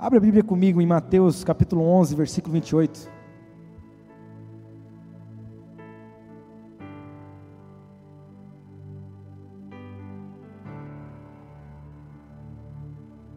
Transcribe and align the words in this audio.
Abra 0.00 0.18
a 0.18 0.20
Bíblia 0.20 0.44
comigo 0.44 0.80
em 0.80 0.86
Mateus 0.86 1.42
capítulo 1.42 1.82
11, 1.82 2.14
versículo 2.14 2.52
28. 2.52 3.10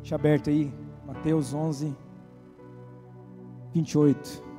Deixa 0.01 0.13
aberto 0.13 0.51
aí, 0.51 0.71
Mateus 1.07 1.51
11, 1.51 1.97
28. 3.73 4.50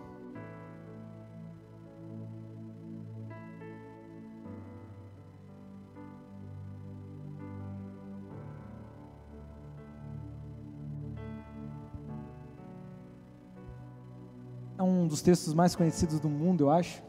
Dos 15.12 15.21
textos 15.21 15.52
mais 15.52 15.77
conhecidos 15.77 16.19
do 16.19 16.29
mundo, 16.29 16.65
eu 16.65 16.71
acho. 16.71 17.02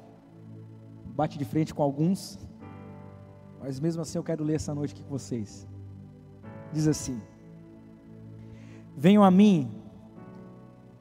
Bate 1.16 1.38
de 1.38 1.46
frente 1.46 1.74
com 1.74 1.82
alguns. 1.82 2.38
Mas 3.62 3.80
mesmo 3.80 4.02
assim 4.02 4.18
eu 4.18 4.24
quero 4.24 4.44
ler 4.44 4.56
essa 4.56 4.76
noite 4.76 4.94
aqui 4.94 5.04
com 5.04 5.10
vocês. 5.10 5.66
Diz 6.74 6.86
assim: 6.86 7.22
Venham 8.98 9.24
a 9.24 9.32
mim, 9.32 9.72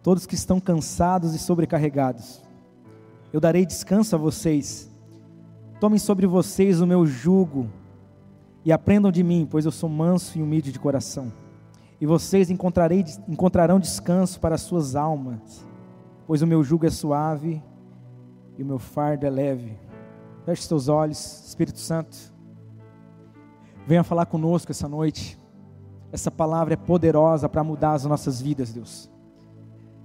todos 0.01 0.27
que 0.27 0.37
estão 0.37 0.61
cansados 0.61 1.34
e 1.34 1.41
sobrecarregados. 1.41 2.41
Eu 3.33 3.41
darei 3.41 3.66
descanso 3.66 4.14
a 4.14 4.19
vocês. 4.19 4.89
Tomem 5.80 5.98
sobre 5.98 6.25
vocês 6.25 6.80
o 6.80 6.87
meu 6.87 7.05
jugo 7.05 7.69
e 8.64 8.70
aprendam 8.70 9.11
de 9.11 9.25
mim, 9.25 9.45
pois 9.50 9.64
eu 9.64 9.73
sou 9.73 9.89
manso 9.89 10.39
e 10.39 10.42
humilde 10.42 10.70
de 10.70 10.78
coração. 10.78 11.33
E 12.00 12.06
vocês 12.06 12.48
encontrarão 12.48 13.80
descanso 13.80 14.39
para 14.39 14.55
as 14.55 14.61
suas 14.61 14.94
almas 14.94 15.66
pois 16.27 16.42
o 16.42 16.47
meu 16.47 16.62
jugo 16.62 16.87
é 16.87 16.91
suave 16.91 17.62
e 18.56 18.62
o 18.62 18.67
meu 18.67 18.78
fardo 18.78 19.27
é 19.27 19.31
leve. 19.31 19.78
Feche 20.45 20.62
seus 20.62 20.89
olhos, 20.89 21.45
Espírito 21.47 21.78
Santo. 21.78 22.17
Venha 23.87 24.05
falar 24.05 24.27
conosco 24.27 24.73
essa 24.73 24.89
noite. 24.89 25.39
Essa 26.11 26.31
palavra 26.31 26.75
é 26.75 26.77
poderosa 26.77 27.48
para 27.48 27.65
mudar 27.65 27.93
as 27.93 28.05
nossas 28.05 28.41
vidas, 28.41 28.73
Deus. 28.73 29.11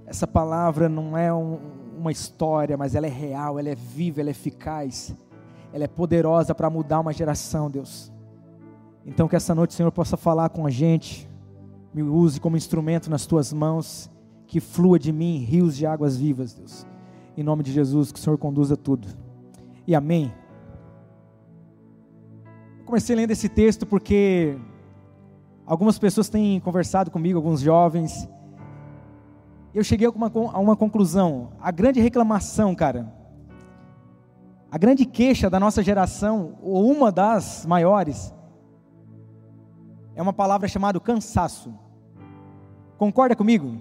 Essa 0.06 0.26
palavra 0.26 0.88
não 0.88 1.18
é 1.18 1.34
um, 1.34 1.60
uma 1.98 2.12
história, 2.12 2.78
mas 2.78 2.96
ela 2.96 3.08
é 3.08 3.10
real, 3.10 3.60
ela 3.60 3.70
é 3.70 3.76
viva, 3.76 4.22
ela 4.22 4.30
é 4.30 4.32
eficaz. 4.32 5.16
Ela 5.74 5.84
é 5.84 5.88
poderosa 5.88 6.56
para 6.56 6.70
mudar 6.70 7.02
uma 7.02 7.12
geração, 7.12 7.70
Deus. 7.70 8.12
Então 9.06 9.28
que 9.28 9.36
essa 9.36 9.54
noite 9.54 9.72
o 9.72 9.74
Senhor 9.74 9.92
possa 9.92 10.16
falar 10.16 10.50
com 10.50 10.66
a 10.66 10.70
gente. 10.70 11.30
Me 11.94 12.02
use 12.02 12.40
como 12.40 12.56
instrumento 12.56 13.10
nas 13.10 13.26
tuas 13.26 13.52
mãos 13.52 14.10
que 14.48 14.62
flua 14.62 14.98
de 14.98 15.12
mim 15.12 15.40
rios 15.40 15.76
de 15.76 15.86
águas 15.86 16.18
vivas, 16.18 16.54
Deus. 16.54 16.88
Em 17.36 17.44
nome 17.44 17.62
de 17.62 17.72
Jesus, 17.72 18.12
que 18.12 18.18
o 18.18 18.22
Senhor 18.22 18.38
conduza 18.38 18.76
tudo. 18.78 19.08
E 19.86 19.94
amém. 19.94 20.34
Eu 22.80 22.86
comecei 22.86 23.16
lendo 23.16 23.32
esse 23.32 23.50
texto 23.50 23.86
porque 23.86 24.58
algumas 25.66 26.00
pessoas 26.00 26.30
têm 26.30 26.60
conversado 26.62 27.12
comigo, 27.12 27.38
alguns 27.38 27.60
jovens. 27.60 28.28
Eu 29.74 29.84
cheguei 29.84 30.08
a 30.08 30.10
uma, 30.10 30.32
a 30.54 30.60
uma 30.60 30.76
conclusão. 30.76 31.50
A 31.60 31.70
grande 31.70 32.00
reclamação, 32.00 32.74
cara, 32.74 33.14
a 34.72 34.78
grande 34.78 35.06
queixa 35.06 35.50
da 35.50 35.60
nossa 35.60 35.84
geração, 35.84 36.58
ou 36.62 36.90
uma 36.92 37.12
das 37.12 37.66
maiores, 37.66 38.34
é 40.16 40.22
uma 40.22 40.34
palavra 40.34 40.68
chamada 40.68 41.00
cansaço. 41.00 41.74
Concorda 42.98 43.36
comigo? 43.36 43.80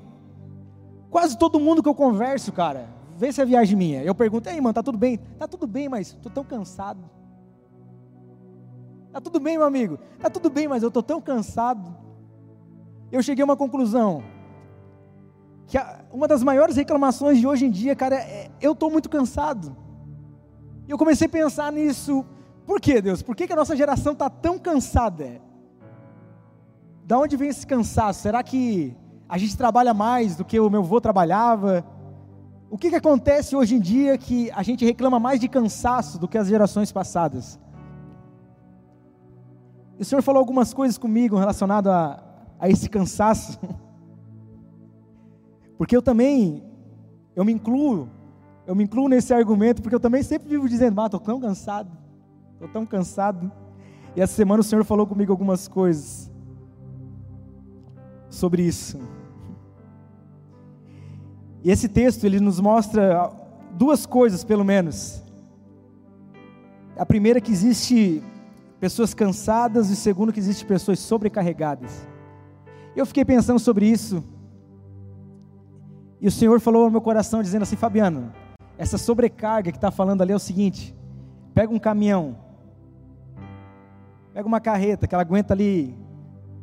Quase 1.17 1.39
todo 1.39 1.59
mundo 1.59 1.83
que 1.83 1.89
eu 1.89 1.95
converso, 1.95 2.53
cara, 2.53 2.91
vê 3.17 3.33
se 3.33 3.41
é 3.41 3.45
viagem 3.47 3.75
minha. 3.75 4.02
Eu 4.02 4.14
pergunto, 4.14 4.51
ei, 4.51 4.61
mano, 4.61 4.74
tá 4.74 4.83
tudo 4.83 4.98
bem? 4.98 5.17
Tá 5.17 5.48
tudo 5.48 5.67
bem, 5.67 5.89
mas 5.89 6.13
tô 6.13 6.29
tão 6.29 6.45
cansado. 6.45 7.08
Tá 9.11 9.18
tudo 9.18 9.40
bem, 9.40 9.57
meu 9.57 9.67
amigo? 9.67 9.98
Tá 10.20 10.29
tudo 10.29 10.51
bem, 10.51 10.68
mas 10.68 10.83
eu 10.83 10.90
tô 10.90 11.02
tão 11.02 11.18
cansado. 11.18 11.96
Eu 13.11 13.23
cheguei 13.23 13.40
a 13.40 13.46
uma 13.46 13.57
conclusão. 13.57 14.23
Que 15.67 15.79
a, 15.79 16.05
uma 16.13 16.29
das 16.29 16.42
maiores 16.42 16.77
reclamações 16.77 17.39
de 17.39 17.46
hoje 17.46 17.64
em 17.64 17.70
dia, 17.70 17.96
cara, 17.96 18.17
é 18.17 18.51
eu 18.61 18.74
tô 18.74 18.90
muito 18.90 19.08
cansado. 19.08 19.74
E 20.86 20.90
eu 20.90 20.98
comecei 20.98 21.29
a 21.29 21.30
pensar 21.30 21.73
nisso. 21.73 22.27
Por 22.67 22.79
que, 22.79 23.01
Deus? 23.01 23.23
Por 23.23 23.35
que, 23.35 23.46
que 23.46 23.55
a 23.55 23.57
nossa 23.57 23.74
geração 23.74 24.14
tá 24.14 24.29
tão 24.29 24.58
cansada? 24.58 25.40
Da 27.07 27.19
onde 27.19 27.39
vem 27.39 27.48
esse 27.48 27.67
cansaço? 27.67 28.20
Será 28.20 28.42
que 28.42 28.95
a 29.29 29.39
gente 29.39 29.57
trabalha 29.57 29.92
mais 29.92 30.37
do 30.37 30.45
que 30.45 30.59
o 30.59 30.70
meu 30.70 30.81
avô 30.81 31.01
trabalhava. 31.01 31.85
O 32.70 32.79
que, 32.79 32.91
que 32.91 32.97
acontece 32.97 33.57
hoje 33.57 33.75
em 33.75 33.81
dia 33.81 34.17
que 34.17 34.51
a 34.53 34.63
gente 34.63 34.85
reclama 34.85 35.19
mais 35.19 35.41
de 35.41 35.48
cansaço 35.48 36.19
do 36.19 36.29
que 36.29 36.39
as 36.39 36.48
gerações 36.48 36.92
passadas? 36.92 37.59
E 39.98 40.03
o 40.03 40.05
Senhor 40.05 40.23
falou 40.23 40.39
algumas 40.39 40.75
coisas 40.75 40.98
comigo 40.98 41.37
relacionado 41.37 41.91
a, 41.91 42.23
a 42.59 42.69
esse 42.69 42.89
cansaço. 42.89 43.59
Porque 45.79 45.97
eu 45.97 46.03
também, 46.03 46.63
eu 47.35 47.45
me 47.45 47.53
incluo, 47.53 48.08
eu 48.67 48.75
me 48.75 48.85
incluo 48.85 49.08
nesse 49.08 49.35
argumento, 49.35 49.83
porque 49.83 49.95
eu 49.95 50.01
também 50.01 50.23
sempre 50.23 50.48
vivo 50.48 50.67
dizendo, 50.67 50.98
ah, 51.03 51.05
estou 51.05 51.20
tão 51.20 51.39
cansado, 51.39 51.91
estou 52.55 52.67
tão 52.69 52.87
cansado. 52.87 53.53
E 54.17 54.20
essa 54.23 54.33
semana 54.33 54.63
o 54.63 54.64
Senhor 54.64 54.83
falou 54.85 55.07
comigo 55.07 55.31
algumas 55.31 55.69
coisas 55.69 56.33
sobre 58.31 58.63
isso. 58.63 58.98
E 61.66 61.70
esse 61.72 61.88
texto 61.88 62.22
ele 62.22 62.38
nos 62.38 62.60
mostra 62.60 63.28
duas 63.72 64.06
coisas, 64.06 64.44
pelo 64.44 64.64
menos. 64.64 65.20
A 66.96 67.04
primeira 67.04 67.40
é 67.40 67.42
que 67.42 67.50
existe 67.50 68.22
pessoas 68.78 69.12
cansadas 69.12 69.90
e 69.90 69.96
segundo 69.96 70.32
que 70.32 70.38
existe 70.38 70.64
pessoas 70.64 71.00
sobrecarregadas. 71.00 72.06
Eu 72.94 73.04
fiquei 73.04 73.24
pensando 73.24 73.58
sobre 73.58 73.84
isso. 73.84 74.22
E 76.20 76.28
o 76.28 76.30
Senhor 76.30 76.60
falou 76.60 76.84
no 76.84 76.92
meu 76.92 77.00
coração 77.00 77.42
dizendo 77.42 77.62
assim, 77.64 77.74
Fabiano, 77.74 78.33
essa 78.78 78.96
sobrecarga 78.96 79.72
que 79.72 79.78
está 79.78 79.90
falando 79.90 80.22
ali 80.22 80.30
é 80.30 80.36
o 80.36 80.38
seguinte: 80.38 80.94
pega 81.52 81.74
um 81.74 81.80
caminhão, 81.80 82.36
pega 84.33 84.46
uma 84.46 84.60
carreta 84.60 85.08
que 85.08 85.16
ela 85.16 85.22
aguenta 85.22 85.52
ali 85.52 85.98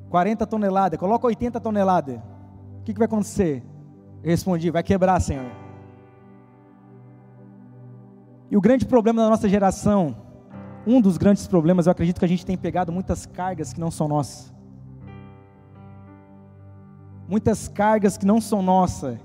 40 0.09 0.47
toneladas, 0.47 0.97
coloca 0.97 1.27
80 1.27 1.59
toneladas. 1.59 2.21
O 2.79 2.83
que, 2.85 2.93
que 2.93 2.99
vai 2.99 3.07
acontecer? 3.07 3.72
Eu 4.23 4.29
respondi: 4.29 4.71
vai 4.71 4.81
quebrar, 4.81 5.19
Senhor. 5.19 5.51
E 8.49 8.55
o 8.55 8.61
grande 8.61 8.85
problema 8.85 9.21
da 9.21 9.29
nossa 9.29 9.49
geração, 9.49 10.15
um 10.87 11.01
dos 11.01 11.17
grandes 11.17 11.47
problemas, 11.47 11.85
eu 11.85 11.91
acredito 11.91 12.19
que 12.19 12.25
a 12.25 12.27
gente 12.27 12.45
tem 12.45 12.55
pegado 12.55 12.91
muitas 12.91 13.25
cargas 13.25 13.73
que 13.73 13.79
não 13.79 13.91
são 13.91 14.07
nossas. 14.07 14.53
Muitas 17.27 17.67
cargas 17.67 18.17
que 18.17 18.25
não 18.25 18.39
são 18.39 18.61
nossas. 18.61 19.17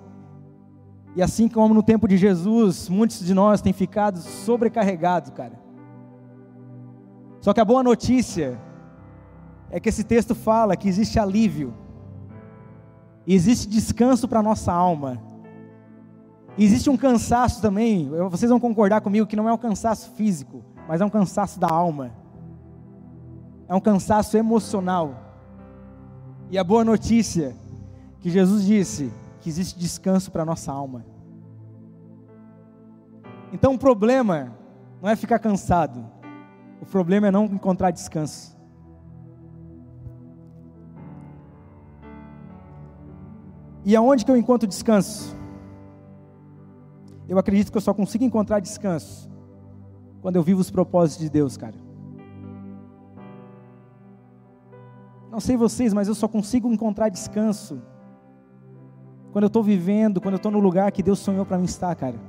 E 1.14 1.22
assim 1.22 1.48
como 1.48 1.74
no 1.74 1.82
tempo 1.82 2.06
de 2.08 2.16
Jesus, 2.16 2.88
muitos 2.88 3.20
de 3.20 3.34
nós 3.34 3.60
têm 3.60 3.72
ficado 3.72 4.18
sobrecarregados, 4.18 5.30
cara. 5.30 5.58
Só 7.40 7.52
que 7.52 7.60
a 7.60 7.64
boa 7.64 7.82
notícia 7.82 8.58
é 9.70 9.78
que 9.78 9.88
esse 9.88 10.04
texto 10.04 10.34
fala 10.34 10.76
que 10.76 10.88
existe 10.88 11.18
alívio, 11.18 11.74
existe 13.34 13.68
descanso 13.68 14.26
para 14.26 14.40
a 14.40 14.42
nossa 14.42 14.72
alma, 14.72 15.22
existe 16.56 16.88
um 16.88 16.96
cansaço 16.96 17.60
também, 17.60 18.08
vocês 18.30 18.50
vão 18.50 18.58
concordar 18.58 19.00
comigo 19.00 19.26
que 19.26 19.36
não 19.36 19.48
é 19.48 19.52
um 19.52 19.58
cansaço 19.58 20.10
físico, 20.12 20.64
mas 20.88 21.00
é 21.00 21.04
um 21.04 21.10
cansaço 21.10 21.60
da 21.60 21.68
alma, 21.68 22.10
é 23.68 23.74
um 23.74 23.80
cansaço 23.80 24.36
emocional. 24.36 25.26
E 26.50 26.56
a 26.56 26.64
boa 26.64 26.82
notícia 26.82 27.54
que 28.20 28.30
Jesus 28.30 28.64
disse 28.64 29.12
que 29.40 29.48
existe 29.50 29.78
descanso 29.78 30.30
para 30.32 30.42
a 30.42 30.46
nossa 30.46 30.72
alma. 30.72 31.04
Então 33.52 33.74
o 33.74 33.78
problema 33.78 34.56
não 35.00 35.08
é 35.10 35.14
ficar 35.14 35.38
cansado, 35.38 36.04
o 36.80 36.86
problema 36.86 37.28
é 37.28 37.30
não 37.30 37.44
encontrar 37.44 37.90
descanso. 37.90 38.57
E 43.88 43.96
aonde 43.96 44.22
que 44.22 44.30
eu 44.30 44.36
encontro 44.36 44.68
descanso? 44.68 45.34
Eu 47.26 47.38
acredito 47.38 47.72
que 47.72 47.78
eu 47.78 47.80
só 47.80 47.94
consigo 47.94 48.22
encontrar 48.22 48.60
descanso 48.60 49.30
quando 50.20 50.36
eu 50.36 50.42
vivo 50.42 50.60
os 50.60 50.70
propósitos 50.70 51.24
de 51.24 51.30
Deus, 51.30 51.56
cara. 51.56 51.74
Não 55.30 55.40
sei 55.40 55.56
vocês, 55.56 55.94
mas 55.94 56.06
eu 56.06 56.14
só 56.14 56.28
consigo 56.28 56.70
encontrar 56.70 57.08
descanso 57.08 57.80
quando 59.32 59.44
eu 59.44 59.46
estou 59.46 59.62
vivendo, 59.62 60.20
quando 60.20 60.34
eu 60.34 60.36
estou 60.36 60.52
no 60.52 60.60
lugar 60.60 60.92
que 60.92 61.02
Deus 61.02 61.18
sonhou 61.20 61.46
para 61.46 61.56
mim 61.56 61.64
estar, 61.64 61.94
cara. 61.94 62.20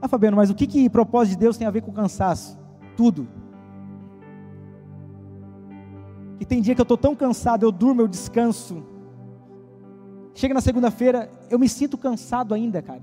Ah, 0.00 0.06
Fabiano, 0.06 0.36
mas 0.36 0.50
o 0.50 0.54
que 0.54 0.68
que 0.68 0.88
propósito 0.88 1.32
de 1.32 1.40
Deus 1.40 1.56
tem 1.56 1.66
a 1.66 1.72
ver 1.72 1.80
com 1.80 1.90
cansaço? 1.90 2.56
Tudo. 2.96 3.26
E 6.38 6.44
tem 6.44 6.62
dia 6.62 6.76
que 6.76 6.80
eu 6.80 6.84
estou 6.84 6.96
tão 6.96 7.16
cansado, 7.16 7.64
eu 7.64 7.72
durmo, 7.72 8.02
eu 8.02 8.06
descanso 8.06 8.97
chega 10.38 10.54
na 10.54 10.60
segunda-feira, 10.60 11.28
eu 11.50 11.58
me 11.58 11.68
sinto 11.68 11.98
cansado 11.98 12.54
ainda, 12.54 12.80
cara. 12.80 13.02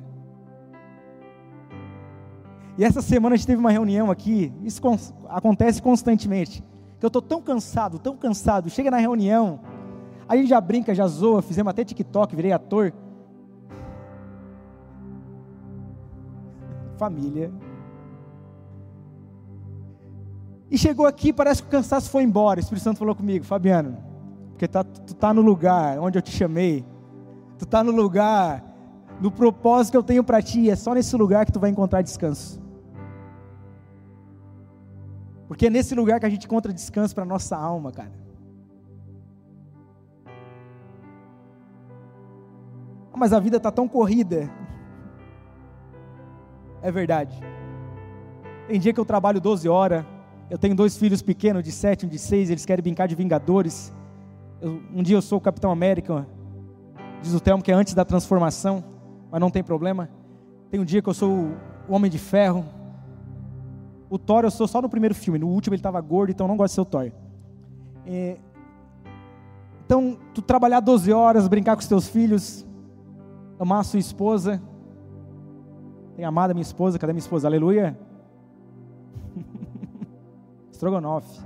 E 2.77 2.83
essa 2.83 3.01
semana 3.01 3.35
a 3.35 3.37
gente 3.37 3.45
teve 3.45 3.59
uma 3.59 3.71
reunião 3.71 4.09
aqui, 4.09 4.53
isso 4.63 4.81
acontece 5.27 5.81
constantemente. 5.81 6.63
Que 6.97 7.05
eu 7.05 7.07
estou 7.07 7.21
tão 7.21 7.41
cansado, 7.41 7.99
tão 7.99 8.15
cansado. 8.15 8.69
Chega 8.69 8.89
na 8.89 8.99
reunião, 8.99 9.59
a 10.29 10.37
gente 10.37 10.47
já 10.47 10.61
brinca, 10.61 10.95
já 10.95 11.05
zoa, 11.07 11.41
fizemos 11.41 11.69
até 11.69 11.83
TikTok, 11.83 12.33
virei 12.33 12.53
ator. 12.53 12.93
Família. 16.97 17.51
E 20.71 20.77
chegou 20.77 21.05
aqui, 21.05 21.33
parece 21.33 21.61
que 21.61 21.67
o 21.67 21.71
cansaço 21.71 22.09
foi 22.09 22.23
embora. 22.23 22.59
O 22.59 22.63
Espírito 22.63 22.83
Santo 22.83 22.99
falou 22.99 23.13
comigo, 23.13 23.43
Fabiano, 23.43 23.97
porque 24.51 24.69
tá, 24.69 24.85
tu 24.85 25.11
está 25.11 25.33
no 25.33 25.41
lugar 25.41 25.99
onde 25.99 26.17
eu 26.17 26.21
te 26.21 26.31
chamei, 26.31 26.85
tu 27.57 27.65
está 27.65 27.83
no 27.83 27.91
lugar, 27.91 28.63
no 29.19 29.31
propósito 29.31 29.91
que 29.91 29.97
eu 29.97 30.03
tenho 30.03 30.23
para 30.23 30.41
ti, 30.41 30.69
é 30.69 30.75
só 30.75 30.93
nesse 30.93 31.15
lugar 31.15 31.45
que 31.45 31.51
tu 31.51 31.59
vai 31.59 31.69
encontrar 31.69 32.01
descanso. 32.01 32.61
Porque 35.47 35.67
é 35.67 35.69
nesse 35.69 35.93
lugar 35.93 36.19
que 36.19 36.25
a 36.25 36.29
gente 36.29 36.45
encontra 36.45 36.73
descanso 36.73 37.13
para 37.13 37.23
nossa 37.23 37.55
alma, 37.55 37.91
cara. 37.91 38.11
Ah, 43.13 43.17
mas 43.17 43.31
a 43.31 43.39
vida 43.39 43.57
está 43.57 43.71
tão 43.71 43.87
corrida. 43.87 44.51
É 46.81 46.91
verdade. 46.91 47.39
Tem 48.67 48.79
dia 48.79 48.91
que 48.91 48.99
eu 48.99 49.05
trabalho 49.05 49.39
12 49.39 49.69
horas. 49.69 50.03
Eu 50.49 50.57
tenho 50.57 50.75
dois 50.75 50.97
filhos 50.97 51.21
pequenos, 51.21 51.63
de 51.63 51.71
7 51.71 52.05
e 52.05 52.09
de 52.09 52.19
6. 52.19 52.49
Eles 52.49 52.65
querem 52.65 52.83
brincar 52.83 53.07
de 53.07 53.15
Vingadores. 53.15 53.93
Eu, 54.59 54.81
um 54.93 55.01
dia 55.01 55.15
eu 55.15 55.21
sou 55.21 55.37
o 55.37 55.41
Capitão 55.41 55.71
América. 55.71 56.27
Diz 57.25 57.33
o 57.33 57.39
Telmo 57.39 57.63
que 57.63 57.71
é 57.71 57.73
antes 57.73 57.95
da 57.95 58.05
transformação. 58.05 58.83
Mas 59.31 59.41
não 59.41 59.49
tem 59.49 59.63
problema. 59.63 60.07
Tem 60.69 60.79
um 60.79 60.85
dia 60.85 61.01
que 61.01 61.09
eu 61.09 61.13
sou 61.13 61.31
o 61.89 61.93
Homem 61.93 62.11
de 62.11 62.19
Ferro. 62.19 62.63
O 64.07 64.19
Thor 64.19 64.43
eu 64.43 64.51
sou 64.51 64.67
só 64.67 64.79
no 64.79 64.87
primeiro 64.87 65.15
filme, 65.15 65.39
no 65.39 65.47
último 65.47 65.73
ele 65.73 65.79
estava 65.79 65.99
gordo, 65.99 66.29
então 66.29 66.45
eu 66.45 66.49
não 66.49 66.55
gosto 66.55 66.73
de 66.73 66.75
ser 66.75 66.81
o 66.81 66.85
Thor. 66.85 67.11
É, 68.05 68.37
então, 69.83 70.19
tu 70.35 70.41
trabalhar 70.43 70.79
12 70.79 71.11
horas, 71.11 71.47
brincar 71.47 71.75
com 71.75 71.81
os 71.81 71.87
teus 71.87 72.07
filhos, 72.07 72.63
amar 73.59 73.79
a 73.79 73.83
sua 73.83 73.99
esposa. 73.99 74.61
Tem 76.15 76.25
amado 76.25 76.51
a 76.51 76.53
minha 76.53 76.61
esposa, 76.61 76.99
cadê 76.99 77.11
minha 77.11 77.19
esposa? 77.19 77.47
Aleluia. 77.47 77.97
Estrogonofe. 80.71 81.43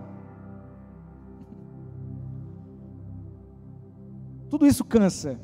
Tudo 4.49 4.67
isso 4.67 4.83
cansa. 4.83 5.39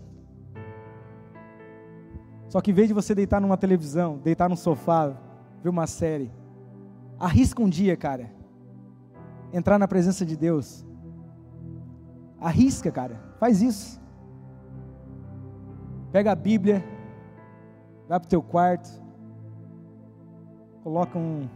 Só 2.56 2.62
que 2.62 2.72
em 2.72 2.74
vez 2.74 2.88
de 2.88 2.94
você 2.94 3.14
deitar 3.14 3.42
numa 3.42 3.58
televisão, 3.58 4.18
deitar 4.18 4.48
num 4.48 4.56
sofá, 4.56 5.14
ver 5.62 5.68
uma 5.68 5.86
série, 5.86 6.32
Arrisca 7.20 7.62
um 7.62 7.68
dia, 7.68 7.98
cara. 7.98 8.32
Entrar 9.52 9.78
na 9.78 9.90
presença 9.90 10.26
de 10.26 10.38
Deus. 10.38 10.86
Arrisca, 12.40 12.90
cara. 12.90 13.20
Faz 13.42 13.62
isso. 13.62 14.02
Pega 16.14 16.32
a 16.32 16.36
Bíblia. 16.36 16.82
Vai 18.08 18.22
para 18.22 18.26
o 18.26 18.30
teu 18.30 18.42
quarto. 18.42 18.90
Coloca 20.82 21.20
um, 21.20 21.50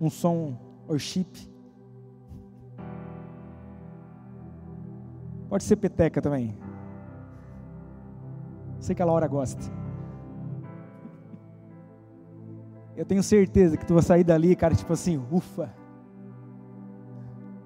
um 0.00 0.08
som 0.08 0.56
worship. 0.88 1.26
Pode 5.48 5.64
ser 5.64 5.74
peteca 5.74 6.22
também. 6.22 6.56
Sei 8.80 8.94
que 8.94 9.02
a 9.02 9.04
Laura 9.06 9.28
gosta. 9.28 9.80
eu 13.00 13.06
tenho 13.06 13.22
certeza 13.22 13.78
que 13.78 13.86
tu 13.86 13.94
vai 13.94 14.02
sair 14.02 14.22
dali, 14.22 14.54
cara, 14.54 14.74
tipo 14.74 14.92
assim, 14.92 15.18
ufa. 15.32 15.72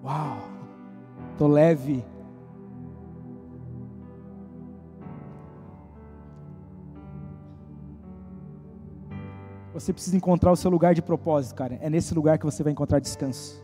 Uau, 0.05 0.39
tô 1.37 1.49
leve. 1.49 2.05
Você 9.73 9.93
precisa 9.93 10.17
encontrar 10.17 10.53
o 10.53 10.57
seu 10.57 10.71
lugar 10.71 10.95
de 10.95 11.03
propósito, 11.03 11.57
cara. 11.57 11.81
É 11.83 11.91
nesse 11.91 12.15
lugar 12.15 12.39
que 12.39 12.45
você 12.45 12.63
vai 12.63 12.71
encontrar 12.71 13.01
descanso. 13.01 13.61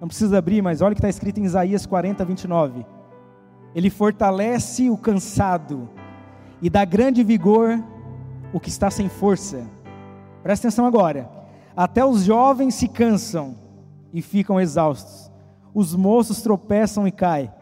Não 0.00 0.06
precisa 0.06 0.38
abrir, 0.38 0.62
mas 0.62 0.80
olha 0.80 0.92
o 0.92 0.94
que 0.94 1.00
está 1.00 1.08
escrito 1.08 1.40
em 1.40 1.44
Isaías 1.44 1.84
40, 1.84 2.24
29. 2.24 2.86
Ele 3.74 3.90
fortalece 3.90 4.88
o 4.88 4.96
cansado 4.96 5.90
e 6.64 6.70
dá 6.70 6.82
grande 6.82 7.22
vigor 7.22 7.78
o 8.50 8.58
que 8.58 8.70
está 8.70 8.90
sem 8.90 9.06
força. 9.06 9.66
Presta 10.42 10.66
atenção 10.66 10.86
agora. 10.86 11.28
Até 11.76 12.02
os 12.02 12.24
jovens 12.24 12.74
se 12.74 12.88
cansam 12.88 13.54
e 14.14 14.22
ficam 14.22 14.58
exaustos. 14.58 15.30
Os 15.74 15.94
moços 15.94 16.40
tropeçam 16.40 17.06
e 17.06 17.12
caem. 17.12 17.52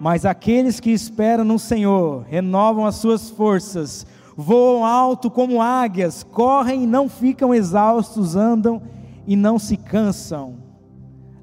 Mas 0.00 0.26
aqueles 0.26 0.80
que 0.80 0.90
esperam 0.90 1.44
no 1.44 1.60
Senhor 1.60 2.24
renovam 2.28 2.84
as 2.84 2.96
suas 2.96 3.30
forças, 3.30 4.04
voam 4.36 4.84
alto 4.84 5.30
como 5.30 5.62
águias, 5.62 6.24
correm 6.24 6.82
e 6.82 6.86
não 6.88 7.08
ficam 7.08 7.54
exaustos, 7.54 8.34
andam 8.34 8.82
e 9.28 9.36
não 9.36 9.60
se 9.60 9.76
cansam. 9.76 10.56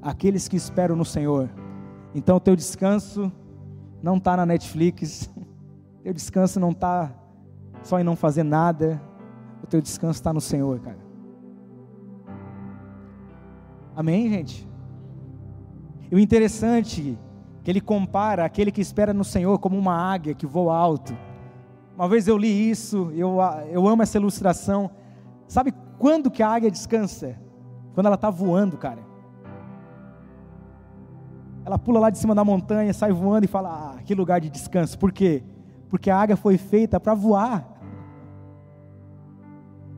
Aqueles 0.02 0.46
que 0.46 0.56
esperam 0.58 0.94
no 0.94 1.06
Senhor. 1.06 1.48
Então, 2.14 2.36
o 2.36 2.40
teu 2.40 2.54
descanso 2.54 3.32
não 4.02 4.18
está 4.18 4.36
na 4.36 4.44
Netflix, 4.44 5.30
teu 6.02 6.12
descanso 6.12 6.58
não 6.58 6.70
está 6.70 7.14
só 7.82 7.98
em 7.98 8.04
não 8.04 8.16
fazer 8.16 8.42
nada, 8.42 9.00
o 9.62 9.66
teu 9.66 9.80
descanso 9.80 10.18
está 10.18 10.32
no 10.32 10.40
Senhor, 10.40 10.80
cara. 10.80 10.98
Amém, 13.94 14.28
gente? 14.28 14.68
E 16.10 16.14
o 16.14 16.18
interessante 16.18 17.18
é 17.60 17.64
que 17.64 17.70
ele 17.70 17.80
compara 17.80 18.44
aquele 18.44 18.72
que 18.72 18.80
espera 18.80 19.14
no 19.14 19.24
Senhor 19.24 19.58
como 19.58 19.78
uma 19.78 19.94
águia 19.94 20.34
que 20.34 20.46
voa 20.46 20.76
alto. 20.76 21.16
Uma 21.94 22.08
vez 22.08 22.26
eu 22.26 22.36
li 22.36 22.70
isso, 22.70 23.12
eu, 23.14 23.38
eu 23.70 23.86
amo 23.86 24.02
essa 24.02 24.18
ilustração. 24.18 24.90
Sabe 25.46 25.72
quando 25.98 26.30
que 26.30 26.42
a 26.42 26.48
águia 26.48 26.70
descansa? 26.70 27.38
Quando 27.94 28.06
ela 28.06 28.16
está 28.16 28.30
voando, 28.30 28.76
cara. 28.76 29.00
Ela 31.64 31.78
pula 31.78 32.00
lá 32.00 32.10
de 32.10 32.18
cima 32.18 32.34
da 32.34 32.44
montanha, 32.44 32.92
sai 32.92 33.12
voando 33.12 33.44
e 33.44 33.48
fala: 33.48 33.94
Ah, 33.96 34.02
que 34.02 34.14
lugar 34.14 34.40
de 34.40 34.50
descanso. 34.50 34.98
Por 34.98 35.12
quê? 35.12 35.44
Porque 35.92 36.08
a 36.08 36.18
águia 36.18 36.38
foi 36.38 36.56
feita 36.56 36.98
para 36.98 37.12
voar. 37.12 37.68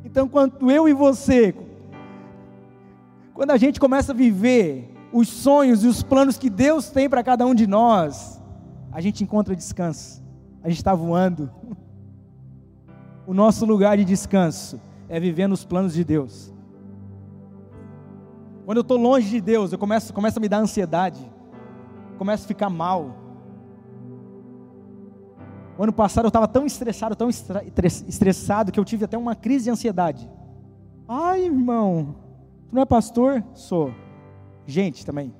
Então, 0.05 0.29
quando 0.29 0.69
eu 0.69 0.89
e 0.89 0.93
você, 0.93 1.55
quando 3.33 3.53
a 3.53 3.57
gente 3.57 3.79
começa 3.79 4.11
a 4.11 4.15
viver 4.15 4.93
os 5.13 5.29
sonhos 5.29 5.85
e 5.85 5.87
os 5.87 6.03
planos 6.03 6.37
que 6.37 6.51
Deus 6.51 6.91
tem 6.91 7.09
para 7.09 7.23
cada 7.23 7.47
um 7.47 7.55
de 7.55 7.69
nós, 7.69 8.43
a 8.91 9.01
gente 9.01 9.23
encontra 9.23 9.55
descanso. 9.55 10.21
A 10.65 10.69
gente 10.69 10.79
está 10.79 10.93
voando. 10.93 11.49
O 13.25 13.33
nosso 13.33 13.65
lugar 13.65 13.97
de 13.97 14.05
descanso 14.05 14.81
é 15.09 15.21
viver 15.21 15.47
nos 15.47 15.65
planos 15.65 15.95
de 15.95 16.03
Deus. 16.03 16.53
Quando 18.65 18.79
eu 18.79 18.83
estou 18.83 18.99
longe 18.99 19.31
de 19.31 19.41
Deus, 19.41 19.73
eu 19.73 19.79
começo, 19.79 20.13
começo 20.13 20.41
a 20.41 20.43
me 20.43 20.49
dar 20.49 20.59
ansiedade, 20.59 21.21
começo 22.19 22.47
a 22.47 22.49
ficar 22.49 22.69
mal. 22.69 23.24
O 25.77 25.83
ano 25.83 25.93
passado 25.93 26.27
eu 26.27 26.29
estava 26.29 26.47
tão 26.47 26.65
estressado, 26.65 27.17
tão 27.17 27.29
estressado, 27.29 28.71
que 28.71 28.79
eu 28.79 28.85
tive 28.85 29.05
até 29.05 29.19
uma 29.19 29.35
crise 29.35 29.65
de 29.65 29.71
ansiedade. 29.71 30.31
Ai, 31.09 31.45
irmão, 31.45 32.15
tu 32.69 32.75
não 32.75 32.83
é 32.83 32.87
pastor? 32.87 33.45
Sou. 33.55 33.93
Gente 34.67 35.05
também. 35.05 35.35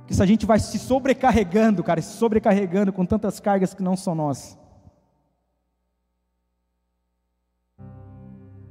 Porque 0.00 0.14
se 0.14 0.22
a 0.22 0.26
gente 0.26 0.46
vai 0.46 0.58
se 0.60 0.78
sobrecarregando, 0.78 1.82
cara, 1.82 2.00
se 2.00 2.16
sobrecarregando 2.16 2.92
com 2.92 3.04
tantas 3.04 3.40
cargas 3.40 3.74
que 3.74 3.82
não 3.82 3.96
são 3.96 4.14
nossas. 4.14 4.58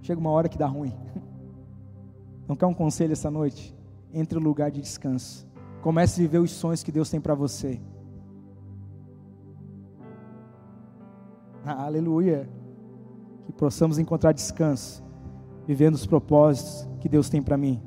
Chega 0.01 0.19
uma 0.19 0.31
hora 0.31 0.49
que 0.49 0.57
dá 0.57 0.65
ruim. 0.65 0.93
Não 2.47 2.55
quer 2.55 2.65
um 2.65 2.73
conselho 2.73 3.11
essa 3.11 3.29
noite? 3.29 3.75
Entre 4.11 4.35
o 4.35 4.41
lugar 4.41 4.71
de 4.71 4.81
descanso 4.81 5.48
Comece 5.81 6.19
a 6.19 6.24
viver 6.24 6.39
os 6.39 6.51
sonhos 6.51 6.83
que 6.83 6.91
Deus 6.91 7.09
tem 7.09 7.21
para 7.21 7.33
você. 7.33 7.79
Aleluia. 11.65 12.50
Que 13.45 13.51
possamos 13.53 13.98
encontrar 13.98 14.33
descanso, 14.33 15.03
vivendo 15.65 15.95
os 15.95 16.05
propósitos 16.05 16.88
que 17.00 17.07
Deus 17.07 17.29
tem 17.29 17.41
para 17.41 17.57
mim. 17.57 17.81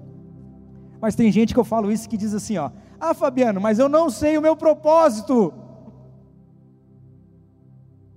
Mas 1.00 1.14
tem 1.14 1.30
gente 1.30 1.52
que 1.52 1.60
eu 1.60 1.64
falo 1.64 1.90
isso 1.90 2.08
que 2.08 2.16
diz 2.16 2.32
assim, 2.32 2.56
ó: 2.56 2.70
"Ah, 2.98 3.12
Fabiano, 3.12 3.60
mas 3.60 3.78
eu 3.78 3.88
não 3.88 4.08
sei 4.08 4.38
o 4.38 4.42
meu 4.42 4.56
propósito". 4.56 5.52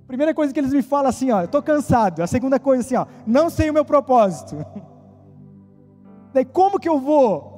Primeira 0.08 0.34
coisa 0.34 0.53
que 0.53 0.60
eles 0.60 0.72
me 0.72 0.84
falam 0.84 1.10
assim, 1.10 1.32
ó, 1.32 1.41
eu 1.41 1.48
tô 1.48 1.62
cansado. 1.63 2.22
A 2.22 2.27
segunda 2.27 2.60
coisa 2.60 2.82
assim, 2.82 2.96
ó, 2.96 3.08
não 3.25 3.50
sei 3.50 3.70
o 3.70 3.74
meu 3.74 3.84
propósito. 3.84 4.55
Daí 6.32 6.46
como 6.46 6.79
que 6.79 6.88
eu 6.88 7.00
vou 7.00 7.54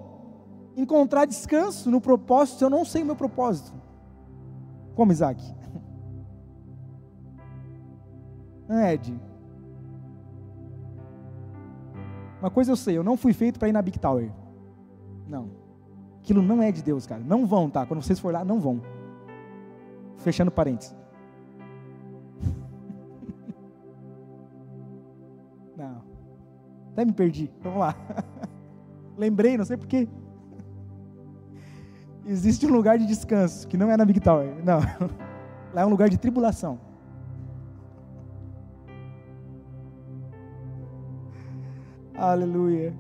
encontrar 0.78 1.26
descanso 1.26 1.90
no 1.90 2.00
propósito 2.00 2.60
se 2.60 2.64
eu 2.64 2.70
não 2.70 2.86
sei 2.86 3.02
o 3.02 3.06
meu 3.06 3.16
propósito? 3.16 3.74
Como, 4.96 5.12
Isaac? 5.12 5.44
Ed. 8.70 9.20
Uma 12.40 12.52
coisa 12.52 12.72
eu 12.72 12.76
sei, 12.76 12.98
eu 12.98 13.04
não 13.04 13.18
fui 13.18 13.34
feito 13.34 13.58
para 13.58 13.68
ir 13.68 13.72
na 13.72 13.82
Big 13.82 13.98
Tower. 13.98 14.32
Não. 15.28 15.50
Aquilo 16.20 16.42
não 16.42 16.62
é 16.62 16.72
de 16.72 16.84
Deus, 16.84 17.08
cara. 17.08 17.24
Não 17.24 17.48
vão, 17.48 17.70
tá? 17.70 17.86
Quando 17.86 18.04
vocês 18.04 18.20
forem 18.20 18.38
lá, 18.38 18.46
não 18.46 18.60
vão. 18.60 18.82
Fechando 20.18 20.52
parênteses. 20.52 20.94
Não. 25.78 26.04
Até 26.92 27.06
me 27.06 27.14
perdi. 27.14 27.50
Vamos 27.62 27.80
lá. 27.80 27.96
Lembrei, 29.18 29.58
não 29.58 29.64
sei 29.64 29.78
porquê. 29.78 30.10
Existe 32.28 32.66
um 32.66 32.72
lugar 32.72 32.98
de 33.00 33.06
descanso 33.06 33.66
que 33.66 33.78
não 33.78 33.90
é 33.90 33.96
na 33.96 34.04
Big 34.04 34.20
Tower. 34.20 34.54
Não. 34.62 34.80
Lá 35.74 35.84
é 35.84 35.86
um 35.86 35.90
lugar 35.90 36.10
de 36.10 36.18
tribulação. 36.18 36.78
Aleluia. 42.14 42.94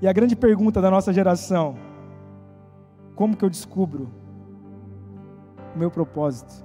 E 0.00 0.06
a 0.06 0.12
grande 0.12 0.36
pergunta 0.36 0.80
da 0.80 0.88
nossa 0.88 1.12
geração: 1.12 1.76
como 3.16 3.36
que 3.36 3.44
eu 3.44 3.50
descubro 3.50 4.08
o 5.74 5.78
meu 5.78 5.90
propósito? 5.90 6.64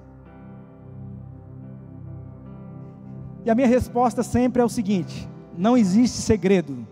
E 3.44 3.50
a 3.50 3.56
minha 3.56 3.68
resposta 3.68 4.22
sempre 4.22 4.62
é 4.62 4.66
o 4.66 4.70
seguinte: 4.70 5.28
não 5.58 5.76
existe 5.76 6.18
segredo. 6.18 6.86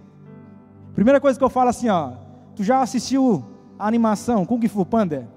Primeira 0.95 1.21
coisa 1.21 1.37
que 1.37 1.45
eu 1.45 1.49
falo 1.49 1.69
assim, 1.69 1.89
ó, 1.89 2.13
tu 2.55 2.63
já 2.63 2.81
assistiu 2.81 3.45
a 3.77 3.87
animação 3.87 4.45
Kung 4.45 4.65
Fu 4.67 4.85
Panda? 4.85 5.27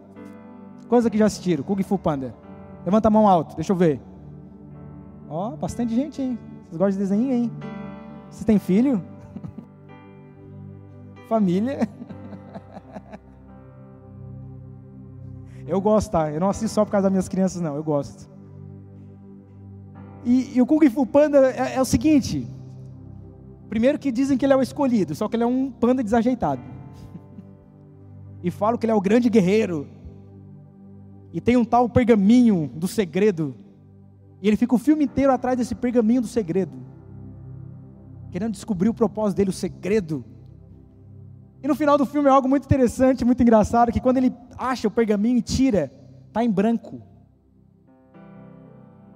Coisa 0.89 1.09
que 1.11 1.19
já 1.19 1.27
assistiram, 1.27 1.63
Kung 1.63 1.83
Fu 1.83 1.99
Panda. 1.99 2.35
Levanta 2.85 3.09
a 3.09 3.11
mão 3.11 3.29
alto, 3.29 3.55
deixa 3.55 3.73
eu 3.73 3.77
ver. 3.77 4.01
Ó, 5.29 5.57
bastante 5.57 5.95
gente, 5.95 6.21
hein? 6.21 6.39
Vocês 6.65 6.77
gostam 6.77 6.91
de 6.91 6.99
desenho, 6.99 7.33
hein? 7.33 7.51
Você 8.31 8.45
tem 8.45 8.59
filho? 8.59 9.03
Família? 11.29 11.89
Eu 15.67 15.81
gosto, 15.81 16.11
tá? 16.11 16.33
Eu 16.33 16.41
não 16.41 16.49
assisto 16.49 16.75
só 16.75 16.85
por 16.85 16.91
causa 16.91 17.05
das 17.05 17.13
minhas 17.13 17.29
crianças, 17.29 17.61
não. 17.61 17.77
Eu 17.77 17.85
gosto. 17.85 18.29
E, 20.25 20.57
e 20.57 20.63
o 20.63 20.67
Kung 20.67 20.89
Fu 20.91 21.07
Panda 21.07 21.51
é, 21.53 21.77
é, 21.77 21.81
o 21.81 21.85
seguinte: 21.85 22.47
primeiro 23.69 23.99
que 23.99 24.11
dizem 24.11 24.37
que 24.37 24.45
ele 24.45 24.53
é 24.53 24.57
o 24.57 24.63
escolhido, 24.63 25.15
só 25.15 25.29
que 25.29 25.37
ele 25.37 25.45
é 25.45 25.47
um 25.47 25.71
panda 25.71 26.03
desajeitado. 26.03 26.61
E 28.43 28.51
falam 28.51 28.79
que 28.79 28.87
ele 28.87 28.93
é 28.93 28.95
o 28.95 29.01
grande 29.01 29.29
guerreiro. 29.29 29.87
E 31.33 31.41
tem 31.41 31.57
um 31.57 31.65
tal 31.65 31.89
pergaminho 31.89 32.71
do 32.75 32.89
segredo. 32.89 33.55
E 34.43 34.49
ele 34.49 34.57
fica 34.57 34.75
o 34.75 34.79
filme 34.79 35.05
inteiro 35.05 35.33
atrás 35.33 35.57
desse 35.57 35.75
pergaminho 35.75 36.23
do 36.23 36.27
segredo. 36.27 36.79
Querendo 38.31 38.53
descobrir 38.53 38.89
o 38.89 38.95
propósito 38.95 39.37
dele, 39.37 39.51
o 39.51 39.53
segredo. 39.53 40.25
E 41.63 41.69
no 41.69 41.75
final 41.75 41.99
do 41.99 42.07
filme 42.07 42.29
é 42.29 42.33
algo 42.33 42.49
muito 42.49 42.65
interessante, 42.65 43.25
muito 43.25 43.43
engraçado, 43.43 43.93
que 43.93 44.01
quando 44.01 44.17
ele 44.17 44.33
acha 44.57 44.89
o 44.89 44.91
pergaminho 44.91 45.39
e 45.39 45.43
tira, 45.43 45.93
está 46.27 46.43
em 46.43 46.51
branco. 46.51 47.03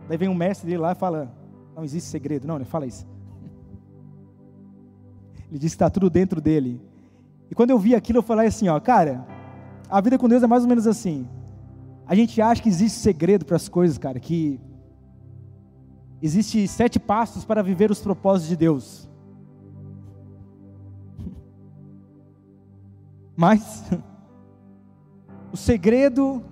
Daí 0.07 0.19
vem 0.19 0.28
um 0.28 0.35
mestre 0.35 0.66
dele 0.66 0.78
lá 0.78 0.93
e 0.93 0.95
fala: 0.95 1.35
Não 1.75 1.83
existe 1.83 2.11
segredo. 2.11 2.47
Não, 2.47 2.57
ele 2.57 2.66
fala 2.66 2.87
isso. 2.87 3.07
Ele 5.49 5.59
diz 5.59 5.73
que 5.73 5.76
está 5.76 5.88
tudo 5.88 6.11
dentro 6.11 6.40
dele. 6.40 6.81
E 7.54 7.56
quando 7.56 7.70
eu 7.70 7.78
vi 7.78 7.94
aquilo, 7.94 8.18
eu 8.18 8.23
falei 8.25 8.49
assim: 8.49 8.66
Ó, 8.66 8.80
cara, 8.80 9.25
a 9.88 10.00
vida 10.00 10.18
com 10.18 10.28
Deus 10.28 10.42
é 10.42 10.46
mais 10.49 10.64
ou 10.64 10.68
menos 10.68 10.88
assim. 10.88 11.25
A 12.04 12.12
gente 12.12 12.42
acha 12.42 12.61
que 12.61 12.68
existe 12.68 12.99
segredo 12.99 13.44
para 13.44 13.54
as 13.54 13.68
coisas, 13.68 13.96
cara, 13.96 14.18
que 14.18 14.61
existe 16.20 16.66
sete 16.66 16.99
passos 16.99 17.44
para 17.44 17.62
viver 17.62 17.92
os 17.92 18.00
propósitos 18.00 18.49
de 18.49 18.56
Deus. 18.56 19.08
Mas 23.37 23.84
o 25.52 25.56
segredo 25.56 26.42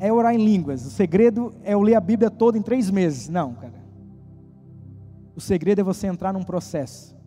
é 0.00 0.12
orar 0.12 0.34
em 0.34 0.44
línguas. 0.44 0.84
O 0.84 0.90
segredo 0.90 1.54
é 1.62 1.74
eu 1.74 1.80
ler 1.80 1.94
a 1.94 2.00
Bíblia 2.00 2.28
toda 2.28 2.58
em 2.58 2.62
três 2.62 2.90
meses. 2.90 3.28
Não, 3.28 3.54
cara. 3.54 3.80
O 5.36 5.40
segredo 5.40 5.80
é 5.80 5.84
você 5.84 6.08
entrar 6.08 6.32
num 6.32 6.42
processo. 6.42 7.19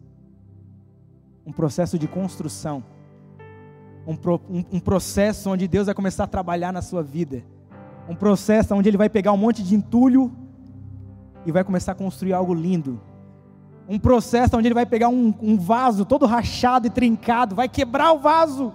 Um 1.46 1.52
processo 1.52 1.98
de 1.98 2.08
construção. 2.08 2.84
Um, 4.06 4.16
pro, 4.16 4.42
um, 4.50 4.64
um 4.74 4.80
processo 4.80 5.50
onde 5.50 5.68
Deus 5.68 5.86
vai 5.86 5.96
começar 5.96 6.26
a 6.26 6.28
trabalhar 6.28 6.72
na 6.72 6.82
sua 6.82 7.02
vida. 7.02 7.44
Um 8.08 8.16
processo 8.16 8.76
onde 8.76 8.90
Ele 8.90 8.98
vai 8.98 9.10
pegar 9.10 9.32
um 9.32 9.38
monte 9.38 9.64
de 9.64 9.76
entulho 9.76 10.32
e 11.46 11.52
vai 11.52 11.64
começar 11.64 11.94
a 11.94 11.96
construir 11.96 12.34
algo 12.34 12.54
lindo. 12.54 13.00
Um 13.88 14.00
processo 14.00 14.58
onde 14.58 14.68
Ele 14.68 14.76
vai 14.76 14.86
pegar 14.86 15.10
um, 15.10 15.34
um 15.42 15.58
vaso 15.58 16.06
todo 16.06 16.26
rachado 16.26 16.88
e 16.88 16.90
trincado, 16.90 17.56
vai 17.56 17.68
quebrar 17.68 18.14
o 18.14 18.20
vaso 18.20 18.74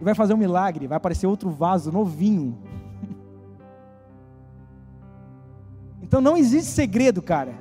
e 0.00 0.04
vai 0.04 0.14
fazer 0.14 0.34
um 0.34 0.38
milagre, 0.38 0.86
vai 0.86 0.96
aparecer 0.96 1.26
outro 1.26 1.50
vaso 1.50 1.90
novinho. 1.92 2.56
Então 6.00 6.22
não 6.22 6.38
existe 6.38 6.70
segredo, 6.70 7.20
cara. 7.20 7.52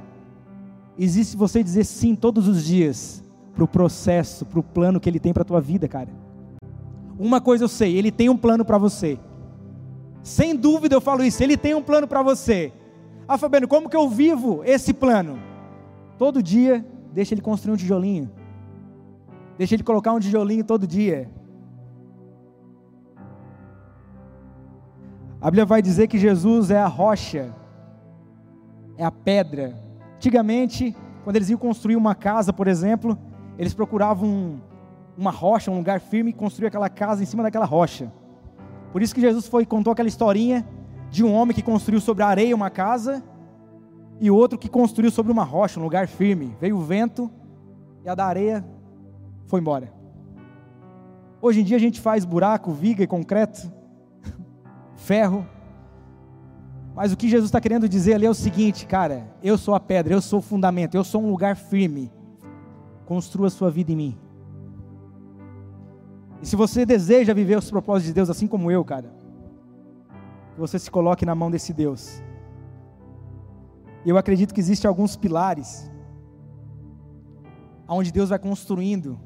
Existe 0.98 1.38
você 1.38 1.63
dizer 1.63 1.84
sim 1.84 2.16
todos 2.16 2.48
os 2.48 2.63
dias 2.63 3.24
para 3.54 3.63
o 3.63 3.68
processo, 3.68 4.46
para 4.46 4.60
o 4.60 4.63
plano 4.63 5.00
que 5.00 5.10
Ele 5.10 5.20
tem 5.20 5.34
para 5.34 5.42
a 5.42 5.46
tua 5.46 5.62
vida, 5.62 5.88
cara. 5.88 6.10
Uma 7.20 7.42
coisa 7.42 7.63
eu 7.63 7.68
sei, 7.68 7.96
Ele 7.96 8.12
tem 8.12 8.30
um 8.30 8.38
plano 8.38 8.66
para 8.66 8.77
você. 8.77 9.20
Sem 10.24 10.56
dúvida 10.56 10.96
eu 10.96 11.01
falo 11.01 11.24
isso, 11.24 11.42
Ele 11.44 11.56
tem 11.56 11.74
um 11.74 11.82
plano 11.82 12.08
para 12.08 12.22
você. 12.22 12.74
Ah, 13.27 13.38
Fabiano, 13.38 13.68
como 13.68 13.89
que 13.89 13.96
eu 13.96 14.10
vivo 14.10 14.63
esse 14.63 14.94
plano? 14.94 15.39
Todo 16.18 16.42
dia, 16.42 16.86
deixa 17.13 17.34
Ele 17.34 17.42
construir 17.42 17.74
um 17.74 17.77
tijolinho. 17.77 18.30
Deixa 19.58 19.75
Ele 19.75 19.84
colocar 19.84 20.13
um 20.13 20.20
tijolinho 20.20 20.63
todo 20.63 20.88
dia. 20.88 21.30
A 25.39 25.46
Bíblia 25.51 25.66
vai 25.66 25.82
dizer 25.82 26.08
que 26.08 26.18
Jesus 26.18 26.72
é 26.72 26.80
a 26.80 26.88
rocha, 26.88 27.54
é 28.98 29.04
a 29.06 29.12
pedra. 29.12 29.87
Antigamente, 30.18 30.96
quando 31.24 31.36
eles 31.36 31.50
iam 31.50 31.58
construir 31.58 31.96
uma 31.96 32.14
casa, 32.14 32.52
por 32.52 32.68
exemplo, 32.68 33.18
eles 33.58 33.74
procuravam 33.74 34.62
uma 35.18 35.32
rocha, 35.32 35.72
um 35.72 35.78
lugar 35.78 36.00
firme 36.00 36.32
e 36.32 36.34
construíam 36.34 36.68
aquela 36.68 36.90
casa 36.90 37.24
em 37.24 37.26
cima 37.26 37.44
daquela 37.44 37.66
rocha. 37.66 38.12
Por 38.92 39.02
isso 39.02 39.14
que 39.14 39.22
Jesus 39.22 39.48
foi 39.48 39.66
contou 39.66 39.94
aquela 39.94 40.08
historinha 40.08 40.68
de 41.10 41.24
um 41.24 41.34
homem 41.34 41.56
que 41.56 41.62
construiu 41.62 42.02
sobre 42.02 42.24
a 42.24 42.28
areia 42.28 42.56
uma 42.56 42.70
casa 42.70 43.24
e 44.20 44.30
outro 44.32 44.58
que 44.58 44.68
construiu 44.68 45.12
sobre 45.12 45.32
uma 45.32 45.44
rocha, 45.44 45.80
um 45.80 45.84
lugar 45.84 46.08
firme. 46.08 46.56
Veio 46.60 46.78
o 46.78 46.82
vento 46.82 47.30
e 48.04 48.10
a 48.10 48.16
da 48.16 48.26
areia 48.26 48.66
foi 49.46 49.60
embora. 49.60 49.94
Hoje 51.42 51.62
em 51.62 51.64
dia 51.64 51.78
a 51.78 51.80
gente 51.80 52.02
faz 52.02 52.26
buraco, 52.26 52.72
viga 52.72 53.04
e 53.04 53.08
concreto 53.08 53.72
ferro. 54.96 55.46
Mas 56.98 57.13
o 57.13 57.16
que 57.16 57.30
Jesus 57.30 57.50
está 57.50 57.62
querendo 57.62 57.88
dizer 57.88 58.16
ali 58.16 58.25
é 58.25 58.30
o 58.30 58.34
seguinte, 58.34 58.88
cara: 58.88 59.32
eu 59.44 59.56
sou 59.56 59.75
a 59.75 59.80
pedra, 59.80 60.16
eu 60.16 60.22
sou 60.22 60.39
o 60.39 60.42
fundamento, 60.42 60.96
eu 60.96 61.04
sou 61.04 61.22
um 61.22 61.30
lugar 61.30 61.56
firme. 61.56 62.12
Construa 63.06 63.48
a 63.48 63.51
sua 63.51 63.70
vida 63.70 63.92
em 63.92 63.96
mim. 63.96 64.18
E 66.42 66.48
se 66.48 66.56
você 66.56 66.88
deseja 66.88 67.36
viver 67.36 67.56
os 67.56 67.70
propósitos 67.70 68.08
de 68.08 68.13
Deus 68.13 68.32
assim 68.32 68.48
como 68.48 68.72
eu, 68.72 68.84
cara, 68.84 69.13
você 70.58 70.80
se 70.80 70.89
coloque 70.89 71.24
na 71.24 71.36
mão 71.36 71.51
desse 71.51 71.72
Deus. 71.72 72.24
Eu 74.04 74.18
acredito 74.18 74.51
que 74.51 74.60
existem 74.60 74.89
alguns 74.89 75.16
pilares 75.16 75.92
aonde 77.88 78.12
Deus 78.12 78.30
vai 78.30 78.39
construindo, 78.39 79.20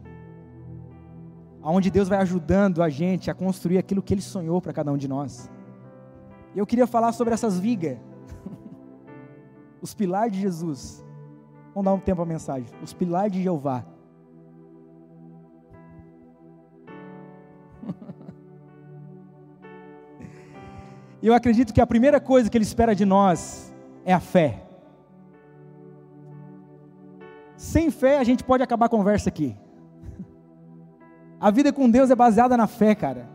aonde 1.62 1.90
Deus 1.90 2.10
vai 2.10 2.20
ajudando 2.20 2.84
a 2.84 2.90
gente 2.90 3.32
a 3.32 3.34
construir 3.34 3.78
aquilo 3.78 4.02
que 4.02 4.14
Ele 4.14 4.22
sonhou 4.22 4.62
para 4.62 4.74
cada 4.74 4.92
um 4.92 4.98
de 4.98 5.08
nós. 5.08 5.50
E 6.54 6.60
eu 6.60 6.66
queria 6.66 6.86
falar 6.86 7.14
sobre 7.14 7.34
essas 7.34 7.58
vigas. 7.60 7.98
Os 9.82 9.94
pilares 9.94 10.34
de 10.34 10.42
Jesus. 10.42 11.02
Vamos 11.74 11.86
dar 11.86 11.94
um 11.94 12.00
tempo 12.00 12.22
a 12.22 12.26
mensagem. 12.26 12.68
Os 12.84 12.94
pilares 12.94 13.32
de 13.32 13.42
Jeová. 13.42 13.86
Eu 21.22 21.34
acredito 21.34 21.74
que 21.74 21.80
a 21.80 21.88
primeira 21.88 22.20
coisa 22.20 22.50
que 22.50 22.58
Ele 22.58 22.66
espera 22.66 22.94
de 22.94 23.06
nós 23.06 23.74
é 24.04 24.14
a 24.14 24.20
fé. 24.20 24.66
Sem 27.56 27.90
fé 27.92 28.18
a 28.18 28.24
gente 28.24 28.44
pode 28.44 28.64
acabar 28.64 28.88
a 28.88 28.90
conversa 28.90 29.30
aqui. 29.30 29.56
A 31.40 31.50
vida 31.50 31.72
com 31.74 31.90
Deus 31.90 32.12
é 32.12 32.16
baseada 32.16 32.58
na 32.58 32.68
fé, 32.68 32.94
cara. 32.94 33.28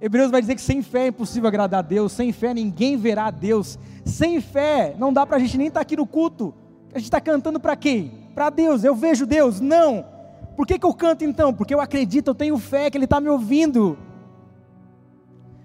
Hebreus 0.00 0.30
vai 0.30 0.40
dizer 0.40 0.54
que 0.54 0.62
sem 0.62 0.82
fé 0.82 1.04
é 1.04 1.08
impossível 1.08 1.48
agradar 1.48 1.80
a 1.80 1.82
Deus, 1.82 2.12
sem 2.12 2.32
fé 2.32 2.54
ninguém 2.54 2.96
verá 2.96 3.26
a 3.26 3.30
Deus, 3.30 3.78
sem 4.04 4.40
fé 4.40 4.94
não 4.98 5.12
dá 5.12 5.26
para 5.26 5.36
a 5.36 5.40
gente 5.40 5.58
nem 5.58 5.66
estar 5.66 5.80
tá 5.80 5.82
aqui 5.82 5.96
no 5.96 6.06
culto, 6.06 6.54
a 6.94 6.98
gente 6.98 7.06
está 7.06 7.20
cantando 7.20 7.60
para 7.60 7.76
quem? 7.76 8.20
para 8.40 8.50
Deus. 8.50 8.84
Eu 8.84 8.94
vejo 8.94 9.26
Deus? 9.26 9.60
Não. 9.60 10.04
Por 10.56 10.66
que, 10.66 10.78
que 10.78 10.86
eu 10.86 10.94
canto 10.94 11.24
então? 11.24 11.52
Porque 11.52 11.74
eu 11.74 11.80
acredito, 11.80 12.28
eu 12.28 12.34
tenho 12.34 12.56
fé 12.58 12.90
que 12.90 12.96
Ele 12.96 13.04
está 13.04 13.20
me 13.20 13.28
ouvindo. 13.28 13.98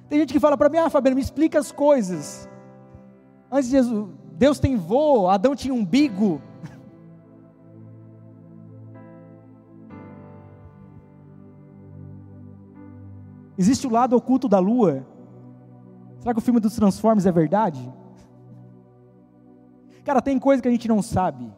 Tem 0.10 0.20
gente 0.20 0.34
que 0.34 0.40
fala 0.40 0.58
para 0.58 0.70
mim, 0.70 0.78
ah, 0.78 0.90
Fabiano, 0.90 1.16
me 1.16 1.22
explica 1.22 1.60
as 1.60 1.72
coisas. 1.72 2.50
Antes 3.52 3.70
de 3.70 3.78
Jesus, 3.78 4.10
Deus 4.34 4.60
tem 4.60 4.76
voo, 4.76 5.30
Adão 5.30 5.56
tinha 5.56 5.74
umbigo. 5.74 6.42
Existe 13.58 13.88
o 13.88 13.90
lado 13.90 14.16
oculto 14.16 14.48
da 14.48 14.60
lua. 14.60 15.06
Será 16.20 16.34
que 16.34 16.40
o 16.40 16.44
filme 16.44 16.60
dos 16.60 16.76
Transformers 16.76 17.26
é 17.26 17.32
verdade? 17.32 17.94
Cara, 20.04 20.22
tem 20.22 20.38
coisa 20.38 20.62
que 20.62 20.68
a 20.68 20.72
gente 20.72 20.88
não 20.88 21.02
sabe, 21.02 21.52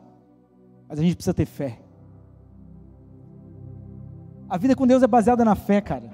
mas 0.87 0.99
a 0.99 1.01
gente 1.01 1.15
precisa 1.15 1.33
ter 1.33 1.45
fé. 1.45 1.79
A 4.49 4.57
vida 4.57 4.75
com 4.75 4.87
Deus 4.87 5.03
é 5.03 5.07
baseada 5.07 5.43
na 5.43 5.55
fé, 5.55 5.81
cara. 5.81 6.09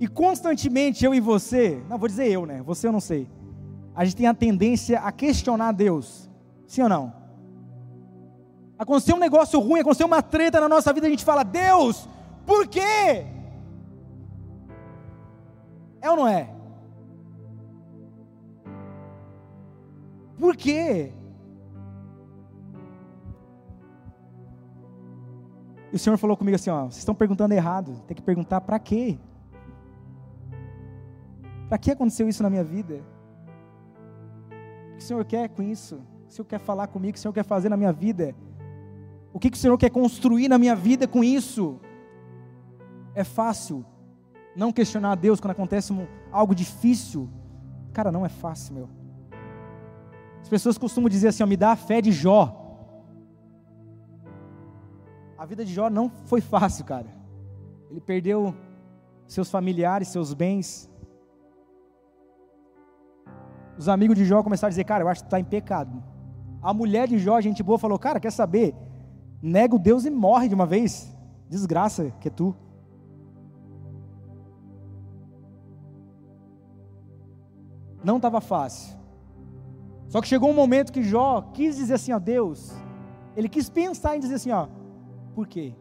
E 0.00 0.06
constantemente 0.06 1.04
eu 1.04 1.14
e 1.14 1.20
você, 1.20 1.82
não 1.88 1.98
vou 1.98 2.08
dizer 2.08 2.30
eu, 2.30 2.46
né? 2.46 2.62
Você 2.62 2.86
eu 2.86 2.92
não 2.92 3.00
sei. 3.00 3.28
A 3.94 4.04
gente 4.04 4.16
tem 4.16 4.26
a 4.26 4.34
tendência 4.34 5.00
a 5.00 5.10
questionar 5.10 5.72
Deus. 5.72 6.30
Sim 6.66 6.82
ou 6.82 6.88
não? 6.88 7.12
Aconteceu 8.78 9.16
um 9.16 9.18
negócio 9.18 9.58
ruim, 9.58 9.80
aconteceu 9.80 10.06
uma 10.06 10.22
treta 10.22 10.60
na 10.60 10.68
nossa 10.68 10.92
vida, 10.92 11.06
a 11.06 11.10
gente 11.10 11.24
fala: 11.24 11.42
"Deus, 11.42 12.08
por 12.48 12.66
quê?" 12.66 13.26
É 16.00 16.10
ou 16.10 16.16
não 16.16 16.26
é? 16.26 16.48
Por 20.38 20.56
quê? 20.56 21.12
E 25.92 25.96
o 25.96 25.98
Senhor 25.98 26.16
falou 26.16 26.36
comigo 26.36 26.54
assim: 26.54 26.70
ó, 26.70 26.82
vocês 26.84 26.98
estão 26.98 27.14
perguntando 27.14 27.54
errado, 27.54 28.00
tem 28.06 28.14
que 28.14 28.22
perguntar 28.22 28.60
para 28.60 28.78
quê? 28.78 29.18
Para 31.68 31.78
que 31.78 31.90
aconteceu 31.90 32.28
isso 32.28 32.42
na 32.42 32.50
minha 32.50 32.64
vida? 32.64 33.02
O 34.92 34.96
que 34.96 35.02
o 35.02 35.06
Senhor 35.06 35.24
quer 35.24 35.48
com 35.48 35.62
isso? 35.62 35.96
O 35.96 36.26
que 36.26 36.30
o 36.30 36.32
Senhor 36.32 36.46
quer 36.46 36.60
falar 36.60 36.86
comigo? 36.86 37.10
O 37.10 37.12
que 37.12 37.18
o 37.18 37.22
Senhor 37.22 37.32
quer 37.32 37.44
fazer 37.44 37.68
na 37.68 37.76
minha 37.76 37.92
vida? 37.92 38.34
O 39.32 39.38
que 39.38 39.48
o 39.48 39.56
Senhor 39.56 39.76
quer 39.76 39.90
construir 39.90 40.48
na 40.48 40.58
minha 40.58 40.74
vida 40.74 41.06
com 41.06 41.22
isso? 41.22 41.80
É 43.22 43.24
fácil 43.24 43.84
não 44.54 44.70
questionar 44.78 45.10
a 45.12 45.14
Deus 45.16 45.40
quando 45.40 45.50
acontece 45.50 45.92
algo 46.30 46.54
difícil. 46.54 47.28
Cara, 47.92 48.12
não 48.12 48.24
é 48.24 48.28
fácil, 48.28 48.74
meu. 48.74 48.88
As 50.40 50.48
pessoas 50.48 50.78
costumam 50.78 51.10
dizer 51.10 51.28
assim: 51.28 51.42
ó, 51.42 51.46
me 51.46 51.56
dá 51.56 51.72
a 51.72 51.76
fé 51.88 52.00
de 52.00 52.12
Jó. 52.12 52.42
A 55.36 55.44
vida 55.44 55.64
de 55.64 55.72
Jó 55.74 55.90
não 55.90 56.08
foi 56.26 56.40
fácil, 56.40 56.84
cara. 56.84 57.08
Ele 57.90 58.00
perdeu 58.00 58.54
seus 59.26 59.50
familiares, 59.50 60.08
seus 60.08 60.32
bens. 60.32 60.88
Os 63.76 63.88
amigos 63.88 64.16
de 64.16 64.24
Jó 64.24 64.44
começaram 64.44 64.68
a 64.68 64.74
dizer: 64.76 64.84
Cara, 64.84 65.02
eu 65.02 65.08
acho 65.08 65.22
que 65.22 65.26
está 65.26 65.40
em 65.40 65.44
pecado. 65.56 66.00
A 66.62 66.72
mulher 66.72 67.08
de 67.08 67.18
Jó, 67.18 67.40
gente 67.40 67.64
boa, 67.64 67.80
falou: 67.80 67.98
Cara, 67.98 68.20
quer 68.20 68.30
saber? 68.30 68.76
Nega 69.42 69.74
o 69.74 69.78
Deus 69.78 70.04
e 70.04 70.10
morre 70.10 70.46
de 70.46 70.54
uma 70.54 70.66
vez. 70.66 71.12
Desgraça 71.48 72.12
que 72.20 72.28
é 72.28 72.30
tu. 72.30 72.54
Não 78.08 78.16
estava 78.16 78.40
fácil. 78.40 78.96
Só 80.08 80.22
que 80.22 80.28
chegou 80.28 80.48
um 80.50 80.54
momento 80.54 80.90
que 80.90 81.02
Jó 81.02 81.42
quis 81.52 81.76
dizer 81.76 81.94
assim: 81.94 82.12
Ó 82.14 82.18
Deus, 82.18 82.72
ele 83.36 83.50
quis 83.50 83.68
pensar 83.68 84.16
em 84.16 84.20
dizer 84.20 84.36
assim: 84.36 84.50
Ó, 84.50 84.66
por 85.34 85.46
quê? 85.46 85.74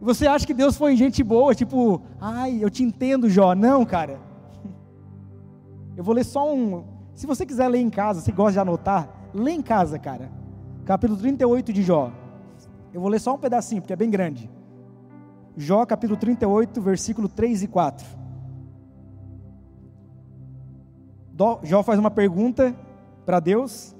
Você 0.00 0.26
acha 0.26 0.44
que 0.44 0.52
Deus 0.52 0.76
foi 0.76 0.96
gente 0.96 1.22
boa, 1.22 1.54
tipo, 1.54 2.02
ai, 2.20 2.58
eu 2.60 2.68
te 2.68 2.82
entendo, 2.82 3.30
Jó. 3.30 3.54
Não, 3.54 3.86
cara. 3.86 4.18
Eu 5.96 6.02
vou 6.02 6.12
ler 6.12 6.24
só 6.24 6.52
um. 6.52 6.82
Se 7.14 7.24
você 7.24 7.46
quiser 7.46 7.68
ler 7.68 7.78
em 7.78 7.88
casa, 7.88 8.20
você 8.20 8.32
gosta 8.32 8.54
de 8.54 8.58
anotar, 8.58 9.08
lê 9.32 9.52
em 9.52 9.62
casa, 9.62 9.96
cara. 9.96 10.28
Capítulo 10.84 11.20
38 11.20 11.72
de 11.72 11.84
Jó. 11.84 12.10
Eu 12.92 13.00
vou 13.00 13.08
ler 13.08 13.20
só 13.20 13.34
um 13.34 13.38
pedacinho, 13.38 13.80
porque 13.80 13.92
é 13.92 13.96
bem 13.96 14.10
grande. 14.10 14.50
Jó, 15.56 15.86
capítulo 15.86 16.18
38, 16.18 16.82
versículo 16.82 17.28
3 17.28 17.62
e 17.62 17.68
4. 17.68 18.23
Jó 21.62 21.82
faz 21.82 21.98
uma 21.98 22.10
pergunta 22.10 22.74
para 23.24 23.40
Deus, 23.40 23.94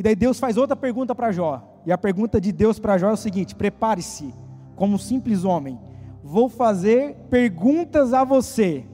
E 0.00 0.02
daí 0.02 0.16
Deus 0.16 0.40
faz 0.40 0.56
outra 0.56 0.74
pergunta 0.74 1.14
para 1.14 1.30
Jó. 1.30 1.82
E 1.84 1.92
a 1.92 1.98
pergunta 1.98 2.40
de 2.40 2.52
Deus 2.52 2.78
para 2.78 2.96
Jó 2.96 3.10
é 3.10 3.12
o 3.12 3.18
seguinte: 3.18 3.54
prepare-se, 3.54 4.32
como 4.74 4.94
um 4.94 4.98
simples 4.98 5.44
homem, 5.44 5.78
vou 6.24 6.48
fazer 6.48 7.16
perguntas 7.28 8.14
a 8.14 8.24
você, 8.24 8.86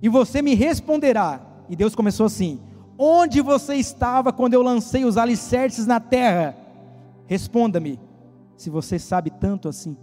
e 0.00 0.08
você 0.08 0.40
me 0.40 0.54
responderá. 0.54 1.42
E 1.68 1.76
Deus 1.76 1.94
começou 1.94 2.24
assim: 2.24 2.58
Onde 2.96 3.42
você 3.42 3.74
estava 3.74 4.32
quando 4.32 4.54
eu 4.54 4.62
lancei 4.62 5.04
os 5.04 5.18
alicerces 5.18 5.86
na 5.86 6.00
terra? 6.00 6.56
Responda-me, 7.26 8.00
se 8.56 8.70
você 8.70 8.98
sabe 8.98 9.28
tanto 9.28 9.68
assim. 9.68 9.94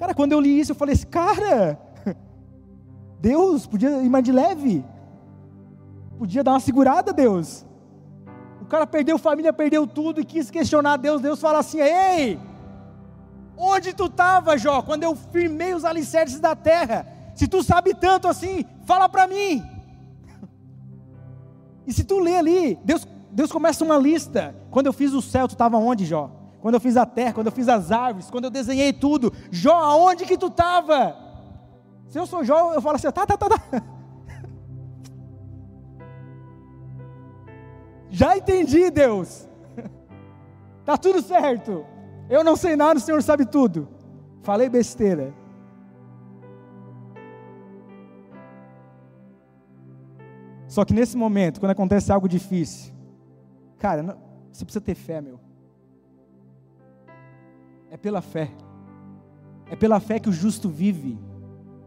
Cara, 0.00 0.14
quando 0.14 0.32
eu 0.32 0.40
li 0.40 0.58
isso, 0.58 0.72
eu 0.72 0.76
falei 0.76 0.94
assim: 0.94 1.06
Cara, 1.08 1.78
Deus 3.20 3.66
podia 3.66 4.02
ir 4.02 4.08
mais 4.08 4.24
de 4.24 4.32
leve. 4.32 4.82
Podia 6.18 6.42
dar 6.42 6.52
uma 6.52 6.60
segurada, 6.60 7.12
Deus. 7.12 7.66
O 8.62 8.64
cara 8.64 8.86
perdeu 8.86 9.18
família, 9.18 9.52
perdeu 9.52 9.86
tudo 9.86 10.18
e 10.18 10.24
quis 10.24 10.50
questionar 10.50 10.96
Deus. 10.96 11.20
Deus 11.20 11.38
fala 11.38 11.58
assim: 11.58 11.80
Ei, 11.80 12.40
onde 13.58 13.92
tu 13.92 14.06
estava, 14.06 14.56
Jó, 14.56 14.80
quando 14.80 15.02
eu 15.02 15.14
firmei 15.14 15.74
os 15.74 15.84
alicerces 15.84 16.40
da 16.40 16.56
terra? 16.56 17.06
Se 17.34 17.46
tu 17.46 17.62
sabe 17.62 17.92
tanto 17.92 18.26
assim, 18.26 18.64
fala 18.86 19.06
para 19.06 19.26
mim. 19.26 19.62
E 21.86 21.92
se 21.92 22.04
tu 22.04 22.20
lê 22.20 22.36
ali, 22.36 22.78
Deus, 22.84 23.08
Deus 23.32 23.50
começa 23.50 23.84
uma 23.84 23.96
lista. 23.96 24.54
Quando 24.70 24.86
eu 24.86 24.92
fiz 24.92 25.12
o 25.12 25.20
céu, 25.20 25.48
tu 25.48 25.52
estava 25.52 25.76
onde, 25.76 26.06
Jó? 26.06 26.39
Quando 26.60 26.74
eu 26.74 26.80
fiz 26.80 26.96
a 26.96 27.06
terra, 27.06 27.32
quando 27.32 27.46
eu 27.46 27.52
fiz 27.52 27.68
as 27.68 27.90
árvores, 27.90 28.30
quando 28.30 28.44
eu 28.44 28.50
desenhei 28.50 28.92
tudo, 28.92 29.32
Jó, 29.50 29.74
aonde 29.74 30.26
que 30.26 30.36
tu 30.36 30.48
estava? 30.48 31.16
Se 32.08 32.18
eu 32.18 32.26
sou 32.26 32.44
Jó, 32.44 32.74
eu 32.74 32.82
falo 32.82 32.96
assim, 32.96 33.10
tá, 33.10 33.24
tá, 33.26 33.36
tá, 33.36 33.48
tá. 33.48 33.60
Já 38.10 38.36
entendi, 38.36 38.90
Deus. 38.90 39.48
Tá 40.84 40.96
tudo 40.96 41.22
certo. 41.22 41.86
Eu 42.28 42.42
não 42.42 42.56
sei 42.56 42.74
nada, 42.74 42.98
o 42.98 43.02
Senhor 43.02 43.22
sabe 43.22 43.46
tudo. 43.46 43.88
Falei 44.42 44.68
besteira. 44.68 45.32
Só 50.66 50.84
que 50.84 50.94
nesse 50.94 51.16
momento, 51.16 51.60
quando 51.60 51.72
acontece 51.72 52.10
algo 52.10 52.28
difícil, 52.28 52.92
cara, 53.78 54.16
você 54.50 54.64
precisa 54.64 54.80
ter 54.80 54.94
fé, 54.94 55.20
meu. 55.20 55.38
É 57.90 57.96
pela 57.96 58.22
fé. 58.22 58.50
É 59.68 59.76
pela 59.76 60.00
fé 60.00 60.18
que 60.18 60.28
o 60.28 60.32
justo 60.32 60.68
vive. 60.68 61.18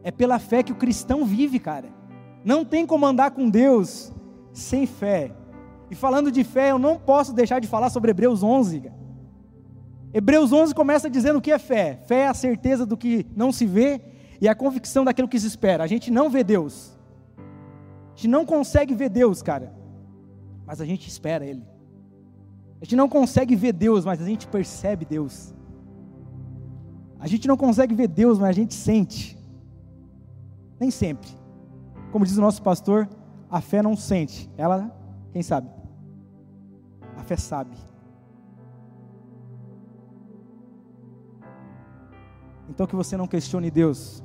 É 0.03 0.11
pela 0.11 0.37
fé 0.37 0.61
que 0.61 0.71
o 0.71 0.75
cristão 0.75 1.25
vive, 1.25 1.59
cara. 1.59 1.89
Não 2.43 2.65
tem 2.65 2.85
como 2.85 3.05
andar 3.05 3.31
com 3.31 3.49
Deus 3.49 4.11
sem 4.51 4.85
fé. 4.85 5.31
E 5.89 5.95
falando 5.95 6.31
de 6.31 6.43
fé, 6.43 6.71
eu 6.71 6.79
não 6.79 6.97
posso 6.97 7.33
deixar 7.33 7.59
de 7.59 7.67
falar 7.67 7.89
sobre 7.89 8.11
Hebreus 8.11 8.43
11. 8.43 8.91
Hebreus 10.13 10.51
11 10.51 10.75
começa 10.75 11.09
dizendo 11.09 11.39
o 11.39 11.41
que 11.41 11.51
é 11.51 11.57
fé. 11.57 11.99
Fé 12.05 12.21
é 12.21 12.27
a 12.27 12.33
certeza 12.33 12.85
do 12.85 12.97
que 12.97 13.25
não 13.35 13.51
se 13.51 13.65
vê 13.65 14.01
e 14.41 14.47
a 14.47 14.53
convicção 14.53 15.05
daquilo 15.05 15.27
que 15.27 15.39
se 15.39 15.47
espera. 15.47 15.83
A 15.83 15.87
gente 15.87 16.11
não 16.11 16.29
vê 16.29 16.43
Deus. 16.43 16.97
A 17.37 18.15
gente 18.15 18.27
não 18.27 18.45
consegue 18.45 18.93
ver 18.93 19.09
Deus, 19.09 19.41
cara. 19.41 19.73
Mas 20.65 20.81
a 20.81 20.85
gente 20.85 21.07
espera 21.07 21.45
Ele. 21.45 21.63
A 22.81 22.85
gente 22.85 22.95
não 22.95 23.07
consegue 23.07 23.55
ver 23.55 23.71
Deus, 23.71 24.03
mas 24.03 24.21
a 24.21 24.25
gente 24.25 24.45
percebe 24.47 25.05
Deus. 25.05 25.53
A 27.23 27.27
gente 27.27 27.47
não 27.47 27.55
consegue 27.55 27.95
ver 27.95 28.09
Deus, 28.09 28.37
mas 28.37 28.49
a 28.49 28.51
gente 28.51 28.73
sente. 28.73 29.39
Nem 30.77 30.91
sempre. 30.91 31.29
Como 32.11 32.25
diz 32.25 32.35
o 32.35 32.41
nosso 32.41 32.61
pastor, 32.61 33.07
a 33.49 33.61
fé 33.61 33.81
não 33.81 33.95
sente, 33.95 34.51
ela, 34.57 34.93
quem 35.31 35.41
sabe? 35.41 35.69
A 37.15 37.23
fé 37.23 37.37
sabe. 37.37 37.77
Então 42.67 42.85
que 42.85 42.93
você 42.93 43.15
não 43.15 43.25
questione 43.25 43.71
Deus 43.71 44.21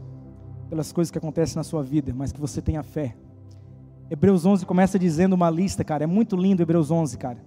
pelas 0.69 0.91
coisas 0.91 1.13
que 1.13 1.19
acontecem 1.19 1.55
na 1.55 1.63
sua 1.63 1.85
vida, 1.85 2.13
mas 2.13 2.33
que 2.33 2.41
você 2.41 2.61
tenha 2.61 2.83
fé. 2.83 3.17
Hebreus 4.11 4.45
11 4.45 4.67
começa 4.67 4.99
dizendo 4.99 5.35
uma 5.35 5.51
lista, 5.51 5.85
cara. 5.85 6.03
É 6.03 6.07
muito 6.09 6.35
lindo 6.35 6.63
Hebreus 6.63 6.91
11, 6.91 7.17
cara. 7.17 7.39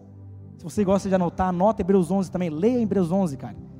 Se 0.57 0.63
você 0.63 0.85
gosta 0.85 1.09
de 1.09 1.15
anotar, 1.15 1.49
anota 1.49 1.81
Hebreus 1.81 2.09
11 2.09 2.31
também. 2.31 2.49
Leia 2.49 2.79
Hebreus 2.79 3.11
11, 3.11 3.35
cara. 3.35 3.70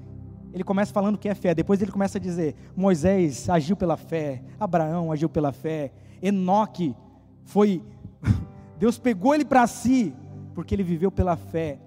Ele 0.53 0.63
começa 0.63 0.93
falando 0.93 1.17
que 1.17 1.29
é 1.29 1.35
fé. 1.35 1.53
Depois 1.53 1.81
ele 1.81 1.91
começa 1.91 2.17
a 2.17 2.21
dizer: 2.21 2.55
Moisés 2.75 3.49
agiu 3.49 3.75
pela 3.75 3.97
fé, 3.97 4.41
Abraão 4.59 5.11
agiu 5.11 5.29
pela 5.29 5.51
fé, 5.51 5.91
Enoque 6.21 6.95
foi 7.43 7.83
Deus 8.77 8.97
pegou 8.97 9.33
ele 9.33 9.45
para 9.45 9.65
si 9.67 10.13
porque 10.53 10.75
ele 10.75 10.83
viveu 10.83 11.11
pela 11.11 11.35
fé. 11.35 11.79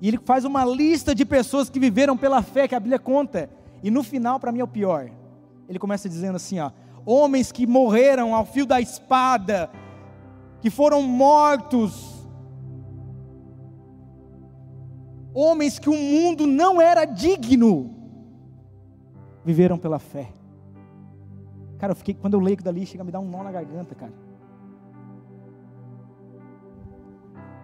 E 0.00 0.08
ele 0.08 0.18
faz 0.24 0.44
uma 0.44 0.64
lista 0.64 1.14
de 1.14 1.24
pessoas 1.24 1.70
que 1.70 1.80
viveram 1.80 2.16
pela 2.16 2.42
fé 2.42 2.68
que 2.68 2.74
a 2.74 2.80
Bíblia 2.80 2.98
conta. 2.98 3.50
E 3.82 3.90
no 3.90 4.02
final, 4.02 4.38
para 4.38 4.52
mim 4.52 4.60
é 4.60 4.64
o 4.64 4.68
pior. 4.68 5.10
Ele 5.68 5.78
começa 5.78 6.08
dizendo 6.08 6.36
assim, 6.36 6.58
ó: 6.60 6.70
homens 7.04 7.50
que 7.50 7.66
morreram 7.66 8.34
ao 8.34 8.44
fio 8.44 8.66
da 8.66 8.80
espada, 8.80 9.70
que 10.60 10.70
foram 10.70 11.02
mortos, 11.02 12.26
homens 15.32 15.78
que 15.78 15.88
o 15.88 15.96
mundo 15.96 16.46
não 16.46 16.80
era 16.80 17.04
digno, 17.04 17.95
viveram 19.46 19.78
pela 19.78 20.00
fé. 20.00 20.28
Cara, 21.78 21.92
eu 21.92 21.96
fiquei, 21.96 22.14
quando 22.14 22.34
eu 22.34 22.40
leio 22.40 22.56
dali, 22.56 22.84
chega 22.84 23.02
a 23.02 23.04
me 23.04 23.12
dar 23.12 23.20
um 23.20 23.30
nó 23.30 23.44
na 23.44 23.52
garganta, 23.52 23.94
cara. 23.94 24.12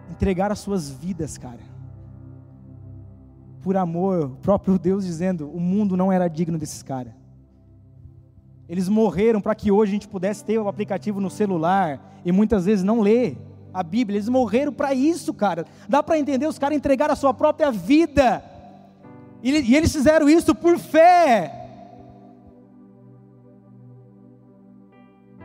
Entregar 0.09 0.49
as 0.49 0.59
suas 0.59 0.89
vidas, 0.89 1.37
cara. 1.37 1.59
Por 3.61 3.75
amor, 3.75 4.27
o 4.27 4.35
próprio 4.37 4.79
Deus 4.79 5.03
dizendo: 5.03 5.49
o 5.49 5.59
mundo 5.59 5.97
não 5.97 6.09
era 6.09 6.29
digno 6.29 6.57
desses 6.57 6.81
caras. 6.81 7.11
Eles 8.69 8.87
morreram 8.87 9.41
para 9.41 9.53
que 9.53 9.69
hoje 9.69 9.91
a 9.91 9.95
gente 9.95 10.07
pudesse 10.07 10.45
ter 10.45 10.57
o 10.57 10.69
aplicativo 10.69 11.19
no 11.19 11.29
celular 11.29 12.21
e 12.23 12.31
muitas 12.31 12.65
vezes 12.65 12.83
não 12.83 13.01
ler 13.01 13.37
a 13.73 13.83
Bíblia. 13.83 14.17
Eles 14.17 14.29
morreram 14.29 14.71
para 14.71 14.93
isso, 14.93 15.33
cara. 15.33 15.65
Dá 15.89 16.01
para 16.01 16.17
entender 16.17 16.47
os 16.47 16.57
caras 16.57 16.77
entregaram 16.77 17.11
a 17.11 17.17
sua 17.17 17.33
própria 17.33 17.71
vida. 17.71 18.41
E, 19.41 19.51
e 19.51 19.75
eles 19.75 19.91
fizeram 19.91 20.29
isso 20.29 20.55
por 20.55 20.79
fé. 20.79 21.62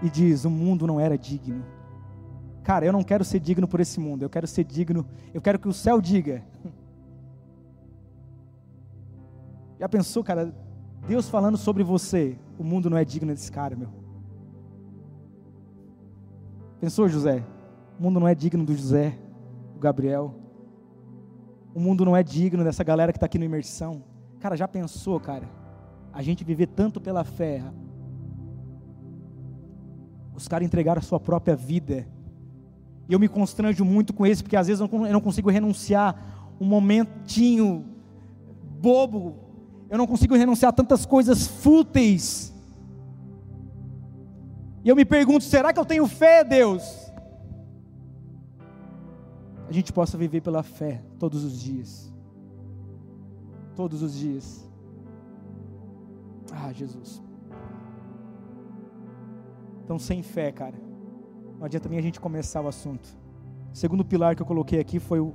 E 0.02 0.10
diz: 0.10 0.44
o 0.44 0.50
mundo 0.50 0.86
não 0.86 1.00
era 1.00 1.16
digno. 1.18 1.64
Cara, 2.62 2.84
eu 2.84 2.92
não 2.92 3.02
quero 3.02 3.24
ser 3.24 3.40
digno 3.40 3.66
por 3.66 3.80
esse 3.80 3.98
mundo. 3.98 4.22
Eu 4.22 4.30
quero 4.30 4.46
ser 4.46 4.64
digno. 4.64 5.06
Eu 5.32 5.40
quero 5.40 5.58
que 5.58 5.68
o 5.68 5.72
céu 5.72 6.00
diga. 6.00 6.44
Já 9.78 9.88
pensou, 9.88 10.22
cara? 10.22 10.54
Deus 11.06 11.28
falando 11.28 11.56
sobre 11.56 11.82
você. 11.82 12.38
O 12.58 12.64
mundo 12.64 12.90
não 12.90 12.96
é 12.96 13.04
digno 13.04 13.32
desse 13.32 13.50
cara, 13.50 13.74
meu. 13.74 13.88
Pensou, 16.80 17.08
José? 17.08 17.44
O 17.98 18.02
mundo 18.02 18.20
não 18.20 18.28
é 18.28 18.34
digno 18.34 18.64
do 18.64 18.74
José, 18.74 19.18
do 19.74 19.80
Gabriel. 19.80 20.34
O 21.74 21.80
mundo 21.80 22.04
não 22.04 22.16
é 22.16 22.22
digno 22.22 22.62
dessa 22.62 22.84
galera 22.84 23.12
que 23.12 23.16
está 23.16 23.26
aqui 23.26 23.38
no 23.38 23.44
imersão. 23.44 24.02
Cara, 24.40 24.56
já 24.56 24.68
pensou, 24.68 25.18
cara? 25.18 25.48
A 26.12 26.22
gente 26.22 26.44
viver 26.44 26.66
tanto 26.66 27.00
pela 27.00 27.24
fé. 27.24 27.62
Os 30.38 30.48
caras 30.48 30.66
entregaram 30.66 31.00
a 31.00 31.02
sua 31.02 31.20
própria 31.20 31.54
vida. 31.54 32.06
E 33.08 33.12
eu 33.12 33.18
me 33.18 33.28
constranjo 33.28 33.84
muito 33.84 34.12
com 34.12 34.26
isso, 34.26 34.42
porque 34.42 34.56
às 34.56 34.66
vezes 34.66 34.80
eu 34.80 35.12
não 35.12 35.20
consigo 35.20 35.50
renunciar 35.50 36.16
um 36.60 36.64
momentinho 36.64 37.84
bobo. 38.80 39.36
Eu 39.90 39.98
não 39.98 40.06
consigo 40.06 40.34
renunciar 40.34 40.70
a 40.70 40.72
tantas 40.72 41.04
coisas 41.04 41.46
fúteis. 41.46 42.54
E 44.84 44.88
eu 44.88 44.96
me 44.96 45.04
pergunto: 45.04 45.44
será 45.44 45.72
que 45.72 45.80
eu 45.80 45.84
tenho 45.84 46.06
fé, 46.06 46.42
Deus? 46.42 47.08
a 49.68 49.72
gente 49.72 49.92
possa 49.92 50.16
viver 50.16 50.40
pela 50.40 50.62
fé 50.62 51.02
todos 51.18 51.44
os 51.44 51.60
dias. 51.60 52.10
Todos 53.76 54.02
os 54.02 54.14
dias. 54.14 54.66
Ah, 56.50 56.72
Jesus. 56.72 57.22
Então, 59.88 59.98
sem 59.98 60.22
fé, 60.22 60.52
cara, 60.52 60.74
não 61.58 61.64
adianta 61.64 61.88
nem 61.88 61.98
a 61.98 62.02
gente 62.02 62.20
começar 62.20 62.60
o 62.60 62.68
assunto. 62.68 63.08
O 63.72 63.74
segundo 63.74 64.04
pilar 64.04 64.36
que 64.36 64.42
eu 64.42 64.46
coloquei 64.46 64.78
aqui 64.78 65.00
foi 65.00 65.18
o, 65.18 65.32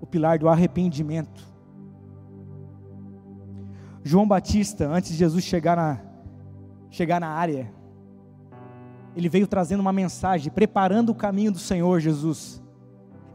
o 0.00 0.06
pilar 0.06 0.40
do 0.40 0.48
arrependimento. 0.48 1.46
João 4.02 4.26
Batista, 4.26 4.88
antes 4.88 5.12
de 5.12 5.18
Jesus 5.18 5.44
chegar 5.44 5.76
na, 5.76 6.00
chegar 6.90 7.20
na 7.20 7.28
área, 7.28 7.72
ele 9.14 9.28
veio 9.28 9.46
trazendo 9.46 9.78
uma 9.78 9.92
mensagem, 9.92 10.50
preparando 10.50 11.10
o 11.10 11.14
caminho 11.14 11.52
do 11.52 11.60
Senhor 11.60 12.00
Jesus. 12.00 12.60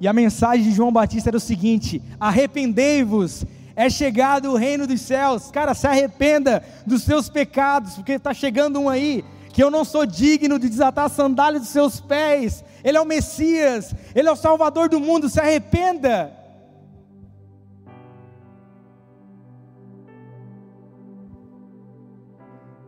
E 0.02 0.06
a 0.06 0.12
mensagem 0.12 0.66
de 0.66 0.74
João 0.74 0.92
Batista 0.92 1.30
era 1.30 1.38
o 1.38 1.40
seguinte: 1.40 2.04
arrependei-vos, 2.20 3.46
é 3.74 3.90
chegado 3.90 4.52
o 4.52 4.58
reino 4.58 4.86
dos 4.86 5.00
céus. 5.00 5.50
Cara, 5.50 5.74
se 5.74 5.88
arrependa 5.88 6.62
dos 6.86 7.04
seus 7.04 7.30
pecados, 7.30 7.96
porque 7.96 8.12
está 8.12 8.34
chegando 8.34 8.82
um 8.82 8.90
aí 8.90 9.24
que 9.58 9.64
eu 9.64 9.72
não 9.72 9.84
sou 9.84 10.06
digno 10.06 10.60
de 10.60 10.70
desatar 10.70 11.06
a 11.06 11.10
sandália 11.10 11.60
dos 11.60 11.70
seus 11.70 12.00
pés. 12.00 12.64
Ele 12.84 12.96
é 12.96 13.02
o 13.02 13.06
Messias, 13.06 13.92
ele 14.14 14.30
é 14.30 14.32
o 14.32 14.36
Salvador 14.36 14.88
do 14.88 15.00
mundo. 15.00 15.28
Se 15.28 15.40
arrependa. 15.40 16.32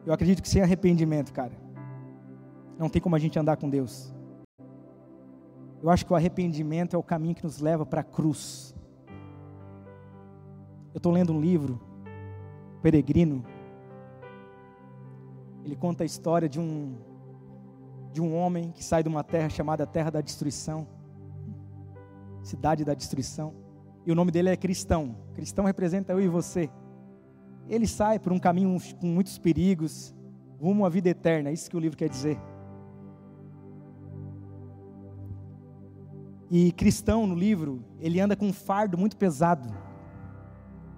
Eu 0.06 0.14
acredito 0.14 0.44
que 0.44 0.48
sem 0.48 0.62
arrependimento, 0.62 1.34
cara, 1.34 1.54
não 2.78 2.88
tem 2.88 3.02
como 3.02 3.16
a 3.16 3.20
gente 3.20 3.40
andar 3.40 3.58
com 3.58 3.68
Deus. 3.68 4.14
Eu 5.82 5.90
acho 5.90 6.06
que 6.06 6.14
o 6.14 6.16
arrependimento 6.16 6.96
é 6.96 7.00
o 7.00 7.02
caminho 7.02 7.34
que 7.34 7.44
nos 7.44 7.60
leva 7.60 7.84
para 7.84 8.02
a 8.02 8.04
cruz. 8.04 8.76
Eu 10.94 11.00
estou 11.00 11.12
lendo 11.12 11.34
um 11.34 11.42
livro, 11.42 11.82
Peregrino. 12.84 13.44
Ele 15.64 15.76
conta 15.76 16.04
a 16.04 16.06
história 16.06 16.48
de 16.48 16.60
um 16.60 16.96
de 18.12 18.22
um 18.22 18.36
homem 18.36 18.72
que 18.72 18.84
sai 18.84 19.04
de 19.04 19.10
uma 19.10 19.24
terra 19.24 19.50
chamada 19.50 19.86
Terra 19.86 20.10
da 20.10 20.22
Destruição, 20.22 20.88
cidade 22.42 22.84
da 22.84 22.94
destruição. 22.94 23.54
E 24.06 24.12
o 24.12 24.16
nome 24.16 24.32
dele 24.32 24.50
é 24.50 24.58
Cristão. 24.58 25.16
Cristão 25.36 25.66
representa 25.66 26.14
eu 26.14 26.22
e 26.22 26.28
você. 26.28 26.70
Ele 27.68 27.86
sai 27.86 28.18
por 28.18 28.34
um 28.34 28.40
caminho 28.40 28.76
com 29.00 29.08
muitos 29.08 29.38
perigos, 29.38 30.16
rumo 30.60 30.86
à 30.86 30.90
vida 30.90 31.10
eterna. 31.10 31.50
É 31.50 31.54
isso 31.54 31.70
que 31.70 31.78
o 31.78 31.80
livro 31.80 31.98
quer 31.98 32.10
dizer. 32.10 32.40
E 36.50 36.72
cristão 36.72 37.28
no 37.28 37.36
livro, 37.36 37.86
ele 38.00 38.20
anda 38.20 38.36
com 38.36 38.48
um 38.48 38.54
fardo 38.54 38.98
muito 38.98 39.16
pesado. 39.16 39.70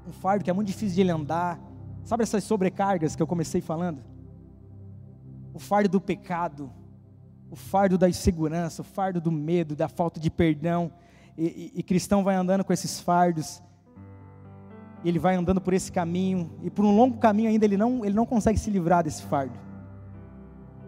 Um 0.08 0.14
fardo 0.14 0.46
que 0.46 0.50
é 0.50 0.54
muito 0.54 0.68
difícil 0.70 0.96
de 0.96 1.02
ele 1.02 1.12
andar. 1.12 1.60
Sabe 2.06 2.24
essas 2.24 2.46
sobrecargas 2.46 3.18
que 3.18 3.22
eu 3.22 3.28
comecei 3.28 3.60
falando? 3.60 4.02
Fardo 5.62 5.90
do 5.90 6.02
pecado, 6.02 6.72
o 7.50 7.56
fardo 7.56 7.98
da 7.98 8.10
insegurança, 8.10 8.82
o 8.82 8.86
fardo 8.86 9.22
do 9.22 9.32
medo, 9.32 9.76
da 9.76 9.88
falta 9.88 10.20
de 10.20 10.32
perdão. 10.32 10.92
E, 11.38 11.72
e, 11.76 11.80
e 11.80 11.84
cristão 11.84 12.24
vai 12.24 12.36
andando 12.36 12.64
com 12.64 12.74
esses 12.74 13.00
fardos. 13.00 13.62
Ele 15.06 15.20
vai 15.20 15.36
andando 15.36 15.62
por 15.62 15.74
esse 15.74 15.92
caminho. 15.92 16.52
E 16.64 16.70
por 16.70 16.84
um 16.86 16.96
longo 16.96 17.18
caminho 17.18 17.50
ainda 17.50 17.66
ele 17.66 17.78
não, 17.78 18.04
ele 18.04 18.16
não 18.16 18.26
consegue 18.26 18.60
se 18.60 18.70
livrar 18.70 19.04
desse 19.04 19.24
fardo. 19.24 19.58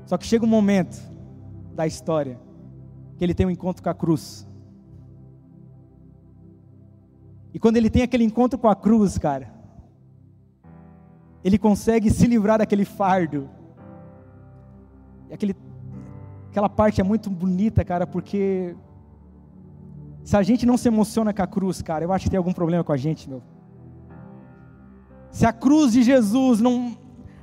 Só 0.06 0.18
que 0.18 0.26
chega 0.26 0.46
um 0.46 0.50
momento 0.50 0.98
da 1.74 1.86
história 1.86 2.40
que 3.18 3.24
ele 3.24 3.34
tem 3.34 3.46
um 3.46 3.52
encontro 3.52 3.84
com 3.84 3.90
a 3.90 3.94
cruz. 3.94 4.48
E 7.54 7.60
quando 7.60 7.78
ele 7.78 7.90
tem 7.90 8.02
aquele 8.02 8.24
encontro 8.24 8.58
com 8.58 8.68
a 8.68 8.76
cruz, 8.76 9.18
cara, 9.18 9.54
ele 11.44 11.58
consegue 11.58 12.10
se 12.10 12.26
livrar 12.26 12.58
daquele 12.58 12.86
fardo. 12.86 13.50
Aquele, 15.34 15.56
aquela 16.50 16.70
parte 16.70 17.02
é 17.02 17.04
muito 17.04 17.30
bonita, 17.30 17.84
cara, 17.84 18.06
porque 18.06 18.76
se 20.24 20.38
a 20.38 20.44
gente 20.44 20.66
não 20.66 20.78
se 20.78 20.88
emociona 20.88 21.34
com 21.34 21.42
a 21.42 21.48
cruz, 21.48 21.82
cara, 21.82 22.04
eu 22.06 22.14
acho 22.14 22.26
que 22.26 22.30
tem 22.30 22.38
algum 22.38 22.54
problema 22.54 22.84
com 22.84 22.94
a 22.94 22.98
gente, 22.98 23.30
meu. 23.30 23.42
Se 25.32 25.46
a 25.46 25.52
cruz 25.52 25.94
de 25.94 26.04
Jesus 26.04 26.62
não, 26.62 26.96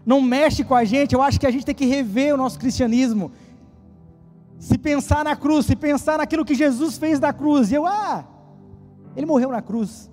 não 0.07 0.20
mexe 0.22 0.62
com 0.62 0.74
a 0.74 0.85
gente, 0.85 1.14
eu 1.14 1.20
acho 1.20 1.38
que 1.38 1.46
a 1.46 1.50
gente 1.50 1.66
tem 1.66 1.74
que 1.74 1.85
rever 1.85 2.33
o 2.33 2.37
nosso 2.37 2.59
cristianismo. 2.59 3.33
Se 4.59 4.79
pensar 4.79 5.24
na 5.24 5.35
cruz, 5.35 5.66
se 5.66 5.74
pensar 5.74 6.18
naquilo 6.18 6.44
que 6.44 6.55
Jesus 6.55 6.96
fez 6.96 7.18
da 7.18 7.33
cruz, 7.33 7.72
e 7.72 7.74
eu, 7.74 7.85
ah, 7.87 8.24
ele 9.16 9.26
morreu 9.26 9.50
na 9.50 9.61
cruz. 9.61 10.11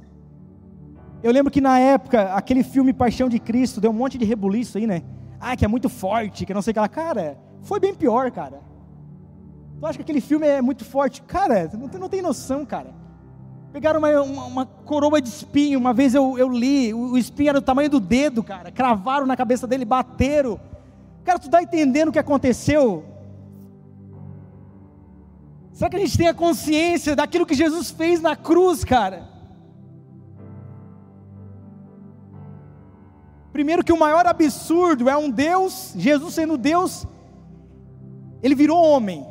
Eu 1.22 1.32
lembro 1.32 1.52
que 1.52 1.62
na 1.62 1.80
época, 1.80 2.34
aquele 2.34 2.64
filme 2.64 2.94
Paixão 2.94 3.30
de 3.30 3.40
Cristo 3.40 3.80
deu 3.80 3.92
um 3.92 3.94
monte 3.94 4.18
de 4.18 4.26
rebuliço 4.26 4.78
aí, 4.78 4.88
né? 4.88 5.04
Ah, 5.40 5.56
que 5.56 5.64
é 5.64 5.68
muito 5.68 5.90
forte, 5.90 6.46
que 6.46 6.54
não 6.54 6.62
sei 6.62 6.72
o 6.72 6.74
que 6.74 6.80
lá. 6.80 6.88
Cara, 6.88 7.38
foi 7.68 7.82
bem 7.82 7.94
pior, 7.94 8.32
cara. 8.32 8.62
Tu 9.78 9.86
acha 9.86 9.98
que 9.98 10.02
aquele 10.02 10.22
filme 10.22 10.48
é 10.48 10.62
muito 10.62 10.86
forte? 10.86 11.22
Cara, 11.22 11.70
não 11.78 11.90
tem, 11.90 12.00
não 12.00 12.10
tem 12.10 12.22
noção, 12.22 12.66
cara. 12.66 12.96
Pegaram 13.74 14.00
uma, 14.00 14.22
uma, 14.22 14.46
uma, 14.46 14.66
coroa 14.66 15.22
de 15.22 15.28
espinho, 15.28 15.78
uma 15.78 15.94
vez 15.94 16.16
eu, 16.16 16.38
eu 16.38 16.48
li, 16.48 16.94
o, 16.94 17.12
o 17.12 17.18
espinho 17.18 17.50
era 17.50 17.60
do 17.60 17.66
tamanho 17.66 17.90
do 17.90 18.00
dedo, 18.00 18.42
cara. 18.42 18.72
Cravaram 18.72 19.26
na 19.26 19.36
cabeça 19.36 19.68
dele, 19.68 19.84
bateram. 19.84 20.58
Cara, 21.26 21.38
tu 21.38 21.48
está 21.48 21.62
entendendo 21.62 22.08
o 22.08 22.12
que 22.12 22.18
aconteceu? 22.18 23.04
Será 25.74 25.90
que 25.90 25.98
a 25.98 26.00
gente 26.00 26.18
tem 26.18 26.30
a 26.30 26.34
consciência 26.34 27.16
daquilo 27.16 27.46
que 27.46 27.54
Jesus 27.54 27.92
fez 27.92 28.22
na 28.22 28.36
cruz, 28.36 28.86
cara? 28.86 29.28
Primeiro, 33.52 33.84
que 33.84 33.92
o 33.92 34.00
maior 34.00 34.26
absurdo 34.26 35.10
é 35.10 35.18
um 35.18 35.30
Deus, 35.30 35.94
Jesus 35.98 36.34
sendo 36.34 36.58
Deus, 36.58 37.06
Ele 38.42 38.56
virou 38.56 38.84
homem. 38.84 39.26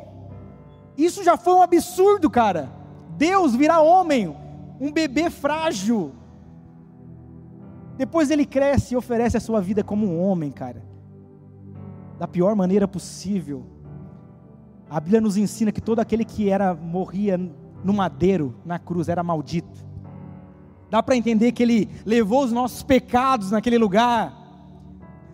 Isso 0.97 1.23
já 1.23 1.37
foi 1.37 1.53
um 1.53 1.61
absurdo, 1.61 2.29
cara. 2.29 2.69
Deus 3.17 3.55
virar 3.55 3.81
homem, 3.81 4.35
um 4.79 4.91
bebê 4.91 5.29
frágil. 5.29 6.11
Depois 7.97 8.29
ele 8.29 8.45
cresce 8.45 8.93
e 8.93 8.97
oferece 8.97 9.37
a 9.37 9.39
sua 9.39 9.59
vida 9.59 9.83
como 9.83 10.05
um 10.05 10.21
homem, 10.21 10.51
cara. 10.51 10.83
Da 12.19 12.27
pior 12.27 12.55
maneira 12.55 12.87
possível. 12.87 13.65
A 14.89 14.99
Bíblia 14.99 15.19
nos 15.21 15.35
ensina 15.35 15.71
que 15.71 15.81
todo 15.81 15.99
aquele 15.99 16.23
que 16.23 16.49
era 16.49 16.73
morria 16.73 17.37
no 17.83 17.93
madeiro, 17.93 18.55
na 18.65 18.79
cruz, 18.79 19.09
era 19.09 19.23
maldito. 19.23 19.85
Dá 20.89 21.03
para 21.03 21.15
entender 21.15 21.51
que 21.51 21.61
ele 21.61 21.89
levou 22.05 22.43
os 22.43 22.51
nossos 22.51 22.81
pecados 22.83 23.51
naquele 23.51 23.77
lugar. 23.77 24.33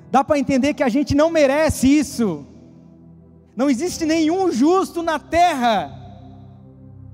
Dá 0.09 0.23
para 0.23 0.39
entender 0.39 0.73
que 0.73 0.83
a 0.83 0.89
gente 0.89 1.13
não 1.13 1.29
merece 1.29 1.87
isso. 1.87 2.45
Não 3.55 3.69
existe 3.69 4.05
nenhum 4.05 4.51
justo 4.51 5.03
na 5.03 5.19
terra. 5.19 5.91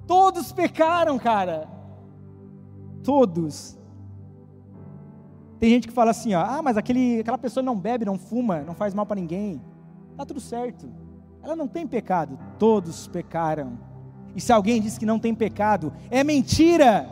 Todos 0.08 0.52
pecaram, 0.52 1.20
cara. 1.20 1.68
Todos. 3.04 3.78
Tem 5.60 5.70
gente 5.70 5.88
que 5.88 5.94
fala 5.94 6.12
assim, 6.12 6.34
ó, 6.34 6.42
ah, 6.42 6.62
mas 6.62 6.78
aquele, 6.78 7.20
aquela 7.20 7.38
pessoa 7.38 7.62
não 7.62 7.78
bebe, 7.78 8.06
não 8.06 8.18
fuma, 8.18 8.62
não 8.62 8.74
faz 8.74 8.94
mal 8.94 9.06
para 9.06 9.20
ninguém. 9.20 9.62
Tá 10.16 10.26
tudo 10.26 10.40
certo. 10.40 10.90
Ela 11.44 11.56
não 11.56 11.68
tem 11.68 11.86
pecado. 11.86 12.40
Todos 12.58 13.08
pecaram. 13.08 13.78
E 14.34 14.40
se 14.40 14.54
alguém 14.54 14.82
diz 14.82 14.98
que 14.98 15.06
não 15.06 15.20
tem 15.20 15.36
pecado, 15.36 15.92
é 16.10 16.24
mentira. 16.24 17.10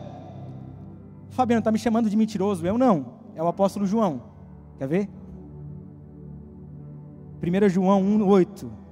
Fabiano 1.30 1.60
está 1.60 1.72
me 1.72 1.80
chamando 1.80 2.10
de 2.10 2.16
mentiroso. 2.16 2.66
Eu 2.66 2.78
não. 2.78 3.18
É 3.36 3.44
o 3.44 3.48
apóstolo 3.48 3.86
João. 3.86 4.22
Quer 4.78 4.88
ver? 4.88 5.10
1 7.44 7.70
João 7.70 8.02
1,8 8.02 8.87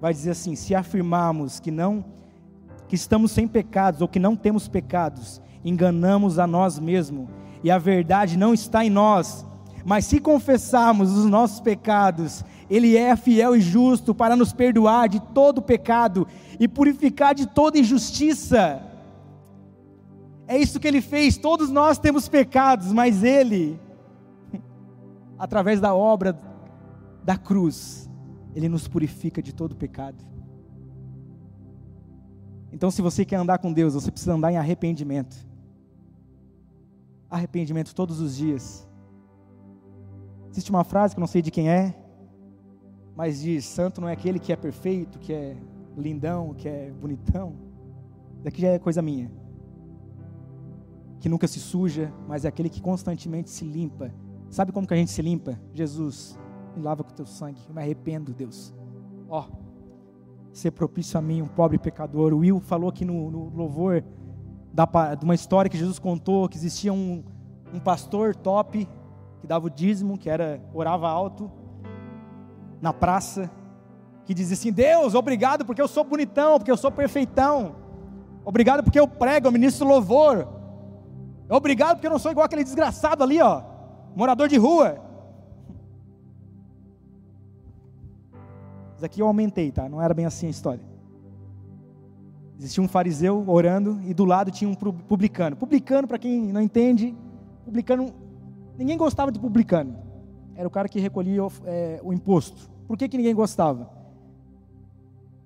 vai 0.00 0.12
dizer 0.12 0.30
assim: 0.30 0.54
se 0.54 0.74
afirmarmos 0.74 1.60
que 1.60 1.70
não, 1.70 2.04
que 2.88 2.94
estamos 2.94 3.32
sem 3.32 3.46
pecados 3.46 4.00
ou 4.00 4.08
que 4.08 4.18
não 4.18 4.36
temos 4.36 4.68
pecados, 4.68 5.40
enganamos 5.64 6.38
a 6.38 6.46
nós 6.46 6.78
mesmos 6.78 7.28
e 7.62 7.70
a 7.70 7.78
verdade 7.78 8.36
não 8.36 8.54
está 8.54 8.84
em 8.84 8.90
nós. 8.90 9.46
Mas 9.84 10.04
se 10.04 10.20
confessarmos 10.20 11.16
os 11.16 11.24
nossos 11.26 11.60
pecados, 11.60 12.44
Ele 12.68 12.96
é 12.96 13.14
fiel 13.16 13.56
e 13.56 13.60
justo 13.60 14.14
para 14.14 14.36
nos 14.36 14.52
perdoar 14.52 15.08
de 15.08 15.20
todo 15.20 15.62
pecado 15.62 16.26
e 16.58 16.68
purificar 16.68 17.34
de 17.34 17.46
toda 17.46 17.78
injustiça. 17.78 18.82
É 20.46 20.58
isso 20.58 20.80
que 20.80 20.88
Ele 20.88 21.00
fez. 21.00 21.36
Todos 21.36 21.70
nós 21.70 21.98
temos 21.98 22.28
pecados, 22.28 22.92
mas 22.92 23.22
Ele, 23.22 23.78
através 25.38 25.80
da 25.80 25.94
obra 25.94 26.38
da 27.22 27.36
cruz, 27.36 28.07
Ele 28.58 28.68
nos 28.68 28.88
purifica 28.88 29.40
de 29.40 29.54
todo 29.54 29.76
pecado. 29.76 30.24
Então, 32.72 32.90
se 32.90 33.00
você 33.00 33.24
quer 33.24 33.36
andar 33.36 33.58
com 33.58 33.72
Deus, 33.72 33.94
você 33.94 34.10
precisa 34.10 34.34
andar 34.34 34.50
em 34.50 34.56
arrependimento. 34.56 35.36
Arrependimento 37.30 37.94
todos 37.94 38.18
os 38.18 38.36
dias. 38.36 38.84
Existe 40.50 40.70
uma 40.70 40.82
frase 40.82 41.14
que 41.14 41.20
eu 41.20 41.20
não 41.20 41.28
sei 41.28 41.40
de 41.40 41.52
quem 41.52 41.70
é, 41.70 41.94
mas 43.14 43.42
diz: 43.42 43.64
Santo 43.64 44.00
não 44.00 44.08
é 44.08 44.12
aquele 44.12 44.40
que 44.40 44.52
é 44.52 44.56
perfeito, 44.56 45.20
que 45.20 45.32
é 45.32 45.56
lindão, 45.96 46.52
que 46.52 46.68
é 46.68 46.90
bonitão. 46.90 47.54
Daqui 48.42 48.60
já 48.62 48.70
é 48.70 48.78
coisa 48.80 49.00
minha. 49.00 49.30
Que 51.20 51.28
nunca 51.28 51.46
se 51.46 51.60
suja, 51.60 52.12
mas 52.26 52.44
é 52.44 52.48
aquele 52.48 52.68
que 52.68 52.80
constantemente 52.80 53.50
se 53.50 53.64
limpa. 53.64 54.12
Sabe 54.50 54.72
como 54.72 54.84
que 54.84 54.94
a 54.94 54.96
gente 54.96 55.12
se 55.12 55.22
limpa? 55.22 55.60
Jesus, 55.72 56.36
me 56.78 56.84
lava 56.84 57.04
com 57.04 57.10
teu 57.10 57.26
sangue. 57.26 57.60
Eu 57.68 57.74
me 57.74 57.82
arrependo, 57.82 58.32
Deus. 58.32 58.72
Ó, 59.28 59.44
oh, 59.44 59.56
ser 60.52 60.70
propício 60.70 61.18
a 61.18 61.22
mim, 61.22 61.42
um 61.42 61.46
pobre 61.46 61.78
pecador. 61.78 62.32
O 62.32 62.38
Will 62.38 62.60
falou 62.60 62.88
aqui 62.88 63.04
no, 63.04 63.30
no 63.30 63.50
louvor 63.54 64.02
da, 64.72 65.14
de 65.14 65.24
uma 65.24 65.34
história 65.34 65.68
que 65.68 65.76
Jesus 65.76 65.98
contou, 65.98 66.48
que 66.48 66.56
existia 66.56 66.92
um, 66.92 67.22
um 67.72 67.80
pastor 67.80 68.34
top, 68.34 68.88
que 69.40 69.46
dava 69.46 69.66
o 69.66 69.70
dízimo, 69.70 70.16
que 70.16 70.30
era 70.30 70.60
orava 70.72 71.08
alto, 71.08 71.50
na 72.80 72.92
praça, 72.92 73.50
que 74.24 74.32
dizia 74.32 74.54
assim: 74.54 74.72
Deus, 74.72 75.14
obrigado 75.14 75.64
porque 75.64 75.82
eu 75.82 75.88
sou 75.88 76.04
bonitão, 76.04 76.58
porque 76.58 76.70
eu 76.70 76.76
sou 76.76 76.90
perfeitão. 76.90 77.76
Obrigado 78.44 78.82
porque 78.82 78.98
eu 78.98 79.06
prego, 79.06 79.46
eu 79.46 79.52
ministro 79.52 79.86
louvor. 79.86 80.48
Obrigado 81.48 81.96
porque 81.96 82.06
eu 82.06 82.10
não 82.10 82.18
sou 82.18 82.30
igual 82.30 82.46
aquele 82.46 82.64
desgraçado 82.64 83.24
ali, 83.24 83.40
ó, 83.40 83.62
morador 84.14 84.48
de 84.48 84.56
rua. 84.56 85.07
Isso 88.98 89.06
aqui 89.06 89.22
eu 89.22 89.28
aumentei, 89.28 89.70
tá? 89.70 89.88
Não 89.88 90.02
era 90.02 90.12
bem 90.12 90.26
assim 90.26 90.48
a 90.48 90.50
história. 90.50 90.84
Existia 92.58 92.82
um 92.82 92.88
fariseu 92.88 93.44
orando 93.46 94.00
e 94.04 94.12
do 94.12 94.24
lado 94.24 94.50
tinha 94.50 94.68
um 94.68 94.74
publicano. 94.74 95.54
Publicano, 95.54 96.08
para 96.08 96.18
quem 96.18 96.52
não 96.52 96.60
entende, 96.60 97.14
publicano, 97.64 98.12
ninguém 98.76 98.98
gostava 98.98 99.30
de 99.30 99.38
publicano. 99.38 99.96
Era 100.56 100.66
o 100.66 100.70
cara 100.70 100.88
que 100.88 100.98
recolhia 100.98 101.42
é, 101.64 102.00
o 102.02 102.12
imposto. 102.12 102.68
Por 102.88 102.96
que, 102.96 103.08
que 103.08 103.16
ninguém 103.16 103.36
gostava? 103.36 103.88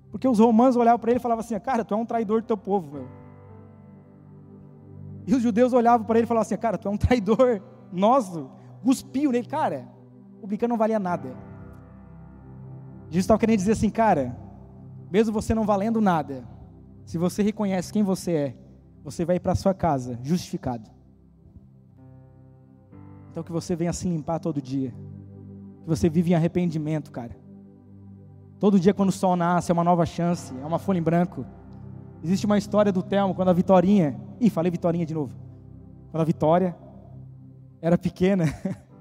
Porque 0.09 0.27
os 0.27 0.39
romanos 0.39 0.75
olhavam 0.75 0.97
para 0.97 1.11
ele 1.11 1.19
e 1.19 1.21
falavam 1.21 1.45
assim: 1.45 1.59
Cara, 1.59 1.85
tu 1.85 1.93
é 1.93 1.97
um 1.97 2.07
traidor 2.07 2.41
do 2.41 2.47
teu 2.47 2.57
povo, 2.57 2.91
meu. 2.91 3.07
E 5.27 5.35
os 5.35 5.43
judeus 5.43 5.73
olhavam 5.73 6.07
para 6.07 6.17
ele 6.17 6.25
e 6.25 6.27
falavam 6.27 6.47
assim: 6.47 6.57
Cara, 6.57 6.79
tu 6.79 6.87
é 6.87 6.91
um 6.91 6.97
traidor 6.97 7.61
nosso. 7.91 8.49
Cuspiu 8.83 9.31
nele. 9.31 9.45
Cara, 9.45 9.87
publicano 10.41 10.71
não 10.71 10.77
valia 10.79 10.97
nada. 10.97 11.52
Jesus 13.13 13.25
estava 13.25 13.39
querendo 13.39 13.59
dizer 13.59 13.73
assim: 13.73 13.91
Cara, 13.91 14.35
mesmo 15.11 15.31
você 15.31 15.53
não 15.53 15.67
valendo 15.67 16.01
nada, 16.01 16.43
se 17.05 17.15
você 17.15 17.43
reconhece 17.43 17.93
quem 17.93 18.01
você 18.01 18.31
é, 18.31 18.55
você 19.03 19.23
vai 19.23 19.39
para 19.39 19.53
sua 19.53 19.71
casa 19.71 20.17
justificado. 20.23 20.89
Então 23.29 23.43
que 23.43 23.51
você 23.51 23.75
venha 23.75 23.93
se 23.93 24.07
limpar 24.07 24.39
todo 24.39 24.59
dia. 24.59 24.89
Que 25.83 25.87
você 25.87 26.09
vive 26.09 26.31
em 26.31 26.33
arrependimento, 26.33 27.11
cara. 27.11 27.37
Todo 28.59 28.79
dia 28.79 28.95
quando 28.95 29.09
o 29.09 29.11
sol 29.11 29.35
nasce 29.35 29.71
é 29.71 29.73
uma 29.73 29.83
nova 29.83 30.07
chance, 30.07 30.51
é 30.51 30.65
uma 30.65 30.79
folha 30.79 30.97
em 30.97 31.03
branco. 31.03 31.45
Existe 32.23 32.47
uma 32.47 32.57
história 32.57 32.91
do 32.91 33.03
Telmo 33.03 33.35
quando 33.35 33.49
a 33.49 33.53
Vitorinha, 33.53 34.19
ih, 34.41 34.49
falei 34.49 34.71
Vitorinha 34.71 35.05
de 35.05 35.13
novo. 35.13 35.35
Quando 36.09 36.21
a 36.21 36.25
Vitória 36.25 36.75
era 37.79 37.95
pequena, 37.95 38.45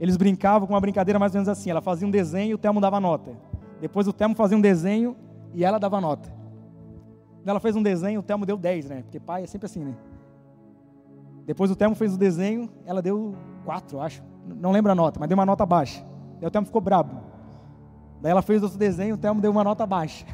eles 0.00 0.16
brincavam 0.16 0.66
com 0.66 0.72
uma 0.72 0.80
brincadeira 0.80 1.18
mais 1.18 1.34
ou 1.34 1.36
menos 1.36 1.48
assim, 1.48 1.70
ela 1.70 1.82
fazia 1.82 2.08
um 2.08 2.10
desenho 2.10 2.52
e 2.52 2.54
o 2.54 2.58
Telmo 2.58 2.80
dava 2.80 2.98
nota. 2.98 3.32
Depois 3.82 4.08
o 4.08 4.12
Telmo 4.14 4.34
fazia 4.34 4.56
um 4.56 4.60
desenho 4.60 5.14
e 5.52 5.62
ela 5.62 5.78
dava 5.78 6.00
nota. 6.00 6.32
Ela 7.44 7.60
fez 7.60 7.76
um 7.76 7.82
desenho, 7.82 8.20
o 8.20 8.22
Telmo 8.22 8.46
deu 8.46 8.56
10, 8.56 8.88
né? 8.88 9.02
Porque 9.02 9.20
pai 9.20 9.42
é 9.42 9.46
sempre 9.46 9.66
assim, 9.66 9.84
né? 9.84 9.94
Depois 11.44 11.70
o 11.70 11.76
Telmo 11.76 11.94
fez 11.94 12.14
o 12.14 12.18
desenho, 12.18 12.70
ela 12.86 13.02
deu 13.02 13.34
4, 13.66 14.00
acho. 14.00 14.22
Não 14.46 14.72
lembro 14.72 14.90
a 14.90 14.94
nota, 14.94 15.20
mas 15.20 15.28
deu 15.28 15.36
uma 15.36 15.44
nota 15.44 15.66
baixa. 15.66 16.02
Daí 16.38 16.48
o 16.48 16.50
Telmo 16.50 16.66
ficou 16.66 16.80
brabo. 16.80 17.20
Daí 18.22 18.30
ela 18.30 18.42
fez 18.42 18.62
outro 18.62 18.78
desenho, 18.78 19.16
o 19.16 19.18
Telmo 19.18 19.40
deu 19.40 19.50
uma 19.50 19.64
nota 19.64 19.86
baixa. 19.86 20.24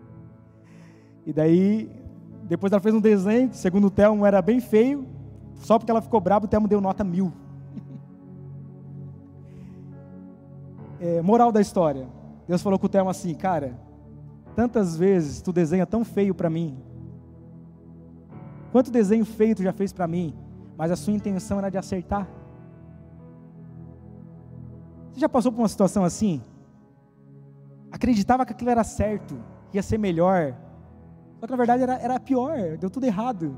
e 1.24 1.32
daí, 1.32 1.90
depois 2.42 2.72
ela 2.72 2.80
fez 2.80 2.94
um 2.94 3.00
desenho, 3.00 3.54
segundo 3.54 3.86
o 3.86 3.90
Telmo 3.90 4.26
era 4.26 4.42
bem 4.42 4.60
feio, 4.60 5.06
só 5.54 5.78
porque 5.78 5.90
ela 5.90 6.02
ficou 6.02 6.20
braba, 6.20 6.44
o 6.44 6.48
Telmo 6.48 6.68
deu 6.68 6.80
nota 6.80 7.02
mil. 7.02 7.32
É, 11.04 11.22
moral 11.22 11.52
da 11.52 11.60
história. 11.60 12.06
Deus 12.48 12.62
falou 12.62 12.78
com 12.78 12.86
o 12.86 12.88
Telmo 12.88 13.10
assim, 13.10 13.34
cara, 13.34 13.74
Tantas 14.54 14.96
vezes 14.96 15.42
tu 15.42 15.52
desenha 15.52 15.84
tão 15.84 16.04
feio 16.04 16.34
para 16.34 16.48
mim. 16.48 16.78
Quanto 18.70 18.90
desenho 18.90 19.24
feio 19.24 19.54
tu 19.54 19.62
já 19.62 19.72
fez 19.72 19.92
para 19.92 20.06
mim, 20.06 20.34
mas 20.76 20.90
a 20.90 20.96
sua 20.96 21.12
intenção 21.12 21.58
era 21.58 21.70
de 21.70 21.78
acertar. 21.78 22.28
Você 25.12 25.20
já 25.20 25.28
passou 25.28 25.50
por 25.50 25.60
uma 25.60 25.68
situação 25.68 26.04
assim? 26.04 26.40
Acreditava 27.90 28.44
que 28.44 28.52
aquilo 28.52 28.70
era 28.70 28.84
certo, 28.84 29.36
ia 29.72 29.82
ser 29.82 29.98
melhor. 29.98 30.56
Só 31.40 31.46
que 31.46 31.52
na 31.52 31.56
verdade 31.56 31.82
era, 31.82 31.94
era 31.98 32.20
pior, 32.20 32.76
deu 32.78 32.90
tudo 32.90 33.06
errado. 33.06 33.56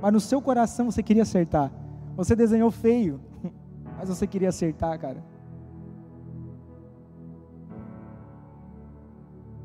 Mas 0.00 0.12
no 0.12 0.20
seu 0.20 0.40
coração 0.40 0.90
você 0.90 1.02
queria 1.02 1.22
acertar. 1.22 1.70
Você 2.16 2.34
desenhou 2.34 2.70
feio, 2.70 3.20
mas 3.98 4.08
você 4.08 4.26
queria 4.26 4.48
acertar, 4.48 4.98
cara. 4.98 5.22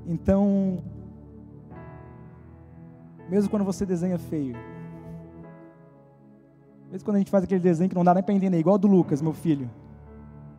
Então, 0.05 0.83
mesmo 3.29 3.49
quando 3.49 3.65
você 3.65 3.85
desenha 3.85 4.19
feio, 4.19 4.55
mesmo 6.91 7.05
quando 7.05 7.15
a 7.15 7.19
gente 7.19 7.31
faz 7.31 7.43
aquele 7.43 7.59
desenho 7.59 7.89
que 7.89 7.95
não 7.95 8.03
dá 8.03 8.13
nem 8.13 8.23
para 8.23 8.33
entender, 8.33 8.59
igual 8.59 8.77
do 8.77 8.87
Lucas, 8.87 9.21
meu 9.21 9.33
filho. 9.33 9.69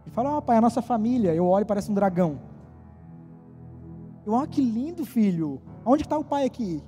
Ele 0.04 0.14
fala, 0.14 0.30
ó 0.32 0.38
oh, 0.38 0.42
pai, 0.42 0.56
a 0.56 0.60
nossa 0.60 0.82
família. 0.82 1.34
Eu 1.34 1.46
olho 1.46 1.62
e 1.62 1.66
parece 1.66 1.90
um 1.90 1.94
dragão. 1.94 2.38
Eu, 4.24 4.34
oh, 4.34 4.46
que 4.46 4.60
lindo, 4.60 5.04
filho. 5.04 5.60
Onde 5.84 6.02
está 6.02 6.18
o 6.18 6.24
pai 6.24 6.44
aqui? 6.44 6.82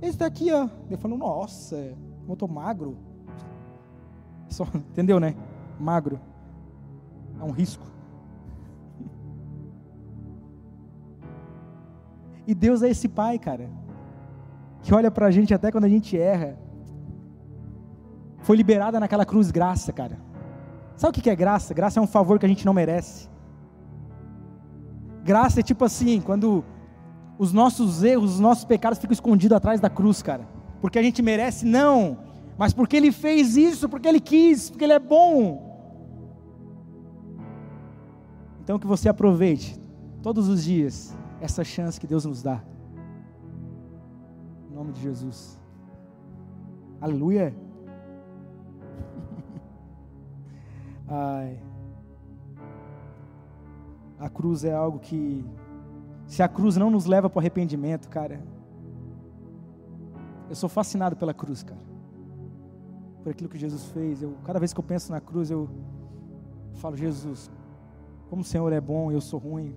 Esse 0.00 0.18
daqui, 0.18 0.50
ó. 0.52 0.68
Eu 0.90 0.98
falo, 0.98 1.16
nossa, 1.16 1.94
eu 2.28 2.36
tô 2.36 2.48
magro. 2.48 2.96
Só, 4.48 4.66
entendeu, 4.74 5.20
né? 5.20 5.36
Magro. 5.78 6.18
É 7.38 7.44
um 7.44 7.50
risco. 7.50 7.91
E 12.46 12.54
Deus 12.54 12.82
é 12.82 12.90
esse 12.90 13.08
Pai, 13.08 13.38
cara, 13.38 13.70
que 14.82 14.94
olha 14.94 15.10
para 15.10 15.26
a 15.26 15.30
gente 15.30 15.54
até 15.54 15.70
quando 15.70 15.84
a 15.84 15.88
gente 15.88 16.18
erra. 16.18 16.58
Foi 18.38 18.56
liberada 18.56 18.98
naquela 18.98 19.24
cruz 19.24 19.50
graça, 19.50 19.92
cara. 19.92 20.18
Sabe 20.96 21.18
o 21.18 21.22
que 21.22 21.30
é 21.30 21.36
graça? 21.36 21.72
Graça 21.72 22.00
é 22.00 22.02
um 22.02 22.06
favor 22.06 22.38
que 22.38 22.46
a 22.46 22.48
gente 22.48 22.66
não 22.66 22.74
merece. 22.74 23.28
Graça 25.24 25.60
é 25.60 25.62
tipo 25.62 25.84
assim, 25.84 26.20
quando 26.20 26.64
os 27.38 27.52
nossos 27.52 28.02
erros, 28.02 28.34
os 28.34 28.40
nossos 28.40 28.64
pecados 28.64 28.98
ficam 28.98 29.12
escondidos 29.12 29.56
atrás 29.56 29.80
da 29.80 29.88
cruz, 29.88 30.22
cara. 30.22 30.48
Porque 30.80 30.98
a 30.98 31.02
gente 31.02 31.22
merece, 31.22 31.64
não. 31.64 32.18
Mas 32.58 32.72
porque 32.72 32.96
Ele 32.96 33.12
fez 33.12 33.56
isso, 33.56 33.88
porque 33.88 34.08
Ele 34.08 34.20
quis, 34.20 34.70
porque 34.70 34.84
Ele 34.84 34.92
é 34.92 34.98
bom. 34.98 35.70
Então 38.62 38.78
que 38.78 38.86
você 38.86 39.08
aproveite 39.08 39.80
todos 40.22 40.48
os 40.48 40.64
dias 40.64 41.16
essa 41.42 41.64
chance 41.64 41.98
que 41.98 42.06
Deus 42.06 42.24
nos 42.24 42.40
dá. 42.40 42.62
Em 44.70 44.74
nome 44.74 44.92
de 44.92 45.00
Jesus. 45.00 45.58
Aleluia. 47.00 47.52
Ai. 51.08 51.60
A 54.20 54.28
cruz 54.30 54.62
é 54.62 54.72
algo 54.72 55.00
que, 55.00 55.44
se 56.28 56.44
a 56.44 56.48
cruz 56.48 56.76
não 56.76 56.88
nos 56.88 57.06
leva 57.06 57.28
para 57.28 57.38
o 57.38 57.40
arrependimento, 57.40 58.08
cara, 58.08 58.40
eu 60.48 60.54
sou 60.54 60.68
fascinado 60.68 61.16
pela 61.16 61.34
cruz, 61.34 61.64
cara, 61.64 61.80
por 63.20 63.32
aquilo 63.32 63.50
que 63.50 63.58
Jesus 63.58 63.86
fez. 63.86 64.22
Eu, 64.22 64.36
cada 64.44 64.60
vez 64.60 64.72
que 64.72 64.78
eu 64.78 64.84
penso 64.84 65.10
na 65.10 65.20
cruz, 65.20 65.50
eu 65.50 65.68
falo, 66.74 66.96
Jesus, 66.96 67.50
como 68.30 68.42
o 68.42 68.44
Senhor 68.44 68.72
é 68.72 68.80
bom, 68.80 69.10
eu 69.10 69.20
sou 69.20 69.40
ruim. 69.40 69.74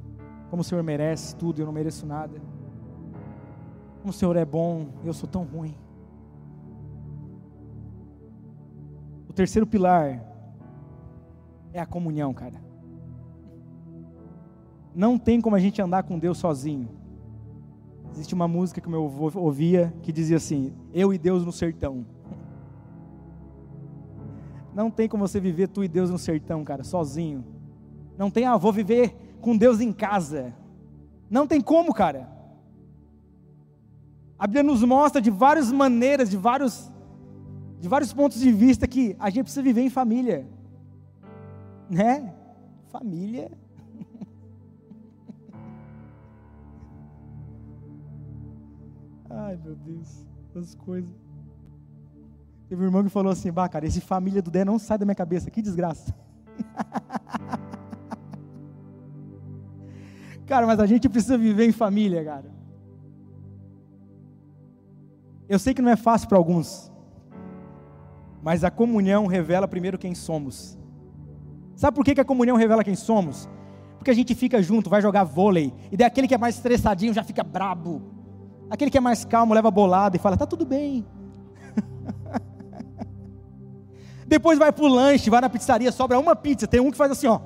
Como 0.56 0.62
o 0.62 0.64
Senhor 0.64 0.82
merece 0.86 1.36
tudo, 1.36 1.62
eu 1.62 1.66
não 1.66 1.74
mereço 1.74 2.06
nada. 2.06 2.42
Como 4.00 4.10
o 4.10 4.14
Senhor 4.14 4.38
é 4.38 4.46
bom, 4.46 4.88
eu 5.04 5.14
sou 5.14 5.28
tão 5.28 5.44
ruim. 5.44 5.76
O 9.28 9.34
terceiro 9.34 9.68
pilar 9.68 10.24
é 11.74 11.82
a 11.82 11.86
comunhão, 11.86 12.34
cara. 12.34 12.56
Não 14.96 15.20
tem 15.20 15.42
como 15.42 15.58
a 15.58 15.60
gente 15.60 15.82
andar 15.82 16.04
com 16.04 16.18
Deus 16.18 16.38
sozinho. 16.38 16.88
Existe 18.14 18.34
uma 18.34 18.48
música 18.48 18.80
que 18.80 18.88
meu 18.88 19.08
avô 19.08 19.30
ouvia 19.38 19.94
que 20.04 20.14
dizia 20.14 20.38
assim: 20.38 20.74
Eu 20.94 21.14
e 21.14 21.18
Deus 21.18 21.44
no 21.46 21.52
sertão. 21.52 22.06
Não 24.74 24.90
tem 24.90 25.10
como 25.10 25.28
você 25.28 25.38
viver 25.38 25.68
tu 25.68 25.84
e 25.84 25.90
Deus 25.90 26.10
no 26.10 26.18
sertão, 26.18 26.64
cara, 26.64 26.86
sozinho. 26.86 27.44
Não 28.18 28.32
tem, 28.32 28.46
ah, 28.46 28.56
vou 28.56 28.72
viver 28.72 29.25
com 29.42 29.56
Deus 29.58 29.80
em 29.80 29.94
casa. 29.94 30.54
Não 31.30 31.46
tem 31.48 31.62
como, 31.62 31.94
cara. 31.94 32.36
A 34.38 34.48
Bíblia 34.48 34.64
nos 34.64 34.84
mostra 34.84 35.22
de 35.22 35.32
várias 35.32 35.72
maneiras, 35.72 36.30
de 36.30 36.36
vários, 36.38 36.92
de 37.80 37.88
vários 37.88 38.12
pontos 38.12 38.40
de 38.40 38.52
vista 38.52 38.86
que 38.88 39.16
a 39.20 39.30
gente 39.30 39.44
precisa 39.44 39.64
viver 39.64 39.82
em 39.82 39.90
família. 39.90 40.46
Né? 41.90 42.34
Família. 42.90 43.50
Ai, 49.30 49.58
meu 49.64 49.76
Deus, 49.76 50.28
as 50.56 50.76
coisas. 50.76 51.10
Teve 52.68 52.82
um 52.82 52.86
irmão 52.86 53.04
que 53.04 53.10
falou 53.10 53.32
assim: 53.32 53.52
Bah, 53.52 53.70
cara, 53.70 53.86
esse 53.86 54.02
família 54.02 54.42
do 54.42 54.52
Dé 54.52 54.66
não 54.66 54.78
sai 54.80 54.98
da 54.98 55.06
minha 55.06 55.16
cabeça, 55.16 55.50
que 55.52 55.62
desgraça. 55.62 56.14
cara, 60.46 60.66
mas 60.66 60.80
a 60.80 60.86
gente 60.86 61.10
precisa 61.10 61.38
viver 61.38 61.68
em 61.68 61.72
família, 61.72 62.24
cara. 62.24 62.52
Eu 65.48 65.60
sei 65.60 65.74
que 65.74 65.82
não 65.82 65.92
é 65.92 65.96
fácil 65.96 66.28
para 66.28 66.38
alguns, 66.38 66.92
mas 68.42 68.64
a 68.64 68.72
comunhão 68.72 69.28
revela 69.28 69.68
primeiro 69.68 69.98
quem 69.98 70.16
somos. 70.16 70.78
Sabe 71.76 71.96
por 71.96 72.06
que, 72.06 72.16
que 72.16 72.22
a 72.22 72.26
comunhão 72.26 72.56
revela 72.56 72.84
quem 72.84 72.96
somos? 72.96 73.50
Porque 73.98 74.12
a 74.12 74.14
gente 74.14 74.34
fica 74.34 74.62
junto, 74.62 74.90
vai 74.90 75.02
jogar 75.02 75.24
vôlei, 75.24 75.74
e 75.92 75.98
daí 75.98 76.08
aquele 76.08 76.28
que 76.28 76.36
é 76.36 76.38
mais 76.38 76.56
estressadinho 76.56 77.14
já 77.14 77.24
fica 77.24 77.44
brabo. 77.44 78.02
Aquele 78.70 78.90
que 78.90 78.98
é 78.98 79.02
mais 79.02 79.24
calmo 79.24 79.54
leva 79.54 79.70
bolada 79.70 80.16
e 80.16 80.20
fala: 80.20 80.38
tá 80.38 80.46
tudo 80.46 80.66
bem. 80.66 81.06
Depois 84.26 84.58
vai 84.58 84.72
pro 84.72 84.88
lanche, 84.88 85.30
vai 85.30 85.42
na 85.42 85.50
pizzaria, 85.50 85.92
sobra 85.92 86.18
uma 86.18 86.36
pizza. 86.36 86.68
Tem 86.68 86.80
um 86.80 86.90
que 86.90 86.98
faz 86.98 87.12
assim, 87.12 87.28
ó. 87.28 87.40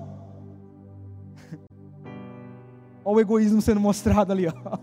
Olha 3.09 3.17
o 3.17 3.21
egoísmo 3.21 3.59
sendo 3.59 3.79
mostrado 3.79 4.31
ali, 4.31 4.45
ó. 4.47 4.77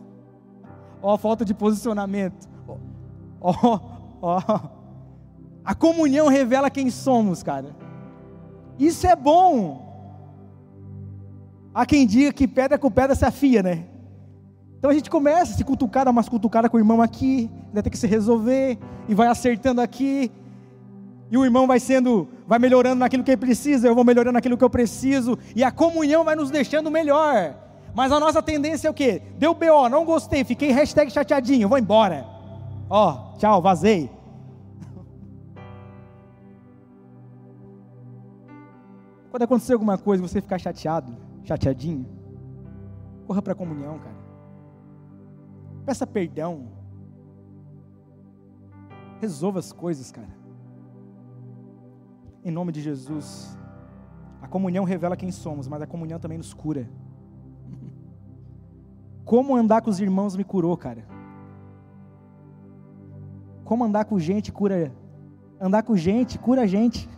Ó 1.00 1.14
a 1.14 1.18
falta 1.18 1.44
de 1.44 1.54
posicionamento. 1.54 2.48
Ó, 3.40 3.78
ó. 4.20 4.60
A 5.64 5.74
comunhão 5.76 6.26
revela 6.26 6.68
quem 6.68 6.90
somos, 6.90 7.44
cara. 7.44 7.76
Isso 8.80 9.06
é 9.06 9.14
bom. 9.14 9.80
Há 11.72 11.86
quem 11.86 12.04
diga 12.04 12.32
que 12.32 12.48
pedra 12.48 12.76
com 12.76 12.90
pedra 12.90 13.14
se 13.14 13.24
afia, 13.24 13.62
né? 13.62 13.84
Então 14.76 14.90
a 14.90 14.94
gente 14.94 15.08
começa 15.08 15.52
a 15.52 15.56
se 15.56 15.62
cutucar, 15.62 16.04
dar 16.04 16.10
umas 16.10 16.28
com 16.28 16.36
o 16.36 16.80
irmão 16.80 17.00
aqui, 17.00 17.48
vai 17.72 17.80
ter 17.80 17.90
que 17.90 17.98
se 17.98 18.08
resolver, 18.08 18.76
e 19.08 19.14
vai 19.14 19.28
acertando 19.28 19.80
aqui, 19.80 20.32
e 21.30 21.38
o 21.38 21.44
irmão 21.44 21.68
vai 21.68 21.78
sendo, 21.78 22.26
vai 22.44 22.58
melhorando 22.58 22.98
naquilo 22.98 23.22
que 23.22 23.30
ele 23.30 23.36
precisa, 23.36 23.86
eu 23.86 23.94
vou 23.94 24.04
melhorando 24.04 24.34
naquilo 24.34 24.56
que 24.56 24.64
eu 24.64 24.70
preciso, 24.70 25.38
e 25.54 25.62
a 25.62 25.70
comunhão 25.70 26.24
vai 26.24 26.34
nos 26.34 26.50
deixando 26.50 26.90
melhor. 26.90 27.65
Mas 27.96 28.12
a 28.12 28.20
nossa 28.20 28.40
tendência 28.42 28.88
é 28.88 28.90
o 28.90 28.94
quê? 28.94 29.22
Deu 29.38 29.54
BO, 29.54 29.88
não 29.88 30.04
gostei, 30.04 30.44
fiquei 30.44 30.70
hashtag 30.70 31.10
chateadinho, 31.10 31.66
vou 31.66 31.78
embora. 31.78 32.26
Ó, 32.90 33.34
tchau, 33.38 33.62
vazei. 33.62 34.10
Quando 39.30 39.44
acontecer 39.44 39.72
alguma 39.72 39.96
coisa, 39.96 40.22
você 40.22 40.42
ficar 40.42 40.58
chateado, 40.58 41.16
chateadinho, 41.42 42.06
corra 43.26 43.40
para 43.40 43.54
a 43.54 43.56
comunhão, 43.56 43.98
cara. 43.98 44.16
Peça 45.86 46.06
perdão. 46.06 46.68
Resolva 49.22 49.58
as 49.58 49.72
coisas, 49.72 50.12
cara. 50.12 50.36
Em 52.44 52.50
nome 52.50 52.72
de 52.72 52.82
Jesus. 52.82 53.58
A 54.42 54.46
comunhão 54.46 54.84
revela 54.84 55.16
quem 55.16 55.32
somos, 55.32 55.66
mas 55.66 55.80
a 55.80 55.86
comunhão 55.86 56.20
também 56.20 56.36
nos 56.36 56.52
cura. 56.52 56.86
Como 59.26 59.56
andar 59.56 59.82
com 59.82 59.90
os 59.90 59.98
irmãos 59.98 60.36
me 60.36 60.44
curou, 60.44 60.76
cara. 60.76 61.04
Como 63.64 63.82
andar 63.82 64.04
com 64.04 64.20
gente 64.20 64.52
cura. 64.52 64.94
Andar 65.60 65.82
com 65.82 65.96
gente 65.96 66.38
cura 66.38 66.62
a 66.62 66.66
gente. 66.66 67.08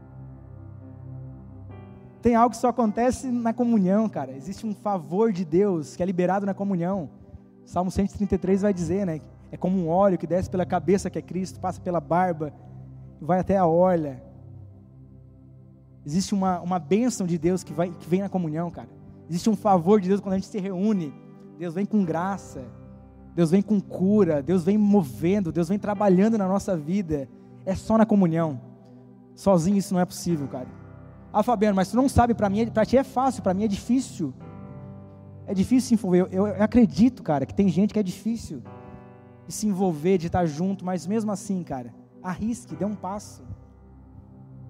Tem 2.22 2.34
algo 2.34 2.52
que 2.52 2.56
só 2.56 2.70
acontece 2.70 3.30
na 3.30 3.52
comunhão, 3.52 4.08
cara. 4.08 4.32
Existe 4.32 4.66
um 4.66 4.74
favor 4.74 5.30
de 5.30 5.44
Deus 5.44 5.94
que 5.94 6.02
é 6.02 6.06
liberado 6.06 6.46
na 6.46 6.54
comunhão. 6.54 7.10
Salmo 7.66 7.90
133 7.90 8.62
vai 8.62 8.72
dizer, 8.72 9.04
né? 9.04 9.20
É 9.52 9.58
como 9.58 9.76
um 9.76 9.90
óleo 9.90 10.16
que 10.16 10.26
desce 10.26 10.48
pela 10.48 10.64
cabeça 10.64 11.10
que 11.10 11.18
é 11.18 11.22
Cristo, 11.22 11.60
passa 11.60 11.82
pela 11.82 12.00
barba, 12.00 12.50
vai 13.20 13.40
até 13.40 13.58
a 13.58 13.66
orla. 13.66 14.22
Existe 16.06 16.32
uma, 16.32 16.62
uma 16.62 16.78
bênção 16.78 17.26
de 17.26 17.36
Deus 17.36 17.62
que, 17.62 17.74
vai, 17.74 17.90
que 17.90 18.08
vem 18.08 18.22
na 18.22 18.28
comunhão, 18.30 18.70
cara. 18.70 18.99
Existe 19.30 19.48
um 19.48 19.54
favor 19.54 20.00
de 20.00 20.08
Deus 20.08 20.20
quando 20.20 20.32
a 20.32 20.38
gente 20.38 20.48
se 20.48 20.58
reúne. 20.58 21.14
Deus 21.56 21.72
vem 21.72 21.86
com 21.86 22.04
graça. 22.04 22.64
Deus 23.32 23.52
vem 23.52 23.62
com 23.62 23.80
cura. 23.80 24.42
Deus 24.42 24.64
vem 24.64 24.76
movendo. 24.76 25.52
Deus 25.52 25.68
vem 25.68 25.78
trabalhando 25.78 26.36
na 26.36 26.48
nossa 26.48 26.76
vida. 26.76 27.28
É 27.64 27.76
só 27.76 27.96
na 27.96 28.04
comunhão. 28.04 28.60
Sozinho 29.36 29.78
isso 29.78 29.94
não 29.94 30.00
é 30.00 30.04
possível, 30.04 30.48
cara. 30.48 30.66
Ah, 31.32 31.44
Fabiano, 31.44 31.76
mas 31.76 31.92
tu 31.92 31.96
não 31.96 32.08
sabe, 32.08 32.34
para 32.34 32.48
mim, 32.48 32.66
para 32.66 32.84
ti 32.84 32.96
é 32.96 33.04
fácil, 33.04 33.40
para 33.40 33.54
mim 33.54 33.62
é 33.62 33.68
difícil. 33.68 34.34
É 35.46 35.54
difícil 35.54 35.88
se 35.90 35.94
envolver. 35.94 36.26
Eu, 36.32 36.48
eu, 36.48 36.62
acredito, 36.62 37.22
cara, 37.22 37.46
que 37.46 37.54
tem 37.54 37.68
gente 37.68 37.94
que 37.94 38.00
é 38.00 38.02
difícil 38.02 38.64
de 39.46 39.54
se 39.54 39.64
envolver, 39.64 40.18
de 40.18 40.26
estar 40.26 40.44
junto, 40.44 40.84
mas 40.84 41.06
mesmo 41.06 41.30
assim, 41.30 41.62
cara, 41.62 41.94
arrisque, 42.20 42.74
dê 42.74 42.84
um 42.84 42.96
passo. 42.96 43.44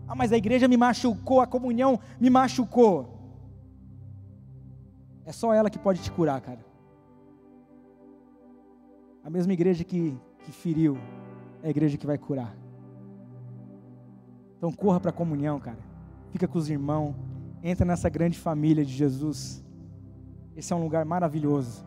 Ah, 0.07 0.15
mas 0.15 0.33
a 0.33 0.37
igreja 0.37 0.69
me 0.69 0.77
machucou, 0.77 1.41
a 1.41 1.47
comunhão 1.47 1.99
me 2.21 2.29
machucou. 2.29 3.20
É 5.25 5.33
só 5.33 5.53
ela 5.53 5.71
que 5.71 5.79
pode 5.79 6.03
te 6.03 6.11
curar, 6.11 6.41
cara. 6.41 6.65
A 9.23 9.31
mesma 9.31 9.53
igreja 9.53 9.85
que, 9.85 10.19
que 10.41 10.53
feriu 10.53 10.97
é 11.63 11.69
a 11.69 11.71
igreja 11.71 11.99
que 11.99 12.07
vai 12.07 12.19
curar. 12.19 12.57
Então 14.57 14.73
corra 14.73 14.99
para 14.99 15.11
a 15.11 15.13
comunhão, 15.13 15.59
cara 15.61 15.91
fica 16.31 16.47
com 16.47 16.59
os 16.59 16.71
irmãos, 16.71 17.15
entra 17.63 17.85
nessa 17.85 18.09
grande 18.09 18.39
família 18.39 18.85
de 18.85 18.93
Jesus. 18.93 19.63
Esse 20.57 20.73
é 20.73 20.77
um 20.77 20.83
lugar 20.83 21.05
maravilhoso. 21.05 21.85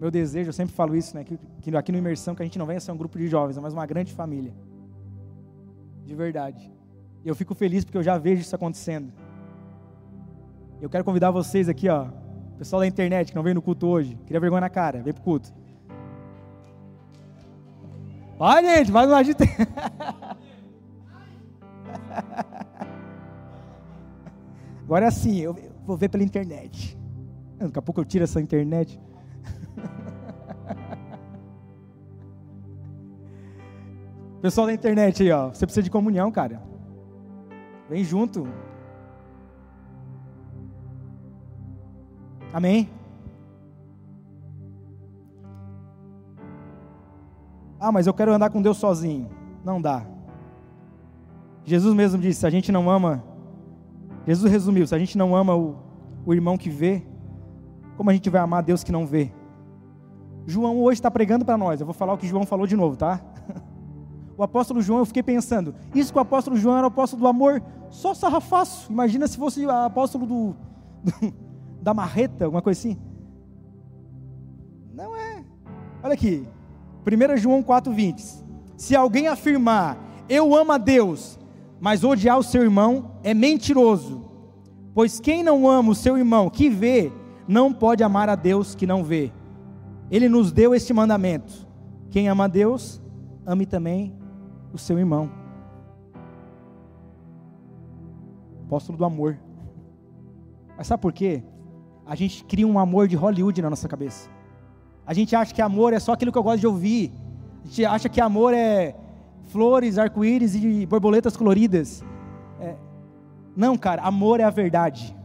Meu 0.00 0.10
desejo, 0.10 0.48
eu 0.48 0.52
sempre 0.52 0.74
falo 0.74 0.96
isso, 0.96 1.14
né? 1.14 1.24
Que, 1.24 1.38
que 1.60 1.76
aqui 1.76 1.92
no 1.92 1.98
Imersão, 1.98 2.34
que 2.34 2.42
a 2.42 2.44
gente 2.44 2.58
não 2.58 2.66
venha 2.66 2.80
ser 2.80 2.90
um 2.90 2.96
grupo 2.96 3.18
de 3.18 3.28
jovens, 3.28 3.58
mas 3.58 3.72
uma 3.72 3.86
grande 3.86 4.12
família. 4.12 4.52
De 6.04 6.14
verdade. 6.14 6.72
E 7.24 7.28
eu 7.28 7.34
fico 7.34 7.54
feliz 7.54 7.84
porque 7.84 7.98
eu 7.98 8.02
já 8.02 8.18
vejo 8.18 8.42
isso 8.42 8.54
acontecendo. 8.54 9.12
Eu 10.82 10.90
quero 10.90 11.02
convidar 11.04 11.30
vocês 11.30 11.68
aqui, 11.68 11.88
ó, 11.88 12.08
Pessoal 12.58 12.80
da 12.80 12.86
internet 12.88 13.30
que 13.30 13.36
não 13.36 13.44
veio 13.44 13.54
no 13.54 13.62
culto 13.62 13.86
hoje, 13.86 14.18
queria 14.26 14.40
vergonha 14.40 14.62
na 14.62 14.68
cara, 14.68 15.00
vem 15.00 15.12
pro 15.12 15.22
culto. 15.22 15.54
Vai, 18.36 18.64
gente, 18.64 18.90
vai 18.90 19.06
no 19.06 19.12
lado 19.12 19.28
Agora 24.82 25.06
assim, 25.06 25.38
eu 25.38 25.56
vou 25.86 25.96
ver 25.96 26.08
pela 26.08 26.24
internet. 26.24 26.98
Daqui 27.58 27.78
a 27.78 27.82
pouco 27.82 28.00
eu 28.00 28.04
tiro 28.04 28.24
essa 28.24 28.40
internet. 28.40 29.00
Pessoal 34.42 34.66
da 34.66 34.72
internet 34.72 35.22
aí, 35.22 35.30
ó, 35.30 35.50
você 35.50 35.64
precisa 35.64 35.84
de 35.84 35.90
comunhão, 35.90 36.32
cara. 36.32 36.60
Vem 37.88 38.02
junto. 38.02 38.48
Amém? 42.52 42.88
Ah, 47.80 47.90
mas 47.90 48.06
eu 48.06 48.14
quero 48.14 48.32
andar 48.32 48.50
com 48.50 48.62
Deus 48.62 48.76
sozinho. 48.76 49.28
Não 49.64 49.80
dá. 49.80 50.06
Jesus 51.64 51.94
mesmo 51.94 52.20
disse: 52.20 52.40
se 52.40 52.46
a 52.46 52.50
gente 52.50 52.70
não 52.70 52.90
ama, 52.90 53.24
Jesus 54.26 54.50
resumiu: 54.50 54.86
se 54.86 54.94
a 54.94 54.98
gente 54.98 55.16
não 55.16 55.34
ama 55.34 55.56
o, 55.56 55.76
o 56.24 56.34
irmão 56.34 56.56
que 56.56 56.70
vê, 56.70 57.02
como 57.96 58.10
a 58.10 58.12
gente 58.12 58.28
vai 58.30 58.40
amar 58.40 58.62
Deus 58.62 58.84
que 58.84 58.92
não 58.92 59.06
vê? 59.06 59.32
João 60.46 60.80
hoje 60.80 60.98
está 60.98 61.10
pregando 61.10 61.44
para 61.44 61.56
nós. 61.56 61.80
Eu 61.80 61.86
vou 61.86 61.94
falar 61.94 62.12
o 62.12 62.18
que 62.18 62.26
João 62.26 62.44
falou 62.44 62.66
de 62.66 62.76
novo, 62.76 62.96
tá? 62.96 63.20
O 64.34 64.42
apóstolo 64.42 64.80
João, 64.80 65.00
eu 65.00 65.04
fiquei 65.04 65.22
pensando, 65.22 65.74
isso 65.94 66.10
que 66.10 66.18
o 66.18 66.22
apóstolo 66.22 66.56
João 66.56 66.78
era 66.78 66.86
o 66.86 66.88
apóstolo 66.88 67.20
do 67.20 67.28
amor, 67.28 67.62
só 67.90 68.14
sarrafaço. 68.14 68.90
Imagina 68.90 69.28
se 69.28 69.36
fosse 69.36 69.64
o 69.64 69.70
apóstolo 69.70 70.26
do, 70.26 70.56
do, 71.04 71.34
da 71.82 71.92
marreta, 71.92 72.44
alguma 72.44 72.62
coisa 72.62 72.78
assim. 72.78 72.96
Não 74.94 75.16
é. 75.16 75.44
Olha 76.02 76.14
aqui, 76.14 76.46
1 77.04 77.36
João 77.36 77.62
4,20. 77.62 78.44
Se 78.76 78.94
alguém 78.94 79.26
afirmar, 79.26 79.98
eu 80.28 80.54
amo 80.54 80.72
a 80.72 80.78
Deus, 80.78 81.38
mas 81.80 82.04
odiar 82.04 82.38
o 82.38 82.42
seu 82.42 82.62
irmão, 82.62 83.16
é 83.24 83.34
mentiroso. 83.34 84.30
Pois 84.94 85.18
quem 85.18 85.42
não 85.42 85.68
ama 85.68 85.90
o 85.90 85.94
seu 85.94 86.16
irmão 86.16 86.48
que 86.48 86.68
vê, 86.68 87.10
não 87.48 87.72
pode 87.72 88.04
amar 88.04 88.28
a 88.28 88.36
Deus 88.36 88.74
que 88.74 88.86
não 88.86 89.02
vê. 89.02 89.32
Ele 90.10 90.28
nos 90.28 90.52
deu 90.52 90.74
este 90.74 90.92
mandamento: 90.92 91.66
quem 92.10 92.28
ama 92.28 92.44
a 92.44 92.48
Deus, 92.48 93.02
ame 93.44 93.66
também 93.66 94.14
o 94.72 94.78
seu 94.78 94.98
irmão. 94.98 95.30
Apóstolo 98.66 98.96
do 98.96 99.04
amor. 99.04 99.38
Mas 100.76 100.86
sabe 100.86 101.02
por 101.02 101.12
quê? 101.12 101.42
A 102.12 102.14
gente 102.14 102.44
cria 102.44 102.68
um 102.68 102.78
amor 102.78 103.08
de 103.08 103.16
Hollywood 103.16 103.62
na 103.62 103.70
nossa 103.70 103.88
cabeça. 103.88 104.28
A 105.06 105.14
gente 105.14 105.34
acha 105.34 105.54
que 105.54 105.62
amor 105.62 105.94
é 105.94 105.98
só 105.98 106.12
aquilo 106.12 106.30
que 106.30 106.36
eu 106.36 106.42
gosto 106.42 106.60
de 106.60 106.66
ouvir. 106.66 107.10
A 107.64 107.66
gente 107.66 107.84
acha 107.86 108.06
que 108.06 108.20
amor 108.20 108.52
é 108.52 108.94
flores, 109.44 109.96
arco-íris 109.96 110.54
e 110.54 110.84
borboletas 110.84 111.38
coloridas. 111.38 112.04
É... 112.60 112.76
Não, 113.56 113.78
cara, 113.78 114.02
amor 114.02 114.40
é 114.40 114.44
a 114.44 114.50
verdade. 114.50 115.16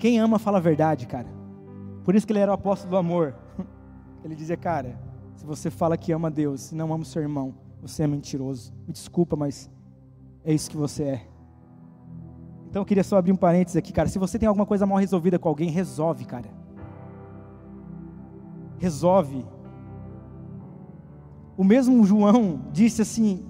Quem 0.00 0.18
ama 0.18 0.36
fala 0.36 0.58
a 0.58 0.60
verdade, 0.60 1.06
cara. 1.06 1.28
Por 2.02 2.16
isso 2.16 2.26
que 2.26 2.32
ele 2.32 2.40
era 2.40 2.50
o 2.50 2.54
apóstolo 2.54 2.90
do 2.90 2.96
amor. 2.96 3.36
Ele 4.24 4.34
dizia, 4.34 4.56
cara, 4.56 4.98
se 5.36 5.46
você 5.46 5.70
fala 5.70 5.96
que 5.96 6.10
ama 6.10 6.28
Deus 6.28 6.72
e 6.72 6.74
não 6.74 6.92
ama 6.92 7.04
o 7.04 7.06
seu 7.06 7.22
irmão, 7.22 7.54
você 7.80 8.02
é 8.02 8.06
mentiroso. 8.08 8.72
Me 8.84 8.92
desculpa, 8.92 9.36
mas 9.36 9.70
é 10.44 10.52
isso 10.52 10.68
que 10.68 10.76
você 10.76 11.04
é. 11.04 11.29
Então 12.70 12.82
eu 12.82 12.86
queria 12.86 13.04
só 13.04 13.18
abrir 13.18 13.32
um 13.32 13.36
parênteses 13.36 13.76
aqui, 13.76 13.92
cara. 13.92 14.08
Se 14.08 14.18
você 14.18 14.38
tem 14.38 14.46
alguma 14.46 14.64
coisa 14.64 14.86
mal 14.86 14.96
resolvida 14.96 15.38
com 15.38 15.48
alguém, 15.48 15.68
resolve, 15.68 16.24
cara. 16.24 16.48
Resolve. 18.78 19.44
O 21.56 21.64
mesmo 21.64 22.02
João 22.04 22.62
disse 22.72 23.02
assim, 23.02 23.44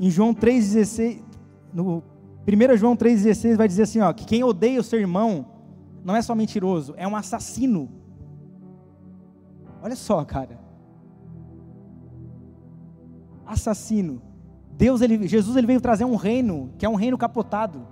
em 0.00 0.10
João 0.10 0.34
3,16, 0.34 1.22
no 1.72 2.02
1 2.46 2.76
João 2.76 2.96
3,16 2.96 3.56
vai 3.56 3.68
dizer 3.68 3.82
assim, 3.82 4.00
ó, 4.00 4.12
que 4.12 4.24
quem 4.24 4.42
odeia 4.42 4.80
o 4.80 4.82
seu 4.82 4.98
irmão 4.98 5.46
não 6.02 6.16
é 6.16 6.22
só 6.22 6.34
mentiroso, 6.34 6.94
é 6.96 7.06
um 7.06 7.14
assassino. 7.14 7.88
Olha 9.80 9.94
só, 9.94 10.24
cara 10.24 10.68
assassino. 13.48 14.20
Deus, 14.76 15.00
ele, 15.00 15.26
Jesus, 15.26 15.56
ele 15.56 15.66
veio 15.66 15.80
trazer 15.80 16.04
um 16.04 16.14
reino 16.14 16.70
que 16.78 16.86
é 16.86 16.88
um 16.88 16.94
reino 16.94 17.16
capotado. 17.16 17.86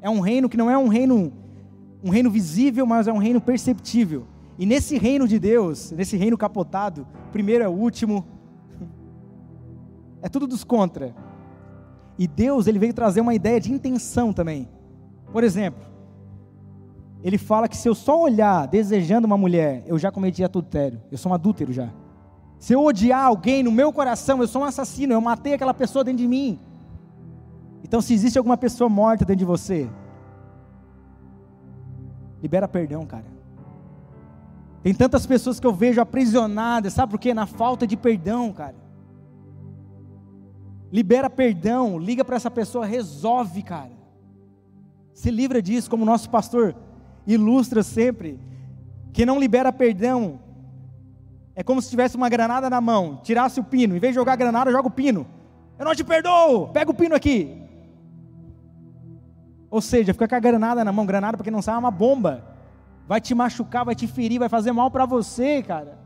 É 0.00 0.08
um 0.08 0.20
reino 0.20 0.48
que 0.48 0.56
não 0.56 0.70
é 0.70 0.76
um 0.76 0.88
reino 0.88 1.32
um 2.02 2.10
reino 2.10 2.30
visível, 2.30 2.86
mas 2.86 3.06
é 3.06 3.12
um 3.12 3.18
reino 3.18 3.40
perceptível. 3.40 4.26
E 4.58 4.66
nesse 4.66 4.98
reino 4.98 5.28
de 5.28 5.38
Deus, 5.38 5.90
nesse 5.92 6.16
reino 6.16 6.36
capotado, 6.36 7.06
primeiro 7.32 7.64
é 7.64 7.68
o 7.68 7.72
último. 7.72 8.26
É 10.22 10.28
tudo 10.28 10.46
dos 10.46 10.64
contra. 10.64 11.14
E 12.18 12.26
Deus, 12.26 12.66
ele 12.66 12.78
veio 12.78 12.92
trazer 12.92 13.20
uma 13.20 13.34
ideia 13.34 13.60
de 13.60 13.72
intenção 13.72 14.32
também. 14.32 14.68
Por 15.32 15.44
exemplo, 15.44 15.82
ele 17.22 17.38
fala 17.38 17.68
que 17.68 17.76
se 17.76 17.88
eu 17.88 17.94
só 17.94 18.20
olhar 18.20 18.66
desejando 18.66 19.26
uma 19.26 19.36
mulher, 19.36 19.82
eu 19.86 19.98
já 19.98 20.10
cometi 20.10 20.44
adultério. 20.44 21.00
Eu 21.10 21.16
sou 21.16 21.32
um 21.32 21.34
adúltero 21.34 21.72
já. 21.72 21.90
Se 22.58 22.74
eu 22.74 22.84
odiar 22.84 23.24
alguém 23.24 23.62
no 23.62 23.72
meu 23.72 23.90
coração, 23.92 24.40
eu 24.40 24.48
sou 24.48 24.60
um 24.62 24.64
assassino, 24.66 25.14
eu 25.14 25.20
matei 25.20 25.54
aquela 25.54 25.72
pessoa 25.72 26.04
dentro 26.04 26.18
de 26.18 26.28
mim. 26.28 26.58
Então, 27.82 28.00
se 28.00 28.14
existe 28.14 28.38
alguma 28.38 28.56
pessoa 28.56 28.88
morta 28.88 29.24
dentro 29.24 29.38
de 29.38 29.44
você, 29.44 29.88
libera 32.42 32.68
perdão, 32.68 33.06
cara. 33.06 33.26
Tem 34.82 34.94
tantas 34.94 35.26
pessoas 35.26 35.60
que 35.60 35.66
eu 35.66 35.72
vejo 35.72 36.00
aprisionadas, 36.00 36.94
sabe 36.94 37.10
por 37.10 37.20
quê? 37.20 37.34
Na 37.34 37.46
falta 37.46 37.86
de 37.86 37.96
perdão, 37.96 38.52
cara. 38.52 38.76
Libera 40.90 41.28
perdão, 41.28 41.98
liga 41.98 42.24
para 42.24 42.36
essa 42.36 42.50
pessoa, 42.50 42.86
resolve, 42.86 43.62
cara. 43.62 43.92
Se 45.12 45.30
livra 45.30 45.60
disso, 45.60 45.90
como 45.90 46.02
o 46.02 46.06
nosso 46.06 46.30
pastor 46.30 46.74
ilustra 47.26 47.82
sempre. 47.82 48.40
Que 49.12 49.26
não 49.26 49.38
libera 49.38 49.72
perdão, 49.72 50.40
é 51.54 51.62
como 51.62 51.82
se 51.82 51.90
tivesse 51.90 52.16
uma 52.16 52.28
granada 52.28 52.70
na 52.70 52.80
mão, 52.80 53.20
tirasse 53.22 53.60
o 53.60 53.64
pino, 53.64 53.94
em 53.94 53.98
vez 53.98 54.12
de 54.12 54.20
jogar 54.20 54.32
a 54.32 54.36
granada, 54.36 54.70
joga 54.70 54.88
o 54.88 54.90
pino. 54.90 55.26
Eu 55.78 55.84
não 55.84 55.94
te 55.94 56.04
perdoo, 56.04 56.68
pega 56.68 56.90
o 56.90 56.94
pino 56.94 57.14
aqui. 57.14 57.68
Ou 59.70 59.80
seja, 59.80 60.12
fica 60.12 60.26
com 60.26 60.34
a 60.34 60.40
granada 60.40 60.84
na 60.84 60.92
mão, 60.92 61.06
granada 61.06 61.36
porque 61.36 61.50
não 61.50 61.62
sabe 61.62 61.76
é 61.76 61.78
uma 61.78 61.90
bomba. 61.90 62.44
Vai 63.06 63.20
te 63.20 63.34
machucar, 63.34 63.84
vai 63.84 63.94
te 63.94 64.06
ferir, 64.06 64.38
vai 64.38 64.48
fazer 64.48 64.72
mal 64.72 64.90
para 64.90 65.06
você, 65.06 65.62
cara. 65.62 65.98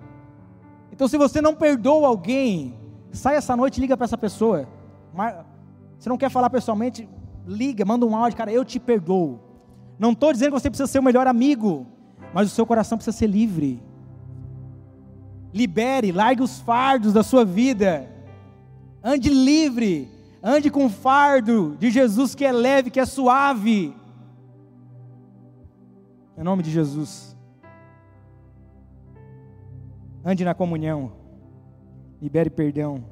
Então 0.92 1.08
se 1.08 1.16
você 1.16 1.40
não 1.40 1.54
perdoa 1.54 2.08
alguém, 2.08 2.78
sai 3.12 3.36
essa 3.36 3.56
noite 3.56 3.78
e 3.78 3.80
liga 3.80 3.96
para 3.96 4.04
essa 4.04 4.18
pessoa. 4.18 4.68
Você 5.98 6.08
não 6.08 6.18
quer 6.18 6.30
falar 6.30 6.50
pessoalmente, 6.50 7.08
liga, 7.46 7.84
manda 7.84 8.04
um 8.04 8.14
áudio, 8.14 8.36
cara, 8.36 8.52
eu 8.52 8.64
te 8.64 8.78
perdoo. 8.78 9.40
Não 9.98 10.12
estou 10.12 10.32
dizendo 10.32 10.52
que 10.52 10.60
você 10.60 10.70
precisa 10.70 10.86
ser 10.86 10.98
o 10.98 11.02
melhor 11.02 11.26
amigo, 11.26 11.86
mas 12.32 12.50
o 12.50 12.54
seu 12.54 12.66
coração 12.66 12.98
precisa 12.98 13.16
ser 13.16 13.26
livre 13.26 13.82
libere, 15.54 16.10
largue 16.10 16.42
os 16.42 16.58
fardos 16.58 17.12
da 17.12 17.22
sua 17.22 17.44
vida. 17.44 18.10
Ande 19.02 19.30
livre, 19.30 20.10
ande 20.44 20.70
com 20.70 20.84
o 20.84 20.90
fardo 20.90 21.74
de 21.78 21.90
Jesus 21.90 22.34
que 22.34 22.44
é 22.44 22.52
leve, 22.52 22.90
que 22.90 23.00
é 23.00 23.06
suave. 23.06 23.96
Em 26.36 26.42
nome 26.42 26.62
de 26.62 26.70
Jesus. 26.70 27.34
Ande 30.22 30.44
na 30.44 30.54
comunhão. 30.54 31.12
Libere 32.20 32.50
perdão. 32.50 33.02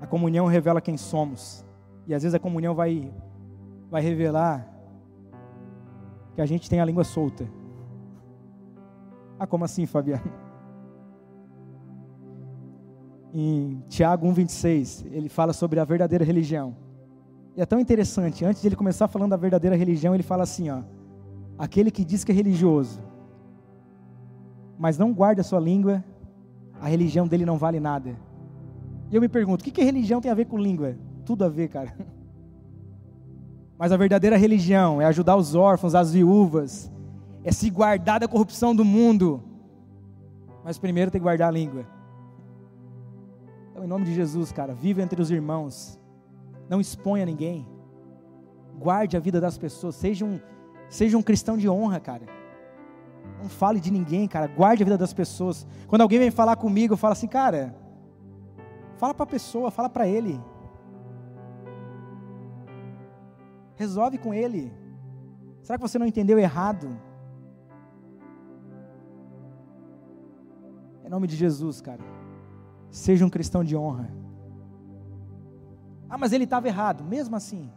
A 0.00 0.06
comunhão 0.06 0.46
revela 0.46 0.80
quem 0.80 0.98
somos. 0.98 1.64
E 2.06 2.14
às 2.14 2.22
vezes 2.22 2.34
a 2.34 2.38
comunhão 2.38 2.74
vai 2.74 3.10
vai 3.90 4.02
revelar 4.02 4.68
que 6.34 6.40
a 6.40 6.46
gente 6.46 6.70
tem 6.70 6.80
a 6.80 6.84
língua 6.84 7.02
solta. 7.02 7.48
Ah, 9.38 9.46
como 9.46 9.64
assim, 9.64 9.86
Fabiano? 9.86 10.49
Em 13.32 13.82
Tiago 13.88 14.26
1,26, 14.26 15.06
ele 15.10 15.28
fala 15.28 15.52
sobre 15.52 15.78
a 15.78 15.84
verdadeira 15.84 16.24
religião. 16.24 16.74
E 17.56 17.60
é 17.60 17.66
tão 17.66 17.80
interessante, 17.80 18.44
antes 18.44 18.62
de 18.62 18.68
ele 18.68 18.76
começar 18.76 19.08
falando 19.08 19.30
da 19.30 19.36
verdadeira 19.36 19.76
religião, 19.76 20.14
ele 20.14 20.22
fala 20.22 20.42
assim: 20.42 20.70
ó, 20.70 20.82
aquele 21.58 21.90
que 21.90 22.04
diz 22.04 22.24
que 22.24 22.32
é 22.32 22.34
religioso, 22.34 23.00
mas 24.78 24.98
não 24.98 25.12
guarda 25.12 25.42
a 25.42 25.44
sua 25.44 25.60
língua, 25.60 26.04
a 26.80 26.88
religião 26.88 27.26
dele 27.26 27.44
não 27.44 27.58
vale 27.58 27.78
nada. 27.78 28.16
E 29.10 29.14
eu 29.14 29.20
me 29.20 29.28
pergunto: 29.28 29.62
o 29.62 29.64
que, 29.64 29.70
que 29.70 29.82
religião 29.82 30.20
tem 30.20 30.30
a 30.30 30.34
ver 30.34 30.46
com 30.46 30.58
língua? 30.58 30.96
Tudo 31.24 31.44
a 31.44 31.48
ver, 31.48 31.68
cara. 31.68 31.94
Mas 33.78 33.92
a 33.92 33.96
verdadeira 33.96 34.36
religião 34.36 35.00
é 35.00 35.06
ajudar 35.06 35.36
os 35.36 35.54
órfãos, 35.54 35.94
as 35.94 36.12
viúvas, 36.12 36.92
é 37.42 37.50
se 37.50 37.70
guardar 37.70 38.20
da 38.20 38.28
corrupção 38.28 38.74
do 38.74 38.84
mundo. 38.84 39.42
Mas 40.62 40.78
primeiro 40.78 41.10
tem 41.10 41.18
que 41.18 41.22
guardar 41.22 41.48
a 41.48 41.50
língua. 41.50 41.86
Então, 43.80 43.86
em 43.86 43.88
nome 43.88 44.04
de 44.04 44.12
Jesus, 44.12 44.52
cara, 44.52 44.74
viva 44.74 45.00
entre 45.00 45.22
os 45.22 45.30
irmãos. 45.30 45.98
Não 46.68 46.82
exponha 46.82 47.24
ninguém. 47.24 47.66
Guarde 48.78 49.16
a 49.16 49.20
vida 49.20 49.40
das 49.40 49.56
pessoas. 49.56 49.94
Seja 49.94 50.22
um, 50.22 50.38
seja 50.90 51.16
um 51.16 51.22
cristão 51.22 51.56
de 51.56 51.66
honra, 51.66 51.98
cara. 51.98 52.26
Não 53.42 53.48
fale 53.48 53.80
de 53.80 53.90
ninguém, 53.90 54.28
cara. 54.28 54.48
Guarde 54.48 54.82
a 54.82 54.84
vida 54.84 54.98
das 54.98 55.14
pessoas. 55.14 55.66
Quando 55.88 56.02
alguém 56.02 56.18
vem 56.18 56.30
falar 56.30 56.56
comigo, 56.56 56.92
eu 56.92 56.98
falo 56.98 57.12
assim, 57.12 57.26
cara, 57.26 57.74
fala 58.98 59.14
para 59.14 59.24
a 59.24 59.26
pessoa, 59.26 59.70
fala 59.70 59.88
para 59.88 60.06
ele. 60.06 60.38
Resolve 63.76 64.18
com 64.18 64.34
ele. 64.34 64.70
Será 65.62 65.78
que 65.78 65.82
você 65.82 65.98
não 65.98 66.06
entendeu 66.06 66.38
errado? 66.38 67.00
Em 71.02 71.08
nome 71.08 71.26
de 71.26 71.34
Jesus, 71.34 71.80
cara. 71.80 72.19
Seja 72.90 73.24
um 73.24 73.30
cristão 73.30 73.62
de 73.62 73.76
honra. 73.76 74.10
Ah, 76.08 76.18
mas 76.18 76.32
ele 76.32 76.44
estava 76.44 76.66
errado. 76.66 77.04
Mesmo 77.04 77.36
assim, 77.36 77.70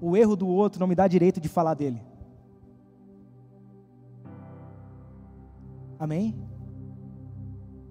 o 0.00 0.16
erro 0.16 0.36
do 0.36 0.46
outro 0.46 0.80
não 0.80 0.86
me 0.86 0.94
dá 0.94 1.06
direito 1.08 1.40
de 1.40 1.48
falar 1.48 1.74
dele. 1.74 2.02
Amém? 5.98 6.34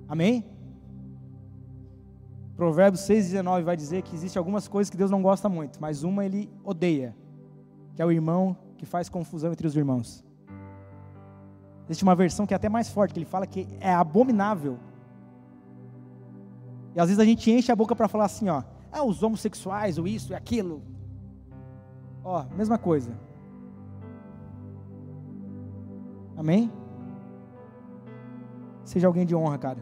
Amém? 0.08 0.44
Provérbios 2.56 3.04
6,19 3.04 3.64
vai 3.64 3.78
dizer 3.78 4.02
que 4.02 4.14
existe 4.14 4.38
algumas 4.38 4.68
coisas 4.68 4.90
que 4.90 4.98
Deus 4.98 5.12
não 5.12 5.22
gosta 5.22 5.48
muito, 5.48 5.80
mas 5.80 6.04
uma 6.04 6.26
ele 6.26 6.50
odeia, 6.64 7.16
que 7.96 8.02
é 8.02 8.06
o 8.06 8.12
irmão 8.12 8.58
que 8.78 8.86
faz 8.86 9.08
confusão 9.08 9.52
entre 9.52 9.66
os 9.66 9.78
irmãos. 9.78 10.26
Existe 11.86 12.04
uma 12.04 12.16
versão 12.16 12.46
que 12.46 12.54
é 12.54 12.58
até 12.58 12.68
mais 12.68 12.90
forte, 12.90 13.14
que 13.14 13.20
ele 13.20 13.26
fala 13.26 13.48
que 13.48 13.68
é 13.80 13.94
abominável. 13.94 14.78
E 17.00 17.02
às 17.02 17.08
vezes 17.08 17.22
a 17.22 17.24
gente 17.24 17.50
enche 17.50 17.72
a 17.72 17.76
boca 17.78 17.96
para 17.96 18.10
falar 18.10 18.26
assim, 18.26 18.50
ó, 18.50 18.62
ah, 18.92 19.04
os 19.06 19.24
homossexuais, 19.24 19.98
o 19.98 20.06
isso 20.06 20.34
e 20.34 20.36
aquilo. 20.36 20.84
Ó, 22.22 22.44
mesma 22.58 22.78
coisa. 22.78 23.18
Amém? 26.36 26.70
Seja 28.84 29.08
alguém 29.08 29.26
de 29.26 29.34
honra, 29.34 29.58
cara. 29.58 29.80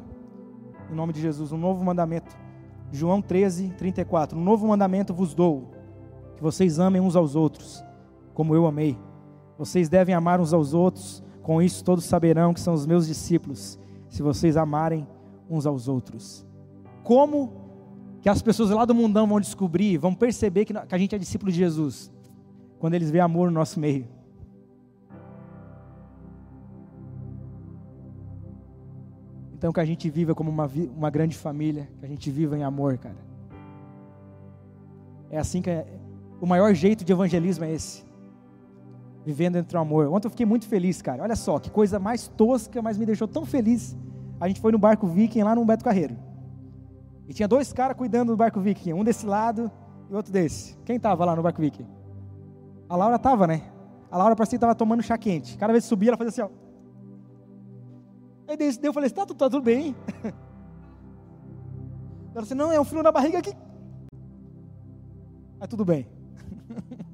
Em 0.91 0.93
nome 0.93 1.11
de 1.11 1.19
Jesus, 1.19 1.51
um 1.51 1.57
novo 1.57 1.83
mandamento 1.83 2.37
João 2.91 3.19
13, 3.19 3.69
34. 3.69 4.37
Um 4.37 4.43
novo 4.43 4.67
mandamento 4.67 5.11
vos 5.11 5.33
dou: 5.33 5.71
que 6.35 6.43
vocês 6.43 6.77
amem 6.77 7.01
uns 7.01 7.15
aos 7.15 7.35
outros, 7.35 7.83
como 8.35 8.53
eu 8.53 8.67
amei. 8.67 8.95
Vocês 9.57 9.89
devem 9.89 10.13
amar 10.13 10.39
uns 10.39 10.53
aos 10.53 10.75
outros, 10.75 11.23
com 11.41 11.63
isso 11.63 11.83
todos 11.83 12.05
saberão 12.05 12.53
que 12.53 12.59
são 12.59 12.75
os 12.75 12.85
meus 12.85 13.07
discípulos, 13.07 13.79
se 14.07 14.21
vocês 14.21 14.55
amarem 14.55 15.07
uns 15.49 15.65
aos 15.65 15.87
outros. 15.87 16.46
Como 17.07 17.53
que 18.21 18.27
as 18.27 18.41
pessoas 18.41 18.69
lá 18.69 18.83
do 18.83 18.93
mundão 18.93 19.25
vão 19.25 19.39
descobrir, 19.39 19.97
vão 19.97 20.13
perceber 20.13 20.65
que 20.65 20.73
a 20.75 20.97
gente 20.97 21.15
é 21.15 21.17
discípulo 21.17 21.49
de 21.49 21.57
Jesus? 21.57 22.11
Quando 22.79 22.95
eles 22.95 23.09
veem 23.09 23.23
amor 23.23 23.47
no 23.47 23.53
nosso 23.53 23.79
meio. 23.79 24.05
Então 29.53 29.71
que 29.71 29.79
a 29.79 29.85
gente 29.85 30.09
viva 30.09 30.35
como 30.35 30.51
uma, 30.51 30.69
uma 30.97 31.09
grande 31.09 31.37
família, 31.37 31.87
que 31.97 32.05
a 32.05 32.09
gente 32.09 32.29
viva 32.29 32.57
em 32.57 32.63
amor, 32.63 32.97
cara. 32.97 33.15
É 35.29 35.37
assim 35.37 35.61
que 35.61 35.69
é, 35.69 35.87
o 36.41 36.45
maior 36.45 36.73
jeito 36.73 37.05
de 37.05 37.13
evangelismo 37.13 37.63
é 37.63 37.71
esse. 37.71 38.03
Vivendo 39.25 39.55
entre 39.55 39.77
o 39.77 39.79
amor. 39.79 40.09
Ontem 40.09 40.27
eu 40.27 40.31
fiquei 40.31 40.45
muito 40.45 40.67
feliz, 40.67 41.01
cara. 41.01 41.23
Olha 41.23 41.37
só, 41.37 41.57
que 41.57 41.71
coisa 41.71 41.99
mais 41.99 42.27
tosca, 42.27 42.81
mas 42.81 42.97
me 42.97 43.05
deixou 43.05 43.29
tão 43.29 43.45
feliz. 43.45 43.95
A 44.41 44.49
gente 44.49 44.59
foi 44.59 44.73
no 44.73 44.77
barco 44.77 45.07
Viking 45.07 45.43
lá 45.43 45.55
no 45.55 45.63
Beto 45.63 45.85
Carreiro. 45.85 46.26
E 47.27 47.33
tinha 47.33 47.47
dois 47.47 47.73
caras 47.73 47.97
cuidando 47.97 48.31
do 48.31 48.37
barco 48.37 48.59
Viking, 48.61 48.93
um 48.93 49.03
desse 49.03 49.25
lado 49.25 49.69
e 50.09 50.15
outro 50.15 50.31
desse. 50.31 50.77
Quem 50.85 50.95
estava 50.95 51.25
lá 51.25 51.35
no 51.35 51.43
barco 51.43 51.61
Viking? 51.61 51.85
A 52.87 52.95
Laura 52.95 53.17
estava, 53.17 53.45
né? 53.45 53.63
A 54.09 54.17
Laura 54.17 54.35
parecia 54.35 54.51
que 54.51 54.63
estava 54.63 54.73
tomando 54.73 55.03
chá 55.03 55.17
quente. 55.17 55.57
Cada 55.57 55.73
vez 55.73 55.83
que 55.83 55.89
subia, 55.89 56.09
ela 56.11 56.17
fazia 56.17 56.29
assim, 56.29 56.41
ó. 56.41 56.49
Aí 58.47 58.57
eu 58.81 58.93
falei, 58.93 59.09
tá, 59.09 59.25
tá 59.25 59.35
tudo 59.35 59.61
bem. 59.61 59.93
Ela 62.33 62.43
disse, 62.43 62.55
não, 62.55 62.71
é 62.71 62.79
um 62.79 62.85
frio 62.85 63.01
na 63.01 63.11
barriga 63.11 63.39
aqui. 63.39 63.51
Aí 65.59 65.67
tudo 65.67 65.83
bem. 65.83 66.07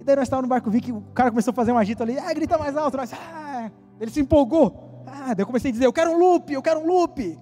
E 0.00 0.02
daí 0.02 0.16
nós 0.16 0.22
estávamos 0.24 0.48
no 0.48 0.54
barco, 0.54 0.70
vi 0.70 0.80
que 0.80 0.90
o 0.90 1.02
cara 1.12 1.28
começou 1.28 1.52
a 1.52 1.54
fazer 1.54 1.72
um 1.72 1.76
agito 1.76 2.02
ali, 2.02 2.18
ah, 2.18 2.32
grita 2.32 2.56
mais 2.56 2.74
alto, 2.74 2.96
nós, 2.96 3.12
ah, 3.12 3.70
ele 4.00 4.10
se 4.10 4.18
empolgou. 4.18 5.04
Ah, 5.06 5.34
daí 5.34 5.42
eu 5.42 5.46
comecei 5.46 5.68
a 5.70 5.72
dizer, 5.72 5.84
eu 5.84 5.92
quero 5.92 6.12
um 6.12 6.18
loop, 6.18 6.50
eu 6.50 6.62
quero 6.62 6.80
um 6.80 6.86
loop. 6.86 7.38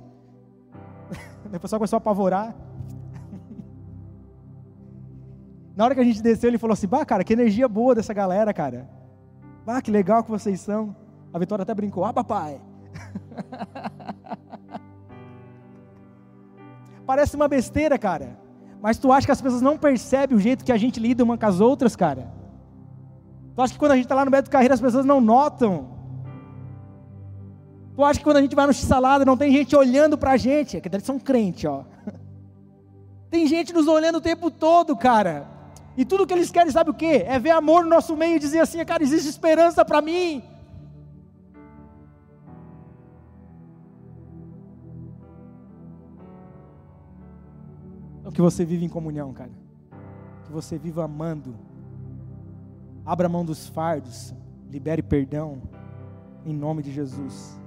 O 1.53 1.61
pessoal 1.61 1.80
começou 1.80 1.96
a 1.96 1.99
apavorar. 1.99 2.55
Na 5.76 5.84
hora 5.84 5.94
que 5.94 6.01
a 6.01 6.05
gente 6.05 6.22
desceu, 6.22 6.49
ele 6.49 6.59
falou 6.59 6.74
assim, 6.74 6.86
bah, 6.86 7.05
cara, 7.05 7.24
que 7.24 7.32
energia 7.32 7.68
boa 7.68 7.94
dessa 7.94 8.12
galera, 8.12 8.53
cara. 8.53 8.88
Bah, 9.64 9.80
que 9.82 9.90
legal 9.90 10.22
que 10.24 10.30
vocês 10.30 10.61
são. 10.61 10.94
A 11.32 11.38
Vitória 11.38 11.62
até 11.62 11.74
brincou: 11.74 12.05
Ah, 12.05 12.12
papai. 12.12 12.61
Parece 17.07 17.36
uma 17.36 17.49
besteira, 17.49 17.99
cara. 17.99 18.38
Mas 18.80 18.99
tu 18.99 19.12
acha 19.12 19.26
que 19.26 19.32
as 19.32 19.42
pessoas 19.42 19.62
não 19.62 19.76
percebem 19.76 20.36
o 20.36 20.40
jeito 20.40 20.64
que 20.64 20.72
a 20.72 20.76
gente 20.76 21.01
lida 21.01 21.24
uma 21.24 21.36
com 21.36 21.46
as 21.46 21.61
outras, 21.61 21.96
cara? 21.96 22.32
Tu 23.55 23.62
acha 23.62 23.72
que 23.72 23.78
quando 23.78 23.92
a 23.92 23.96
gente 23.96 24.05
está 24.05 24.14
lá 24.14 24.24
no 24.24 24.30
Beto 24.30 24.49
Carreira 24.49 24.74
as 24.74 24.80
pessoas 24.80 25.05
não 25.05 25.20
notam? 25.20 25.97
Tu 27.99 28.05
acha 28.05 28.20
que 28.20 28.24
quando 28.24 28.36
a 28.36 28.40
gente 28.40 28.55
vai 28.55 28.64
no 28.64 28.72
X-Salada 28.72 29.24
não 29.24 29.36
tem 29.36 29.51
gente 29.51 29.74
olhando 29.74 30.16
pra 30.16 30.36
gente? 30.36 30.76
É 30.76 30.80
que 30.80 30.86
eles 30.86 31.03
são 31.03 31.18
crente, 31.18 31.66
ó. 31.66 31.82
Tem 33.28 33.44
gente 33.44 33.72
nos 33.72 33.88
olhando 33.88 34.18
o 34.18 34.20
tempo 34.20 34.53
todo, 34.53 34.96
cara. 34.96 35.49
E 35.96 36.05
tudo 36.05 36.24
que 36.24 36.32
eles 36.32 36.49
querem, 36.49 36.70
sabe 36.70 36.90
o 36.90 36.94
quê? 36.94 37.24
É 37.26 37.40
ver 37.40 37.51
amor 37.51 37.82
no 37.82 37.90
nosso 37.90 38.16
meio 38.16 38.36
e 38.36 38.38
dizer 38.38 38.61
assim, 38.61 38.84
cara, 38.84 39.03
existe 39.03 39.28
esperança 39.28 39.84
para 39.84 40.01
mim. 40.01 40.44
que 48.32 48.40
você 48.40 48.64
vive 48.64 48.84
em 48.84 48.88
comunhão, 48.88 49.32
cara. 49.32 49.51
Que 50.44 50.53
você 50.53 50.78
viva 50.78 51.03
amando. 51.03 51.57
Abra 53.05 53.28
mão 53.28 53.44
dos 53.44 53.66
fardos. 53.66 54.32
Libere 54.70 55.03
perdão. 55.03 55.61
Em 56.46 56.55
nome 56.55 56.84
de 56.84 56.92
Jesus. 56.92 57.57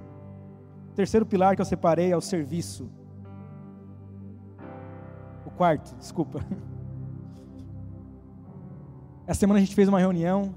O 0.92 0.94
terceiro 0.94 1.24
pilar 1.24 1.56
que 1.56 1.62
eu 1.62 1.64
separei 1.64 2.12
é 2.12 2.16
o 2.16 2.20
serviço. 2.20 2.86
O 5.46 5.50
quarto, 5.50 5.96
desculpa. 5.96 6.44
Essa 9.26 9.40
semana 9.40 9.58
a 9.58 9.62
gente 9.62 9.74
fez 9.74 9.88
uma 9.88 9.98
reunião. 9.98 10.54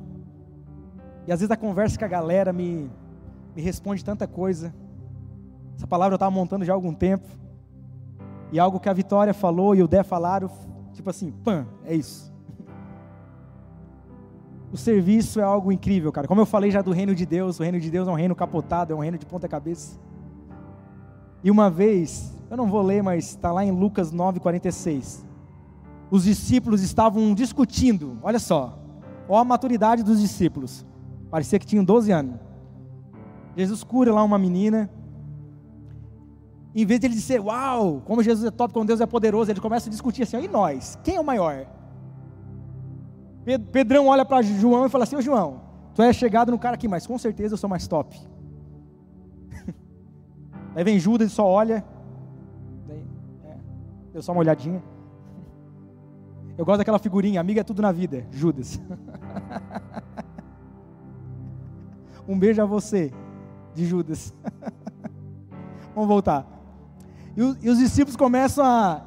E 1.25 1.31
às 1.31 1.39
vezes 1.39 1.51
a 1.51 1.55
conversa 1.55 1.97
com 1.97 2.03
a 2.03 2.09
galera 2.09 2.51
me, 2.51 2.91
me 3.55 3.61
responde 3.61 4.03
tanta 4.03 4.27
coisa. 4.27 4.75
Essa 5.77 5.88
palavra 5.88 6.15
eu 6.15 6.17
estava 6.17 6.31
montando 6.31 6.65
já 6.65 6.73
há 6.73 6.75
algum 6.75 6.93
tempo. 6.93 7.29
E 8.51 8.59
algo 8.59 8.77
que 8.77 8.89
a 8.89 8.93
Vitória 8.93 9.33
falou 9.33 9.73
e 9.73 9.81
o 9.81 9.88
Dé 9.88 10.03
falaram, 10.03 10.51
tipo 10.91 11.09
assim, 11.09 11.31
pã, 11.31 11.65
é 11.86 11.95
isso. 11.95 12.36
O 14.69 14.77
serviço 14.77 15.39
é 15.39 15.43
algo 15.43 15.71
incrível, 15.71 16.11
cara. 16.11 16.27
Como 16.27 16.41
eu 16.41 16.45
falei 16.45 16.69
já 16.69 16.81
do 16.81 16.91
reino 16.91 17.15
de 17.15 17.25
Deus, 17.25 17.57
o 17.57 17.63
reino 17.63 17.79
de 17.79 17.89
Deus 17.89 18.09
é 18.09 18.11
um 18.11 18.15
reino 18.15 18.36
capotado, 18.36 18.91
é 18.91 18.95
um 18.95 18.99
reino 18.99 19.17
de 19.17 19.25
ponta 19.25 19.47
cabeça. 19.47 19.97
E 21.43 21.51
uma 21.51 21.69
vez, 21.69 22.33
eu 22.49 22.57
não 22.57 22.67
vou 22.67 22.81
ler, 22.81 23.03
mas 23.03 23.29
está 23.29 23.51
lá 23.51 23.63
em 23.63 23.71
Lucas 23.71 24.11
9,46. 24.11 25.23
Os 26.09 26.23
discípulos 26.23 26.81
estavam 26.81 27.33
discutindo, 27.33 28.17
olha 28.21 28.39
só, 28.39 28.77
olha 29.27 29.41
a 29.41 29.45
maturidade 29.45 30.03
dos 30.03 30.19
discípulos. 30.19 30.86
Parecia 31.29 31.59
que 31.59 31.65
tinham 31.65 31.83
12 31.83 32.11
anos. 32.11 32.39
Jesus 33.55 33.83
cura 33.83 34.13
lá 34.13 34.23
uma 34.23 34.38
menina, 34.38 34.89
em 36.75 36.86
vez 36.86 36.99
de 36.99 37.07
ele 37.07 37.13
dizer, 37.13 37.39
uau, 37.39 38.01
como 38.05 38.21
Jesus 38.21 38.45
é 38.45 38.51
top, 38.51 38.73
como 38.73 38.86
Deus 38.86 38.99
é 38.99 39.05
poderoso, 39.05 39.49
ele 39.49 39.61
começa 39.61 39.88
a 39.88 39.91
discutir 39.91 40.23
assim, 40.23 40.38
e 40.43 40.47
nós? 40.47 40.99
Quem 41.03 41.15
é 41.15 41.19
o 41.19 41.23
maior? 41.23 41.65
Pedrão 43.71 44.07
olha 44.07 44.25
para 44.25 44.41
João 44.41 44.86
e 44.86 44.89
fala 44.89 45.05
assim, 45.05 45.15
ô 45.15 45.21
João, 45.21 45.61
tu 45.93 46.01
é 46.01 46.11
chegado 46.11 46.51
no 46.51 46.59
cara 46.59 46.75
aqui, 46.75 46.88
mas 46.88 47.07
com 47.07 47.17
certeza 47.17 47.53
eu 47.53 47.57
sou 47.57 47.69
mais 47.69 47.88
top. 47.88 48.19
Aí 50.76 50.84
vem 50.84 50.99
Judas 50.99 51.32
e 51.32 51.34
só 51.34 51.47
olha, 51.47 51.86
daí, 52.86 53.01
é, 53.45 53.55
deu 54.11 54.21
só 54.21 54.34
uma 54.34 54.41
olhadinha. 54.41 54.84
Eu 56.57 56.65
gosto 56.65 56.80
daquela 56.80 56.99
figurinha, 56.99 57.39
amiga 57.39 57.61
é 57.61 57.63
tudo 57.63 57.82
na 57.82 57.93
vida, 57.93 58.28
Judas. 58.30 58.82
um 62.28 62.38
beijo 62.38 62.61
a 62.61 62.65
você, 62.65 63.13
de 63.73 63.86
Judas. 63.86 64.34
Vamos 65.95 66.09
voltar. 66.09 66.45
E, 67.38 67.65
e 67.65 67.69
os 67.69 67.78
discípulos 67.78 68.17
começam 68.17 68.65
a, 68.65 69.01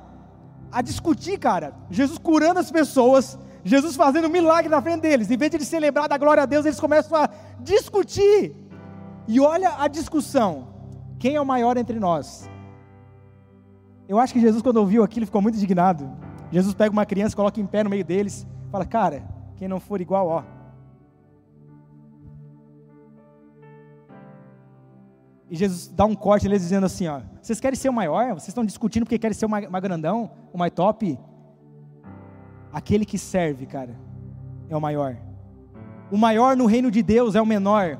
a 0.72 0.80
discutir, 0.80 1.38
cara. 1.38 1.74
Jesus 1.90 2.18
curando 2.18 2.60
as 2.60 2.70
pessoas, 2.70 3.38
Jesus 3.62 3.94
fazendo 3.94 4.28
um 4.28 4.30
milagre 4.30 4.70
na 4.70 4.80
frente 4.80 5.02
deles. 5.02 5.30
Em 5.30 5.36
vez 5.36 5.50
de 5.50 5.58
eles 5.58 5.68
celebrar 5.68 6.08
da 6.08 6.16
glória 6.16 6.44
a 6.44 6.46
Deus, 6.46 6.64
eles 6.64 6.80
começam 6.80 7.18
a 7.18 7.28
discutir. 7.60 8.56
E 9.26 9.38
olha 9.38 9.74
a 9.78 9.86
discussão: 9.86 10.77
quem 11.18 11.34
é 11.34 11.40
o 11.40 11.46
maior 11.46 11.76
entre 11.76 11.98
nós? 11.98 12.48
Eu 14.08 14.18
acho 14.18 14.32
que 14.32 14.40
Jesus, 14.40 14.62
quando 14.62 14.78
ouviu 14.78 15.02
aquilo, 15.02 15.26
ficou 15.26 15.42
muito 15.42 15.56
indignado. 15.56 16.10
Jesus 16.50 16.74
pega 16.74 16.90
uma 16.92 17.04
criança, 17.04 17.36
coloca 17.36 17.60
em 17.60 17.66
pé 17.66 17.84
no 17.84 17.90
meio 17.90 18.04
deles, 18.04 18.46
fala: 18.70 18.86
Cara, 18.86 19.22
quem 19.56 19.68
não 19.68 19.80
for 19.80 20.00
igual, 20.00 20.28
ó. 20.28 20.44
E 25.50 25.56
Jesus 25.56 25.88
dá 25.88 26.04
um 26.04 26.14
corte 26.14 26.46
neles 26.46 26.62
dizendo 26.62 26.86
assim: 26.86 27.08
ó, 27.08 27.20
Vocês 27.40 27.60
querem 27.60 27.78
ser 27.78 27.88
o 27.88 27.92
maior? 27.92 28.28
Vocês 28.28 28.48
estão 28.48 28.64
discutindo 28.64 29.04
porque 29.04 29.18
querem 29.18 29.34
ser 29.34 29.46
o 29.46 29.48
mais 29.48 29.82
grandão, 29.82 30.30
o 30.52 30.58
mais 30.58 30.72
top? 30.72 31.18
Aquele 32.72 33.04
que 33.04 33.18
serve, 33.18 33.66
cara, 33.66 33.98
é 34.68 34.76
o 34.76 34.80
maior. 34.80 35.16
O 36.10 36.16
maior 36.16 36.56
no 36.56 36.66
reino 36.66 36.90
de 36.90 37.02
Deus 37.02 37.34
é 37.34 37.42
o 37.42 37.46
menor. 37.46 37.98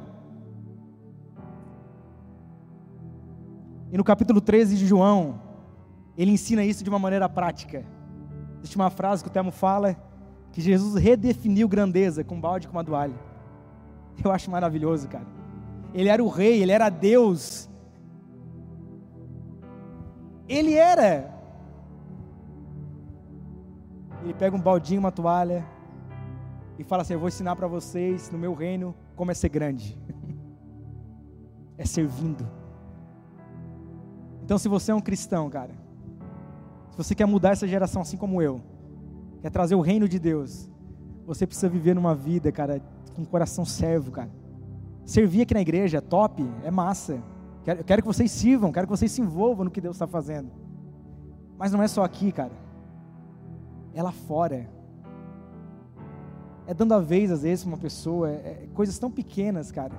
E 3.91 3.97
no 3.97 4.05
capítulo 4.05 4.41
13 4.41 4.77
de 4.77 4.87
João, 4.87 5.41
ele 6.17 6.31
ensina 6.31 6.65
isso 6.65 6.85
de 6.85 6.91
uma 6.91 6.99
maneira 6.99 7.29
prática. 7.29 7.85
Existe 8.59 8.77
uma 8.77 8.91
frase 8.91 9.23
que 9.23 9.29
o 9.29 9.33
Temo 9.33 9.51
fala 9.51 9.97
que 10.53 10.61
Jesus 10.61 11.01
redefiniu 11.03 11.69
grandeza 11.69 12.25
com 12.25 12.41
balde 12.41 12.67
e 12.67 12.69
com 12.69 12.77
uma 12.77 12.85
toalha. 12.85 13.15
Eu 14.23 14.33
acho 14.33 14.51
maravilhoso, 14.51 15.09
cara. 15.09 15.27
Ele 15.95 16.09
era 16.09 16.23
o 16.23 16.29
rei, 16.29 16.61
ele 16.61 16.73
era 16.73 16.91
Deus. 16.91 17.69
Ele 20.49 20.75
era. 20.75 21.35
Ele 24.23 24.35
pega 24.35 24.57
um 24.57 24.61
baldinho, 24.61 25.01
uma 25.01 25.13
toalha 25.13 25.65
e 26.79 26.85
fala 26.85 27.03
assim: 27.03 27.15
Eu 27.15 27.21
vou 27.21 27.29
ensinar 27.29 27.55
para 27.57 27.67
vocês 27.67 28.31
no 28.31 28.39
meu 28.39 28.55
reino 28.55 28.95
como 29.15 29.31
é 29.31 29.35
ser 29.35 29.49
grande. 29.49 29.97
é 31.79 31.85
servindo. 31.85 32.58
Então, 34.49 34.57
se 34.57 34.67
você 34.67 34.93
é 34.93 34.95
um 34.95 35.01
cristão, 35.03 35.51
cara, 35.51 35.73
se 36.91 36.97
você 36.97 37.15
quer 37.15 37.27
mudar 37.27 37.51
essa 37.51 37.69
geração 37.69 38.01
assim 38.01 38.17
como 38.17 38.41
eu, 38.41 38.63
quer 39.43 39.51
trazer 39.51 39.75
o 39.75 39.83
reino 39.83 40.09
de 40.09 40.19
Deus, 40.19 40.71
você 41.27 41.47
precisa 41.47 41.69
viver 41.69 41.95
numa 41.95 42.15
vida, 42.15 42.51
cara, 42.51 42.81
com 43.15 43.21
um 43.21 43.25
coração 43.27 43.67
servo, 43.67 44.11
cara. 44.11 44.31
Servir 45.05 45.43
aqui 45.43 45.53
na 45.53 45.61
igreja 45.61 45.99
é 45.99 46.01
top, 46.01 46.51
é 46.65 46.71
massa. 46.71 47.23
Quero, 47.63 47.85
quero 47.85 48.01
que 48.01 48.09
vocês 48.09 48.31
sirvam, 48.31 48.73
quero 48.73 48.87
que 48.87 48.91
vocês 48.91 49.13
se 49.13 49.21
envolvam 49.21 49.67
no 49.67 49.71
que 49.71 49.83
Deus 49.83 49.97
está 49.97 50.07
fazendo. 50.07 50.51
Mas 51.59 51.71
não 51.71 51.83
é 51.83 51.87
só 51.87 52.03
aqui, 52.03 52.33
cara. 52.33 52.53
É 53.93 54.03
lá 54.03 54.13
fora. 54.13 54.67
É 56.67 56.73
dando 56.73 56.95
a 56.95 57.01
vez, 57.01 57.31
às 57.31 57.43
vezes, 57.43 57.65
para 57.65 57.75
uma 57.75 57.79
pessoa. 57.79 58.31
É, 58.31 58.63
é 58.65 58.69
coisas 58.73 58.99
tão 58.99 59.11
pequenas, 59.11 59.71
cara. 59.71 59.93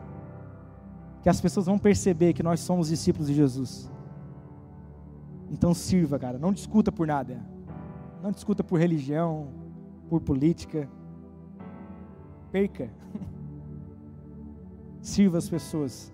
Que 1.22 1.30
as 1.30 1.40
pessoas 1.40 1.68
vão 1.68 1.78
perceber 1.78 2.34
que 2.34 2.42
nós 2.42 2.62
somos 2.62 2.88
discípulos 2.88 3.28
de 3.28 3.36
Jesus. 3.36 3.92
Então 5.52 5.74
sirva, 5.74 6.20
cara. 6.20 6.38
Não 6.38 6.54
discuta 6.54 6.92
por 6.92 7.08
nada. 7.08 7.42
Não 8.22 8.32
discuta 8.32 8.64
por 8.64 8.80
religião, 8.80 9.48
por 10.10 10.22
política. 10.22 10.90
Perca. 12.52 12.90
Sirva 15.02 15.38
as 15.38 15.50
pessoas. 15.50 16.14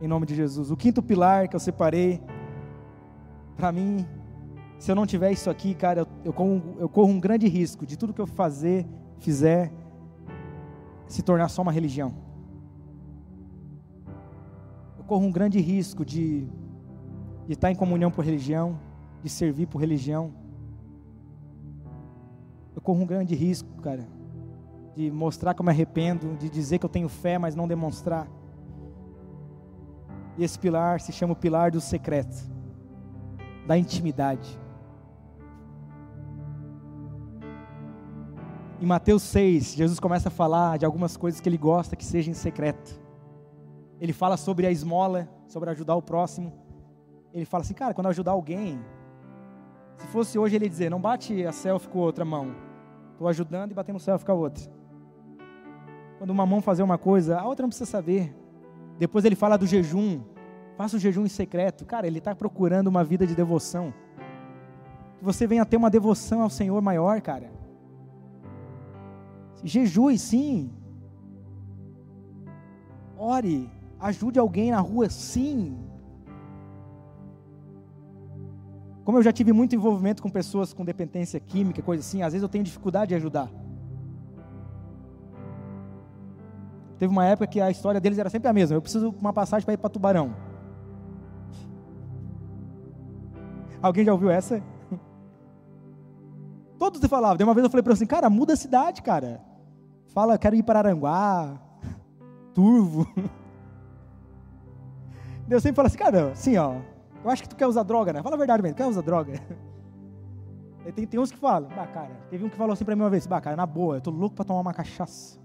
Em 0.00 0.06
nome 0.06 0.26
de 0.26 0.34
Jesus. 0.34 0.70
O 0.70 0.76
quinto 0.76 1.02
pilar 1.02 1.48
que 1.48 1.56
eu 1.56 1.60
separei, 1.60 2.22
para 3.56 3.72
mim, 3.72 4.06
se 4.78 4.90
eu 4.90 4.94
não 4.94 5.06
tiver 5.06 5.32
isso 5.32 5.48
aqui, 5.48 5.74
cara, 5.74 6.00
eu, 6.00 6.06
eu, 6.24 6.32
corro, 6.32 6.76
eu 6.78 6.88
corro 6.88 7.08
um 7.08 7.18
grande 7.18 7.48
risco 7.48 7.86
de 7.86 7.96
tudo 7.96 8.12
que 8.12 8.20
eu 8.20 8.26
fazer, 8.26 8.86
fizer, 9.18 9.72
se 11.08 11.22
tornar 11.22 11.48
só 11.48 11.62
uma 11.62 11.72
religião. 11.72 12.14
Eu 14.98 15.04
corro 15.04 15.24
um 15.24 15.32
grande 15.32 15.58
risco 15.60 16.04
de, 16.04 16.46
de 17.46 17.52
estar 17.52 17.70
em 17.70 17.74
comunhão 17.74 18.10
por 18.10 18.24
religião, 18.24 18.78
de 19.22 19.28
servir 19.28 19.66
por 19.66 19.78
religião. 19.78 20.32
Eu 22.74 22.82
corro 22.82 23.02
um 23.02 23.06
grande 23.06 23.34
risco, 23.34 23.68
cara, 23.80 24.06
de 24.94 25.10
mostrar 25.10 25.54
que 25.54 25.60
eu 25.60 25.64
me 25.64 25.70
arrependo, 25.70 26.36
de 26.36 26.50
dizer 26.50 26.78
que 26.78 26.84
eu 26.84 26.90
tenho 26.90 27.08
fé, 27.08 27.38
mas 27.38 27.54
não 27.54 27.68
demonstrar. 27.68 28.28
E 30.36 30.44
esse 30.44 30.58
pilar 30.58 31.00
se 31.00 31.12
chama 31.12 31.32
o 31.32 31.36
pilar 31.36 31.70
do 31.70 31.80
secreto, 31.80 32.36
da 33.66 33.78
intimidade. 33.78 34.58
Em 38.78 38.84
Mateus 38.84 39.22
6, 39.22 39.74
Jesus 39.74 39.98
começa 39.98 40.28
a 40.28 40.30
falar 40.30 40.78
de 40.78 40.84
algumas 40.84 41.16
coisas 41.16 41.40
que 41.40 41.48
ele 41.48 41.56
gosta 41.56 41.96
que 41.96 42.04
sejam 42.04 42.32
em 42.32 42.34
secreto. 42.34 43.00
Ele 43.98 44.12
fala 44.12 44.36
sobre 44.36 44.66
a 44.66 44.70
esmola, 44.70 45.26
sobre 45.48 45.70
ajudar 45.70 45.96
o 45.96 46.02
próximo. 46.02 46.52
Ele 47.36 47.44
fala 47.44 47.62
assim, 47.62 47.74
cara, 47.74 47.92
quando 47.92 48.06
ajudar 48.06 48.30
alguém, 48.30 48.80
se 49.98 50.06
fosse 50.06 50.38
hoje 50.38 50.56
ele 50.56 50.66
dizer, 50.70 50.90
não 50.90 50.98
bate 50.98 51.44
a 51.44 51.52
selfie 51.52 51.86
com 51.86 51.98
outra 51.98 52.24
mão. 52.24 52.54
Estou 53.12 53.28
ajudando 53.28 53.72
e 53.72 53.74
batendo 53.74 54.00
selfie 54.00 54.24
com 54.24 54.32
a 54.32 54.34
outra. 54.34 54.64
Quando 56.16 56.30
uma 56.30 56.46
mão 56.46 56.62
fazer 56.62 56.82
uma 56.82 56.96
coisa, 56.96 57.38
a 57.38 57.44
outra 57.44 57.64
não 57.64 57.68
precisa 57.68 57.90
saber. 57.90 58.34
Depois 58.98 59.22
ele 59.26 59.36
fala 59.36 59.58
do 59.58 59.66
jejum. 59.66 60.22
Faça 60.78 60.96
o 60.96 60.98
jejum 60.98 61.26
em 61.26 61.28
secreto. 61.28 61.84
Cara, 61.84 62.06
ele 62.06 62.20
está 62.20 62.34
procurando 62.34 62.86
uma 62.86 63.04
vida 63.04 63.26
de 63.26 63.34
devoção. 63.34 63.92
Que 65.18 65.24
você 65.24 65.46
venha 65.46 65.66
ter 65.66 65.76
uma 65.76 65.90
devoção 65.90 66.40
ao 66.40 66.48
Senhor 66.48 66.80
maior, 66.80 67.20
cara. 67.20 67.50
Jejue, 69.62 70.18
sim. 70.18 70.72
Ore. 73.18 73.70
Ajude 74.00 74.38
alguém 74.38 74.70
na 74.70 74.80
rua, 74.80 75.10
sim. 75.10 75.85
Como 79.06 79.18
eu 79.18 79.22
já 79.22 79.32
tive 79.32 79.52
muito 79.52 79.72
envolvimento 79.72 80.20
com 80.20 80.28
pessoas 80.28 80.72
com 80.72 80.84
dependência 80.84 81.38
química, 81.38 81.80
coisa 81.80 82.00
assim, 82.00 82.22
às 82.22 82.32
vezes 82.32 82.42
eu 82.42 82.48
tenho 82.48 82.64
dificuldade 82.64 83.10
de 83.10 83.14
ajudar. 83.14 83.48
Teve 86.98 87.12
uma 87.12 87.24
época 87.24 87.46
que 87.46 87.60
a 87.60 87.70
história 87.70 88.00
deles 88.00 88.18
era 88.18 88.28
sempre 88.28 88.48
a 88.48 88.52
mesma. 88.52 88.76
Eu 88.76 88.82
preciso 88.82 89.12
de 89.12 89.18
uma 89.20 89.32
passagem 89.32 89.64
para 89.64 89.74
ir 89.74 89.76
para 89.76 89.90
Tubarão. 89.90 90.34
Alguém 93.80 94.04
já 94.04 94.12
ouviu 94.12 94.28
essa? 94.28 94.60
Todos 96.76 97.00
falavam. 97.08 97.36
De 97.36 97.44
uma 97.44 97.54
vez 97.54 97.62
eu 97.62 97.70
falei 97.70 97.84
para 97.84 97.92
assim, 97.92 98.06
cara, 98.06 98.28
muda 98.28 98.54
a 98.54 98.56
cidade, 98.56 99.02
cara. 99.02 99.40
Fala, 100.06 100.36
quero 100.36 100.56
ir 100.56 100.64
para 100.64 100.80
Aranguá, 100.80 101.60
Turvo. 102.52 103.06
Deus 105.46 105.62
sempre 105.62 105.76
fala 105.76 105.86
assim, 105.86 105.98
cara, 105.98 106.32
assim, 106.32 106.56
ó. 106.56 106.95
Eu 107.26 107.30
acho 107.32 107.42
que 107.42 107.48
tu 107.48 107.56
quer 107.56 107.66
usar 107.66 107.82
droga, 107.82 108.12
né? 108.12 108.22
Fala 108.22 108.36
a 108.36 108.38
verdade 108.38 108.62
mesmo, 108.62 108.76
quer 108.76 108.86
usar 108.86 109.00
droga? 109.00 109.32
Tem, 110.94 111.04
tem 111.04 111.18
uns 111.18 111.32
que 111.32 111.36
falam, 111.36 111.68
bah, 111.68 111.88
cara, 111.88 112.14
teve 112.30 112.44
um 112.44 112.48
que 112.48 112.54
falou 112.56 112.72
assim 112.72 112.84
para 112.84 112.94
mim 112.94 113.02
uma 113.02 113.10
vez, 113.10 113.26
bah, 113.26 113.40
cara, 113.40 113.56
na 113.56 113.66
boa, 113.66 113.96
eu 113.96 114.00
tô 114.00 114.12
louco 114.12 114.36
para 114.36 114.44
tomar 114.44 114.60
uma 114.60 114.72
cachaça. 114.72 115.36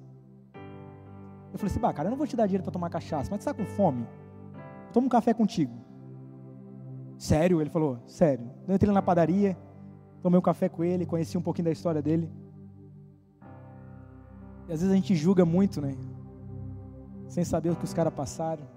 Eu 1.51 1.57
falei 1.57 1.71
assim, 1.71 1.79
bah, 1.79 1.91
cara, 1.91 2.07
eu 2.07 2.11
não 2.11 2.17
vou 2.17 2.27
te 2.27 2.36
dar 2.36 2.45
dinheiro 2.45 2.63
para 2.63 2.71
tomar 2.71 2.91
cachaça, 2.91 3.27
mas 3.32 3.39
tu 3.39 3.49
está 3.49 3.51
com 3.51 3.65
fome? 3.65 4.07
Toma 4.93 5.07
um 5.07 5.09
café 5.09 5.34
contigo. 5.34 5.73
Sério? 7.17 7.59
Ele 7.59 7.71
falou, 7.71 7.97
sério. 8.05 8.51
Eu 8.67 8.75
entrei 8.75 8.93
na 8.93 9.01
padaria, 9.01 9.57
tomei 10.21 10.38
um 10.38 10.43
café 10.43 10.69
com 10.69 10.84
ele, 10.84 11.07
conheci 11.07 11.36
um 11.39 11.41
pouquinho 11.41 11.65
da 11.65 11.71
história 11.71 12.03
dele. 12.03 12.32
E 14.69 14.73
às 14.73 14.82
vezes 14.82 14.91
a 14.91 14.95
gente 14.95 15.15
julga 15.15 15.43
muito, 15.43 15.82
né? 15.82 15.97
Sem 17.27 17.43
saber 17.43 17.71
o 17.71 17.75
que 17.75 17.86
os 17.86 17.95
caras 17.95 18.13
passaram. 18.13 18.70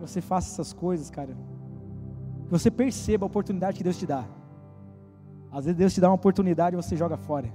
Você 0.00 0.20
faça 0.20 0.52
essas 0.52 0.72
coisas, 0.72 1.10
cara. 1.10 1.36
Que 2.44 2.50
você 2.50 2.70
perceba 2.70 3.24
a 3.24 3.28
oportunidade 3.28 3.76
que 3.76 3.84
Deus 3.84 3.98
te 3.98 4.06
dá. 4.06 4.24
Às 5.50 5.64
vezes 5.64 5.78
Deus 5.78 5.94
te 5.94 6.00
dá 6.00 6.08
uma 6.08 6.14
oportunidade 6.14 6.76
e 6.76 6.82
você 6.82 6.96
joga 6.96 7.16
fora. 7.16 7.52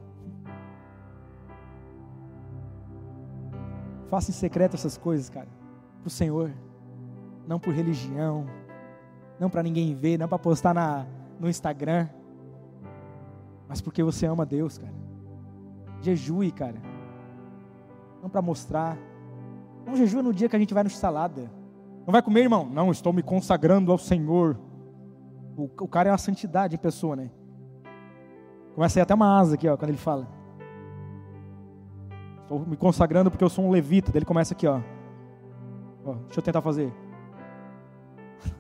Faça 4.10 4.32
em 4.32 4.34
secreto 4.34 4.76
essas 4.76 4.98
coisas, 4.98 5.30
cara, 5.30 5.48
para 6.02 6.08
o 6.08 6.10
Senhor, 6.10 6.52
não 7.48 7.60
por 7.60 7.74
religião, 7.74 8.46
não 9.40 9.50
para 9.50 9.64
ninguém 9.64 9.96
ver, 9.96 10.18
não 10.18 10.28
para 10.28 10.38
postar 10.38 10.74
na, 10.74 11.06
no 11.40 11.50
Instagram, 11.50 12.10
mas 13.70 13.80
porque 13.80 14.04
você 14.04 14.26
ama 14.26 14.46
Deus, 14.46 14.78
cara. 14.78 14.94
Jejue, 16.02 16.52
cara, 16.52 16.82
não 18.22 18.30
para 18.30 18.42
mostrar. 18.42 18.98
Não 19.86 19.96
jejua 19.96 20.22
no 20.22 20.34
dia 20.34 20.50
que 20.50 20.56
a 20.56 20.60
gente 20.60 20.74
vai 20.74 20.84
no 20.84 20.90
salada. 20.90 21.50
Não 22.06 22.12
vai 22.12 22.22
comer, 22.22 22.42
irmão? 22.42 22.66
Não, 22.66 22.92
estou 22.92 23.14
me 23.14 23.22
consagrando 23.22 23.92
ao 23.92 23.98
Senhor. 23.98 24.58
O, 25.56 25.64
o 25.64 25.88
cara 25.88 26.10
é 26.10 26.12
uma 26.12 26.18
santidade 26.18 26.76
em 26.76 26.80
pessoa, 26.80 27.16
né? 27.16 27.30
Começa 28.74 29.00
a 29.00 29.04
até 29.04 29.14
uma 29.14 29.40
asa 29.40 29.54
aqui, 29.56 29.68
ó, 29.68 29.78
quando 29.78 29.90
ele 29.90 29.98
fala. 29.98 30.28
Estou 32.42 32.60
me 32.66 32.76
consagrando 32.76 33.30
porque 33.30 33.44
eu 33.44 33.50
sou 33.50 33.66
um 33.66 33.70
levita. 33.70 34.12
Ele 34.16 34.26
começa 34.26 34.54
aqui, 34.54 34.66
ó. 34.66 34.82
ó 36.04 36.14
deixa 36.14 36.40
eu 36.40 36.44
tentar 36.44 36.62
fazer. 36.62 36.92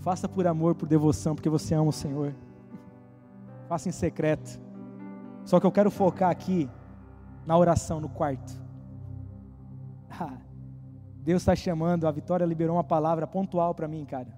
Faça 0.00 0.26
por 0.28 0.46
amor, 0.46 0.74
por 0.74 0.88
devoção, 0.88 1.34
porque 1.34 1.50
você 1.50 1.74
ama 1.74 1.90
o 1.90 1.92
Senhor. 1.92 2.34
Faça 3.68 3.88
em 3.88 3.92
secreto. 3.92 4.58
Só 5.44 5.60
que 5.60 5.66
eu 5.66 5.72
quero 5.72 5.90
focar 5.90 6.30
aqui 6.30 6.70
na 7.46 7.56
oração 7.56 8.00
no 8.00 8.08
quarto. 8.08 8.52
Ah, 10.20 10.38
Deus 11.22 11.42
está 11.42 11.54
chamando, 11.54 12.08
a 12.08 12.10
Vitória 12.10 12.44
liberou 12.44 12.74
uma 12.74 12.82
palavra 12.82 13.26
pontual 13.26 13.74
para 13.74 13.86
mim, 13.86 14.04
cara, 14.04 14.36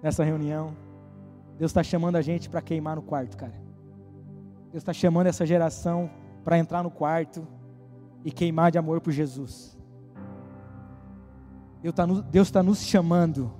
nessa 0.00 0.24
reunião. 0.24 0.74
Deus 1.58 1.70
está 1.70 1.82
chamando 1.82 2.16
a 2.16 2.22
gente 2.22 2.48
para 2.48 2.62
queimar 2.62 2.96
no 2.96 3.02
quarto, 3.02 3.36
cara. 3.36 3.52
Deus 4.70 4.82
está 4.82 4.92
chamando 4.92 5.26
essa 5.26 5.44
geração 5.44 6.08
para 6.44 6.56
entrar 6.56 6.82
no 6.82 6.90
quarto 6.90 7.46
e 8.24 8.30
queimar 8.30 8.70
de 8.70 8.78
amor 8.78 9.00
por 9.00 9.12
Jesus. 9.12 9.76
Deus 12.30 12.48
está 12.48 12.62
nos 12.62 12.82
chamando 12.82 13.52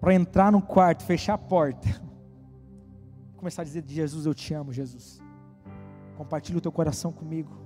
para 0.00 0.14
entrar 0.14 0.52
no 0.52 0.60
quarto, 0.60 1.02
fechar 1.02 1.34
a 1.34 1.38
porta, 1.38 1.88
começar 3.36 3.62
a 3.62 3.64
dizer: 3.64 3.84
Jesus, 3.86 4.26
eu 4.26 4.34
te 4.34 4.52
amo, 4.54 4.72
Jesus. 4.72 5.20
Compartilha 6.18 6.58
o 6.58 6.60
teu 6.60 6.72
coração 6.72 7.12
comigo. 7.12 7.56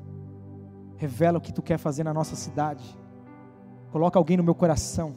Revela 0.99 1.39
o 1.39 1.41
que 1.41 1.55
tu 1.55 1.63
quer 1.63 1.79
fazer 1.79 2.05
na 2.05 2.13
nossa 2.13 2.37
cidade. 2.37 2.85
Coloca 3.91 4.19
alguém 4.19 4.37
no 4.37 4.43
meu 4.43 4.55
coração. 4.55 5.15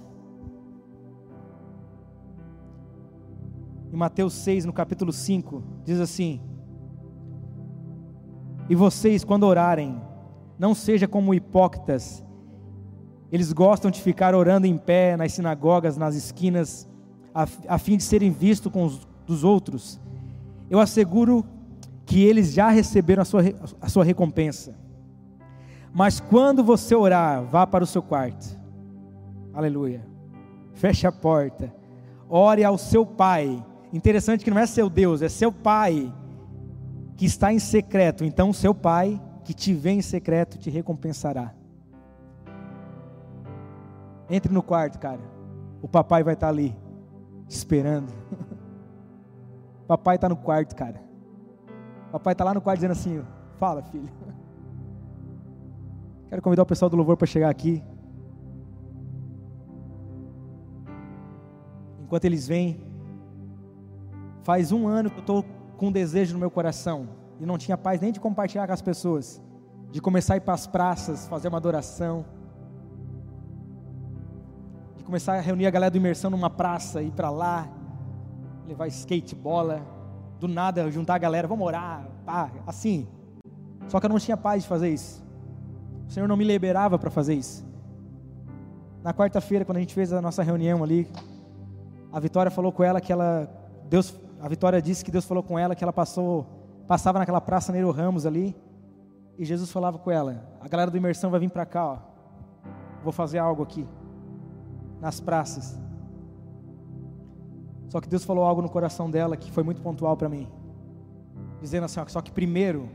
Em 3.92 3.98
Mateus 3.98 4.34
6, 4.36 4.64
no 4.64 4.72
capítulo 4.72 5.12
5, 5.12 5.62
diz 5.84 6.00
assim: 6.00 6.40
E 8.70 8.74
vocês, 8.74 9.26
quando 9.26 9.44
orarem, 9.44 10.02
não 10.58 10.74
seja 10.74 11.06
como 11.06 11.34
hipócritas. 11.34 12.24
Eles 13.30 13.52
gostam 13.52 13.92
de 13.92 14.02
ficar 14.02 14.34
orando 14.34 14.66
em 14.66 14.78
pé 14.78 15.18
nas 15.18 15.34
sinagogas, 15.34 15.98
nas 15.98 16.16
esquinas, 16.16 16.88
a, 17.34 17.46
a 17.68 17.78
fim 17.78 17.98
de 17.98 18.04
serem 18.04 18.32
vistos 18.32 18.72
com 18.72 18.86
os 18.86 19.06
dos 19.26 19.44
outros. 19.44 20.00
Eu 20.70 20.80
asseguro 20.80 21.46
que 22.06 22.24
eles 22.24 22.54
já 22.54 22.70
receberam 22.70 23.22
a 23.22 23.26
sua, 23.26 23.42
a 23.82 23.90
sua 23.90 24.04
recompensa. 24.04 24.76
Mas 25.94 26.20
quando 26.20 26.64
você 26.64 26.94
orar, 26.94 27.44
vá 27.44 27.66
para 27.66 27.84
o 27.84 27.88
seu 27.88 28.02
quarto. 28.02 28.58
Aleluia. 29.54 30.06
Feche 30.74 31.08
a 31.08 31.12
porta. 31.12 31.74
Ore 32.28 32.64
ao 32.64 32.78
seu 32.78 33.06
pai 33.06 33.64
Interessante 33.96 34.44
que 34.44 34.52
não 34.52 34.60
é 34.60 34.66
seu 34.66 34.90
Deus, 34.90 35.22
é 35.22 35.30
seu 35.30 35.54
pai 35.54 36.14
que 37.16 37.26
está 37.26 37.54
em 37.54 37.60
secreto. 37.60 38.26
Então, 38.26 38.52
seu 38.52 38.76
pai 38.76 39.22
que 39.46 39.54
te 39.54 39.74
vê 39.74 39.92
em 39.92 40.02
secreto 40.02 40.58
te 40.58 40.70
recompensará. 40.70 41.54
Entre 44.30 44.52
no 44.52 44.62
quarto, 44.62 45.00
cara. 45.00 45.22
O 45.82 45.88
papai 45.88 46.24
vai 46.24 46.34
estar 46.34 46.50
ali, 46.50 46.76
esperando. 47.48 48.12
papai 49.88 50.16
está 50.16 50.28
no 50.28 50.36
quarto, 50.36 50.76
cara. 50.76 51.02
Papai 52.16 52.34
está 52.34 52.44
lá 52.44 52.54
no 52.54 52.62
quarto 52.62 52.80
dizendo 52.80 52.92
assim: 52.92 53.24
Fala, 53.58 53.82
filho. 53.84 54.10
Quero 56.30 56.42
convidar 56.42 56.64
o 56.64 56.66
pessoal 56.66 56.90
do 56.90 56.98
louvor 56.98 57.18
para 57.18 57.28
chegar 57.28 57.50
aqui. 57.50 57.84
Enquanto 62.02 62.26
eles 62.26 62.48
vêm, 62.48 62.86
Faz 64.46 64.72
um 64.72 64.88
ano 64.88 65.10
que 65.10 65.18
eu 65.18 65.22
estou 65.22 65.44
com 65.76 65.88
um 65.88 65.92
desejo 65.92 66.34
no 66.34 66.40
meu 66.40 66.52
coração 66.52 67.10
e 67.40 67.48
não 67.48 67.58
tinha 67.58 67.76
paz 67.76 68.00
nem 68.00 68.12
de 68.12 68.20
compartilhar 68.20 68.68
com 68.68 68.74
as 68.74 68.82
pessoas, 68.82 69.42
de 69.90 70.00
começar 70.00 70.36
a 70.36 70.38
ir 70.38 70.42
para 70.42 70.54
as 70.54 70.68
praças, 70.68 71.28
fazer 71.28 71.48
uma 71.48 71.58
adoração, 71.58 72.24
de 74.96 75.04
começar 75.04 75.34
a 75.34 75.42
reunir 75.42 75.66
a 75.66 75.72
galera 75.72 75.90
do 75.90 75.98
imersão 75.98 76.30
numa 76.30 76.48
praça, 76.48 77.02
ir 77.02 77.10
para 77.10 77.32
lá, 77.32 77.68
levar 78.68 78.86
skate, 78.86 79.34
bola, 79.34 79.82
do 80.40 80.48
nada 80.48 80.90
juntar 80.92 81.16
a 81.16 81.18
galera, 81.18 81.48
vamos 81.48 81.66
orar, 81.66 82.08
pá, 82.26 82.52
assim. 82.66 83.08
Só 83.88 84.00
que 84.00 84.06
eu 84.06 84.10
não 84.10 84.20
tinha 84.20 84.36
paz 84.36 84.64
de 84.64 84.70
fazer 84.70 84.90
isso. 84.90 85.24
O 86.08 86.12
Senhor 86.12 86.28
não 86.28 86.38
me 86.38 86.44
liberava 86.44 86.98
para 86.98 87.10
fazer 87.10 87.34
isso. 87.34 87.66
Na 89.04 89.14
quarta-feira, 89.14 89.64
quando 89.64 89.78
a 89.78 89.80
gente 89.80 89.94
fez 89.94 90.12
a 90.12 90.22
nossa 90.22 90.44
reunião 90.44 90.84
ali, 90.84 91.08
a 92.12 92.20
Vitória 92.20 92.52
falou 92.52 92.72
com 92.72 92.84
ela 92.84 93.00
que 93.00 93.12
ela 93.12 93.50
Deus 93.88 94.16
a 94.42 94.48
Vitória 94.48 94.82
disse 94.82 95.04
que 95.04 95.12
Deus 95.12 95.26
falou 95.26 95.42
com 95.42 95.58
ela 95.58 95.76
que 95.76 95.84
ela 95.84 95.94
passou, 95.94 96.46
passava 96.88 97.20
naquela 97.20 97.42
praça 97.42 97.72
Neiro 97.72 97.90
Ramos 97.92 98.26
ali, 98.26 98.56
e 99.38 99.46
Jesus 99.46 99.72
falava 99.72 99.98
com 99.98 100.12
ela: 100.12 100.44
a 100.62 100.68
galera 100.68 100.92
do 100.92 100.98
imersão 100.98 101.32
vai 101.32 101.40
vir 101.40 101.50
para 101.50 101.66
cá, 101.66 101.86
ó. 101.86 101.98
Vou 103.04 103.12
fazer 103.12 103.38
algo 103.38 103.64
aqui 103.64 103.88
nas 105.00 105.20
praças. 105.20 105.80
Só 107.96 108.02
que 108.02 108.10
Deus 108.10 108.26
falou 108.26 108.44
algo 108.44 108.62
no 108.62 108.68
coração 108.68 109.10
dela 109.10 109.38
que 109.38 109.50
foi 109.50 109.64
muito 109.64 109.82
pontual 109.82 110.18
para 110.18 110.28
mim, 110.28 110.50
dizendo 111.62 111.86
assim: 111.86 111.98
ó, 111.98 112.06
só 112.10 112.20
que 112.20 112.30
primeiro 112.30 112.90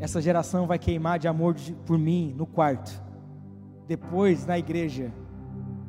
essa 0.00 0.20
geração 0.20 0.66
vai 0.66 0.76
queimar 0.76 1.20
de 1.20 1.28
amor 1.28 1.54
de, 1.54 1.72
por 1.72 1.96
mim 1.96 2.34
no 2.36 2.44
quarto, 2.44 3.00
depois 3.86 4.44
na 4.44 4.58
igreja 4.58 5.12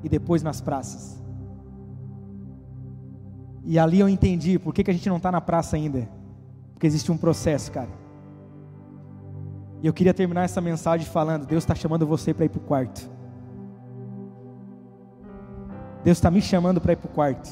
e 0.04 0.08
depois 0.08 0.44
nas 0.44 0.62
praças. 0.62 1.24
E 3.64 3.80
ali 3.80 4.00
eu 4.00 4.08
entendi 4.08 4.60
por 4.60 4.72
que, 4.72 4.84
que 4.84 4.92
a 4.92 4.94
gente 4.94 5.10
não 5.10 5.18
está 5.18 5.32
na 5.32 5.42
praça 5.42 5.76
ainda. 5.76 6.08
Porque 6.74 6.86
existe 6.86 7.12
um 7.12 7.18
processo, 7.18 7.72
cara. 7.72 7.90
E 9.82 9.88
eu 9.88 9.94
queria 9.94 10.14
terminar 10.14 10.44
essa 10.44 10.62
mensagem 10.62 11.08
falando: 11.08 11.48
Deus 11.48 11.64
está 11.64 11.74
chamando 11.74 12.06
você 12.06 12.32
para 12.32 12.46
ir 12.46 12.50
para 12.50 12.60
o 12.60 12.64
quarto. 12.64 13.10
Deus 16.04 16.18
está 16.18 16.32
me 16.32 16.42
chamando 16.42 16.80
para 16.80 16.94
ir 16.94 16.96
para 16.96 17.10
o 17.10 17.14
quarto. 17.14 17.50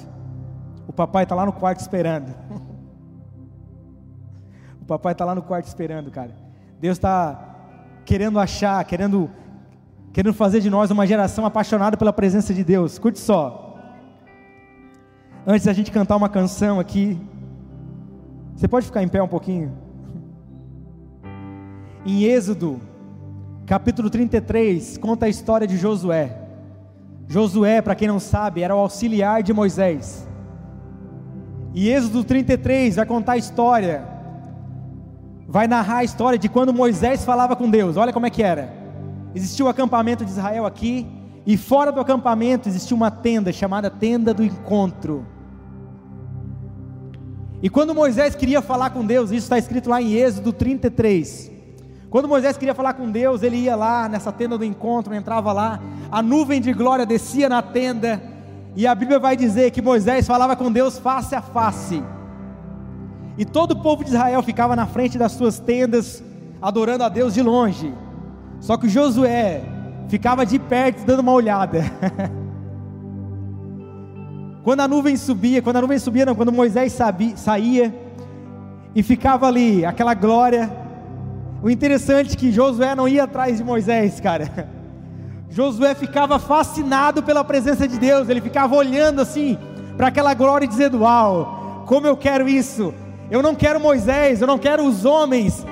O 0.88 0.94
papai 0.94 1.24
está 1.24 1.36
lá 1.36 1.46
no 1.46 1.52
quarto 1.52 1.80
esperando. 1.80 2.34
o 4.82 4.86
papai 4.86 5.12
está 5.12 5.26
lá 5.26 5.36
no 5.36 5.42
quarto 5.42 5.66
esperando, 5.66 6.10
cara. 6.10 6.34
Deus 6.80 6.98
está 6.98 7.56
querendo 8.06 8.40
achar, 8.40 8.84
querendo, 8.86 9.30
querendo 10.14 10.34
fazer 10.34 10.62
de 10.62 10.70
nós 10.70 10.90
uma 10.90 11.06
geração 11.06 11.46
apaixonada 11.46 11.98
pela 11.98 12.14
presença 12.14 12.54
de 12.54 12.64
Deus. 12.64 12.98
Curte 12.98 13.20
só. 13.20 13.76
Antes 15.46 15.66
da 15.66 15.74
gente 15.74 15.92
cantar 15.92 16.16
uma 16.16 16.30
canção 16.30 16.80
aqui, 16.80 17.20
você 18.56 18.68
pode 18.68 18.86
ficar 18.86 19.04
em 19.04 19.08
pé 19.08 19.22
um 19.22 19.28
pouquinho? 19.28 19.78
Em 22.06 22.24
Êxodo, 22.24 22.80
capítulo 23.66 24.10
33, 24.10 24.98
conta 24.98 25.26
a 25.26 25.30
história 25.30 25.68
de 25.68 25.76
Josué. 25.76 26.47
Josué, 27.28 27.82
para 27.82 27.96
quem 27.96 28.08
não 28.08 28.20
sabe, 28.20 28.62
era 28.62 28.76
o 28.76 28.80
auxiliar 28.80 29.44
de 29.44 29.54
Moisés. 29.54 30.28
E 31.74 31.90
Êxodo 31.90 32.24
33 32.24 32.96
vai 32.96 33.06
contar 33.06 33.34
a 33.34 33.38
história, 33.38 34.08
vai 35.48 35.68
narrar 35.68 35.98
a 35.98 36.04
história 36.04 36.40
de 36.40 36.48
quando 36.48 36.74
Moisés 36.74 37.26
falava 37.26 37.56
com 37.56 37.70
Deus. 37.70 37.98
Olha 37.98 38.14
como 38.14 38.26
é 38.26 38.30
que 38.30 38.42
era. 38.42 38.74
Existia 39.36 39.66
o 39.66 39.68
acampamento 39.68 40.26
de 40.26 40.32
Israel 40.32 40.66
aqui, 40.66 41.06
e 41.46 41.56
fora 41.56 41.92
do 41.92 42.00
acampamento 42.00 42.68
existia 42.68 42.96
uma 42.96 43.12
tenda 43.12 43.52
chamada 43.52 43.90
Tenda 43.90 44.34
do 44.34 44.44
Encontro. 44.44 45.26
E 47.62 47.70
quando 47.70 47.94
Moisés 47.94 48.36
queria 48.36 48.62
falar 48.62 48.92
com 48.92 49.06
Deus, 49.06 49.32
isso 49.32 49.46
está 49.46 49.58
escrito 49.58 49.90
lá 49.90 50.02
em 50.02 50.14
Êxodo 50.14 50.54
33. 50.54 51.52
Quando 52.10 52.28
Moisés 52.28 52.58
queria 52.58 52.74
falar 52.74 52.94
com 52.94 53.10
Deus, 53.10 53.44
ele 53.44 53.58
ia 53.58 53.76
lá 53.76 54.08
nessa 54.08 54.32
tenda 54.32 54.58
do 54.58 54.64
encontro, 54.64 55.14
entrava 55.14 55.52
lá, 55.52 55.80
a 56.12 56.22
nuvem 56.22 56.62
de 56.62 56.74
glória 56.74 57.06
descia 57.06 57.50
na 57.50 57.62
tenda, 57.62 58.22
e 58.76 58.86
a 58.86 58.94
Bíblia 58.94 59.20
vai 59.20 59.36
dizer 59.36 59.72
que 59.72 59.82
Moisés 59.82 60.28
falava 60.28 60.56
com 60.56 60.72
Deus 60.72 60.98
face 61.00 61.34
a 61.36 61.42
face. 61.42 62.04
E 63.38 63.46
todo 63.46 63.72
o 63.72 63.82
povo 63.82 64.04
de 64.04 64.12
Israel 64.12 64.42
ficava 64.42 64.76
na 64.76 64.86
frente 64.86 65.18
das 65.18 65.32
suas 65.32 65.60
tendas, 65.60 66.24
adorando 66.62 67.04
a 67.04 67.10
Deus 67.10 67.34
de 67.34 67.42
longe. 67.42 67.94
Só 68.60 68.78
que 68.78 68.90
Josué 68.90 69.64
ficava 70.08 70.46
de 70.46 70.58
perto, 70.58 71.06
dando 71.06 71.20
uma 71.20 71.34
olhada. 71.34 71.84
Quando 74.64 74.82
a 74.82 74.88
nuvem 74.88 75.16
subia, 75.16 75.62
quando 75.62 75.78
a 75.78 75.82
nuvem 75.82 75.98
subia, 75.98 76.26
não, 76.26 76.36
quando 76.36 76.52
Moisés 76.52 76.92
sabia, 76.92 77.38
saía 77.38 77.96
e 78.94 79.02
ficava 79.02 79.48
ali, 79.48 79.86
aquela 79.86 80.14
glória. 80.14 80.70
O 81.64 81.70
interessante 81.70 82.34
é 82.34 82.36
que 82.36 82.52
Josué 82.52 82.94
não 82.94 83.08
ia 83.08 83.24
atrás 83.24 83.60
de 83.60 83.64
Moisés, 83.64 84.20
cara. 84.20 84.68
Josué 85.50 85.96
ficava 85.96 86.38
fascinado 86.40 87.24
pela 87.24 87.44
presença 87.44 87.88
de 87.88 87.98
Deus, 87.98 88.30
ele 88.30 88.42
ficava 88.42 88.76
olhando 88.76 89.22
assim 89.22 89.58
para 89.96 90.08
aquela 90.08 90.34
glória 90.34 90.66
e 90.66 90.68
dizendo: 90.68 91.00
Uau, 91.00 91.84
como 91.88 92.06
eu 92.08 92.18
quero 92.18 92.48
isso! 92.48 92.94
Eu 93.30 93.42
não 93.42 93.56
quero 93.56 93.80
Moisés, 93.80 94.42
eu 94.42 94.48
não 94.48 94.58
quero 94.58 94.86
os 94.86 95.04
homens, 95.04 95.66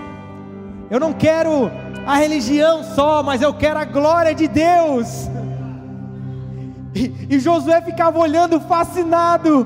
eu 0.90 1.00
não 1.00 1.14
quero 1.14 1.72
a 2.06 2.16
religião 2.16 2.84
só, 2.84 3.24
mas 3.24 3.42
eu 3.42 3.54
quero 3.54 3.80
a 3.80 3.86
glória 3.86 4.36
de 4.36 4.48
Deus. 4.48 5.30
E, 6.94 7.28
e 7.30 7.40
Josué 7.40 7.82
ficava 7.82 8.20
olhando 8.20 8.60
fascinado 8.60 9.66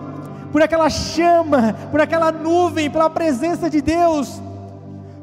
por 0.51 0.62
aquela 0.62 0.89
chama, 0.89 1.76
por 1.91 2.01
aquela 2.01 2.32
nuvem, 2.32 2.89
pela 2.89 3.10
presença 3.10 3.70
de 3.70 3.82
Deus. 3.82 4.41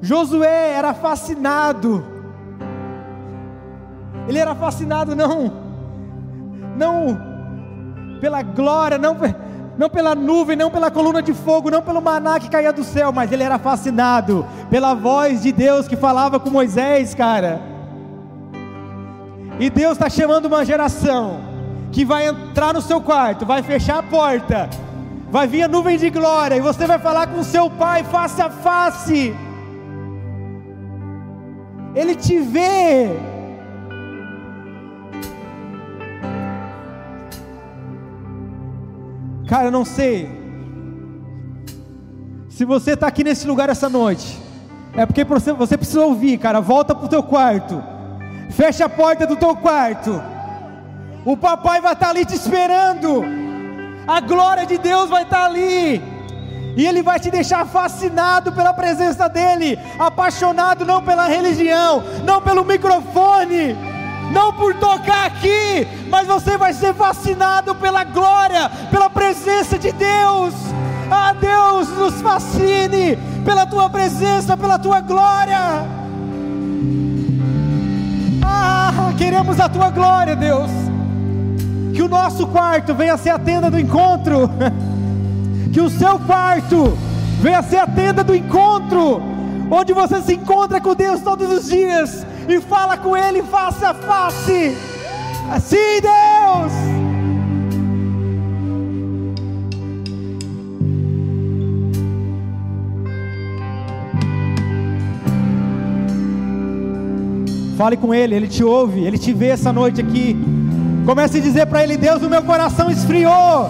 Josué 0.00 0.72
era 0.72 0.92
fascinado. 0.94 2.15
Ele 4.28 4.38
era 4.38 4.54
fascinado 4.54 5.14
não, 5.14 5.52
não 6.76 7.20
pela 8.20 8.42
glória, 8.42 8.98
não, 8.98 9.16
não 9.78 9.88
pela 9.90 10.14
nuvem, 10.14 10.56
não 10.56 10.70
pela 10.70 10.90
coluna 10.90 11.22
de 11.22 11.32
fogo, 11.34 11.70
não 11.70 11.82
pelo 11.82 12.00
maná 12.00 12.40
que 12.40 12.50
caía 12.50 12.72
do 12.72 12.82
céu, 12.82 13.12
mas 13.12 13.30
ele 13.30 13.42
era 13.42 13.58
fascinado 13.58 14.46
pela 14.70 14.94
voz 14.94 15.42
de 15.42 15.52
Deus 15.52 15.86
que 15.86 15.96
falava 15.96 16.40
com 16.40 16.50
Moisés, 16.50 17.14
cara. 17.14 17.60
E 19.58 19.70
Deus 19.70 19.92
está 19.92 20.08
chamando 20.10 20.46
uma 20.46 20.64
geração 20.64 21.40
que 21.92 22.04
vai 22.04 22.26
entrar 22.26 22.74
no 22.74 22.82
seu 22.82 23.00
quarto, 23.00 23.46
vai 23.46 23.62
fechar 23.62 23.98
a 23.98 24.02
porta, 24.02 24.68
vai 25.30 25.46
vir 25.46 25.62
a 25.62 25.68
nuvem 25.68 25.96
de 25.96 26.10
glória 26.10 26.56
e 26.56 26.60
você 26.60 26.86
vai 26.86 26.98
falar 26.98 27.28
com 27.28 27.42
seu 27.42 27.70
pai 27.70 28.04
face 28.04 28.42
a 28.42 28.50
face. 28.50 29.34
Ele 31.94 32.14
te 32.14 32.38
vê. 32.38 33.35
Cara, 39.46 39.66
eu 39.66 39.70
não 39.70 39.84
sei. 39.84 40.28
Se 42.48 42.64
você 42.64 42.92
está 42.92 43.06
aqui 43.06 43.22
nesse 43.22 43.46
lugar 43.46 43.68
essa 43.68 43.88
noite, 43.88 44.38
é 44.94 45.06
porque 45.06 45.24
você, 45.24 45.52
você 45.52 45.76
precisa 45.76 46.00
ouvir, 46.00 46.38
cara. 46.38 46.60
Volta 46.60 46.94
para 46.94 47.04
o 47.04 47.08
teu 47.08 47.22
quarto. 47.22 47.82
Fecha 48.50 48.86
a 48.86 48.88
porta 48.88 49.26
do 49.26 49.36
teu 49.36 49.54
quarto. 49.54 50.20
O 51.24 51.36
papai 51.36 51.80
vai 51.80 51.92
estar 51.92 52.06
tá 52.06 52.10
ali 52.10 52.24
te 52.24 52.34
esperando. 52.34 53.24
A 54.06 54.20
glória 54.20 54.64
de 54.64 54.78
Deus 54.78 55.10
vai 55.10 55.22
estar 55.22 55.40
tá 55.40 55.44
ali. 55.46 56.02
E 56.76 56.86
Ele 56.86 57.02
vai 57.02 57.18
te 57.18 57.30
deixar 57.30 57.64
fascinado 57.66 58.52
pela 58.52 58.74
presença 58.74 59.28
dEle, 59.28 59.78
apaixonado 59.98 60.84
não 60.84 61.02
pela 61.02 61.26
religião, 61.26 62.02
não 62.24 62.40
pelo 62.40 62.64
microfone, 62.64 63.74
não 64.32 64.52
por 64.52 64.74
tocar 64.74 65.26
aqui, 65.26 65.86
mas 66.08 66.26
você 66.26 66.56
vai 66.56 66.72
ser 66.72 66.94
fascinado 66.94 67.74
pela 67.74 68.04
glória, 68.04 68.70
pela 68.90 69.08
presença 69.08 69.78
de 69.78 69.92
Deus. 69.92 70.54
Ah, 71.10 71.32
Deus, 71.32 71.88
nos 71.88 72.20
fascine 72.20 73.16
pela 73.44 73.66
tua 73.66 73.88
presença, 73.88 74.56
pela 74.56 74.78
tua 74.78 75.00
glória. 75.00 75.86
Ah, 78.42 79.12
queremos 79.16 79.60
a 79.60 79.68
tua 79.68 79.90
glória, 79.90 80.34
Deus. 80.34 80.70
Que 81.94 82.02
o 82.02 82.08
nosso 82.08 82.46
quarto 82.48 82.94
venha 82.94 83.16
ser 83.16 83.30
a 83.30 83.38
tenda 83.38 83.70
do 83.70 83.78
encontro. 83.78 84.50
Que 85.72 85.80
o 85.82 85.90
seu 85.90 86.18
quarto 86.20 86.96
venha 87.42 87.62
ser 87.62 87.76
a 87.76 87.86
tenda 87.86 88.24
do 88.24 88.34
encontro, 88.34 89.20
onde 89.70 89.92
você 89.92 90.22
se 90.22 90.32
encontra 90.32 90.80
com 90.80 90.94
Deus 90.94 91.20
todos 91.20 91.52
os 91.52 91.68
dias 91.68 92.24
e 92.52 92.60
fala 92.60 92.96
com 92.96 93.16
Ele 93.16 93.42
face 93.42 93.84
a 93.84 93.94
face. 93.94 94.76
Assim, 95.50 96.00
Deus. 96.00 96.72
Fale 107.76 107.96
com 107.96 108.14
Ele, 108.14 108.34
Ele 108.34 108.48
te 108.48 108.64
ouve, 108.64 109.04
Ele 109.04 109.18
te 109.18 109.32
vê 109.32 109.48
essa 109.48 109.72
noite 109.72 110.00
aqui. 110.00 110.36
Comece 111.04 111.38
a 111.38 111.40
dizer 111.40 111.66
para 111.66 111.82
Ele: 111.82 111.96
Deus, 111.96 112.22
o 112.22 112.30
meu 112.30 112.42
coração 112.42 112.90
esfriou. 112.90 113.68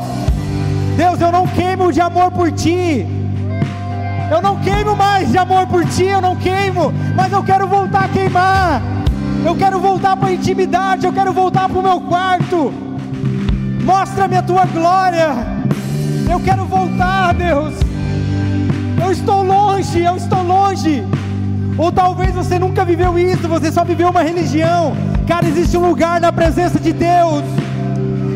Deus, 0.96 1.20
eu 1.20 1.32
não 1.32 1.46
queimo 1.46 1.92
de 1.92 2.00
amor 2.00 2.30
por 2.30 2.52
Ti. 2.52 3.06
Eu 4.30 4.42
não 4.42 4.56
queimo 4.56 4.96
mais 4.96 5.30
de 5.30 5.38
amor 5.38 5.66
por 5.66 5.84
Ti, 5.86 6.04
eu 6.04 6.20
não 6.20 6.34
queimo, 6.36 6.92
mas 7.14 7.32
eu 7.32 7.42
quero 7.42 7.66
voltar 7.66 8.04
a 8.04 8.08
queimar. 8.08 8.82
Eu 9.44 9.54
quero 9.54 9.78
voltar 9.78 10.16
para 10.16 10.28
a 10.28 10.32
intimidade, 10.32 11.06
eu 11.06 11.12
quero 11.12 11.32
voltar 11.32 11.68
para 11.68 11.78
o 11.78 11.82
meu 11.82 12.00
quarto. 12.00 12.72
Mostra-me 13.84 14.36
a 14.36 14.42
Tua 14.42 14.66
glória. 14.66 15.28
Eu 16.28 16.40
quero 16.40 16.64
voltar, 16.64 17.34
Deus. 17.34 17.74
Eu 19.00 19.12
estou 19.12 19.44
longe, 19.44 20.02
eu 20.02 20.16
estou 20.16 20.42
longe. 20.42 21.04
Ou 21.78 21.92
talvez 21.92 22.34
você 22.34 22.58
nunca 22.58 22.84
viveu 22.84 23.16
isso, 23.16 23.46
você 23.46 23.70
só 23.70 23.84
viveu 23.84 24.08
uma 24.08 24.22
religião. 24.22 24.96
Cara, 25.28 25.46
existe 25.46 25.76
um 25.76 25.86
lugar 25.86 26.20
na 26.20 26.32
presença 26.32 26.80
de 26.80 26.92
Deus. 26.92 27.44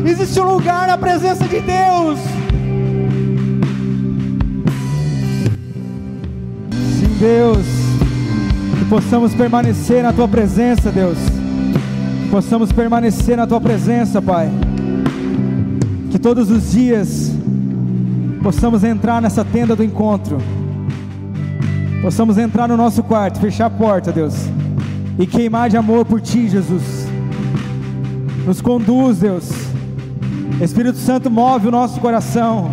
Existe 0.05 0.39
um 0.39 0.45
lugar 0.45 0.87
na 0.87 0.97
presença 0.97 1.45
de 1.45 1.59
Deus. 1.59 2.19
Deus. 7.21 7.65
Que 8.79 8.85
possamos 8.85 9.33
permanecer 9.33 10.03
na 10.03 10.11
tua 10.11 10.27
presença, 10.27 10.91
Deus. 10.91 11.17
Que 12.23 12.29
possamos 12.29 12.71
permanecer 12.71 13.37
na 13.37 13.47
tua 13.47 13.61
presença, 13.61 14.21
Pai. 14.21 14.49
Que 16.09 16.19
todos 16.19 16.51
os 16.51 16.71
dias 16.71 17.31
possamos 18.43 18.83
entrar 18.83 19.21
nessa 19.21 19.45
tenda 19.45 19.75
do 19.75 19.83
encontro 19.83 20.37
possamos 22.01 22.37
entrar 22.37 22.67
no 22.67 22.75
nosso 22.75 23.03
quarto, 23.03 23.39
fechar 23.39 23.67
a 23.67 23.69
porta, 23.69 24.11
Deus, 24.11 24.33
e 25.19 25.27
queimar 25.27 25.69
de 25.69 25.77
amor 25.77 26.03
por 26.03 26.19
Ti, 26.19 26.49
Jesus. 26.49 27.07
Nos 28.45 28.59
conduz, 28.59 29.19
Deus. 29.19 29.51
Espírito 30.59 30.97
Santo, 30.97 31.29
move 31.29 31.67
o 31.67 31.71
nosso 31.71 31.99
coração, 31.99 32.71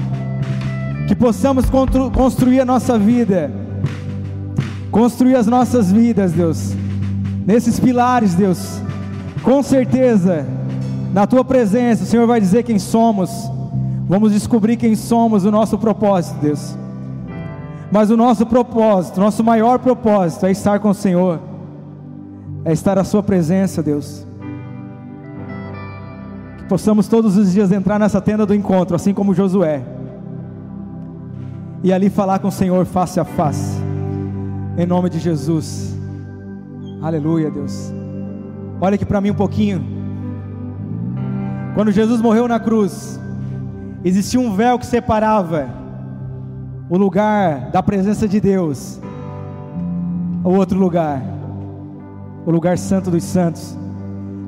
que 1.07 1.15
possamos 1.15 1.67
construir 2.15 2.61
a 2.61 2.65
nossa 2.65 2.99
vida, 2.99 3.51
construir 4.99 5.37
as 5.37 5.47
nossas 5.47 5.93
vidas, 5.93 6.33
Deus, 6.33 6.75
nesses 7.47 7.79
pilares, 7.79 8.35
Deus. 8.35 8.83
Com 9.45 9.63
certeza, 9.63 10.45
na 11.15 11.25
Tua 11.25 11.45
presença, 11.45 12.03
o 12.03 12.07
Senhor 12.07 12.27
vai 12.27 12.41
dizer 12.41 12.65
quem 12.65 12.81
somos. 12.81 13.31
Vamos 14.09 14.33
descobrir 14.33 14.77
quem 14.77 14.97
somos, 14.97 15.45
o 15.45 15.53
nosso 15.53 15.79
propósito, 15.79 16.41
Deus. 16.41 16.77
Mas 17.93 18.11
o 18.11 18.17
nosso 18.17 18.45
propósito, 18.45 19.21
nosso 19.21 19.45
maior 19.45 19.79
propósito 19.79 20.47
é 20.47 20.51
estar 20.51 20.81
com 20.81 20.91
o 20.91 20.95
Senhor, 20.95 21.39
é 22.65 22.73
estar 22.73 22.99
à 22.99 23.05
Sua 23.05 23.23
presença, 23.23 23.81
Deus. 23.81 24.27
Que 26.57 26.65
possamos 26.65 27.07
todos 27.07 27.37
os 27.37 27.53
dias 27.53 27.71
entrar 27.71 28.01
nessa 28.01 28.21
tenda 28.21 28.45
do 28.45 28.53
encontro, 28.53 28.97
assim 28.97 29.15
como 29.15 29.33
Josué, 29.33 29.81
e 31.85 31.93
ali 31.93 32.11
falar 32.11 32.41
com 32.41 32.49
o 32.49 32.53
Senhor 32.53 32.85
face 32.85 33.21
a 33.21 33.25
face, 33.25 33.78
em 34.79 34.87
nome 34.87 35.11
de 35.11 35.19
Jesus. 35.19 35.93
Aleluia, 37.03 37.51
Deus. 37.51 37.93
Olha 38.81 38.95
aqui 38.95 39.05
para 39.05 39.21
mim 39.21 39.31
um 39.31 39.35
pouquinho. 39.35 39.85
Quando 41.75 41.91
Jesus 41.91 42.21
morreu 42.21 42.47
na 42.47 42.61
cruz, 42.61 43.19
existia 44.05 44.39
um 44.39 44.55
véu 44.55 44.79
que 44.79 44.87
separava 44.87 45.69
o 46.89 46.97
lugar 46.97 47.73
da 47.73 47.83
presença 47.83 48.29
de 48.29 48.41
Deus, 48.41 49.01
o 50.45 50.51
outro 50.51 50.79
lugar, 50.79 51.25
o 52.47 52.51
lugar 52.53 52.79
santo 52.79 53.11
dos 53.11 53.25
santos. 53.25 53.77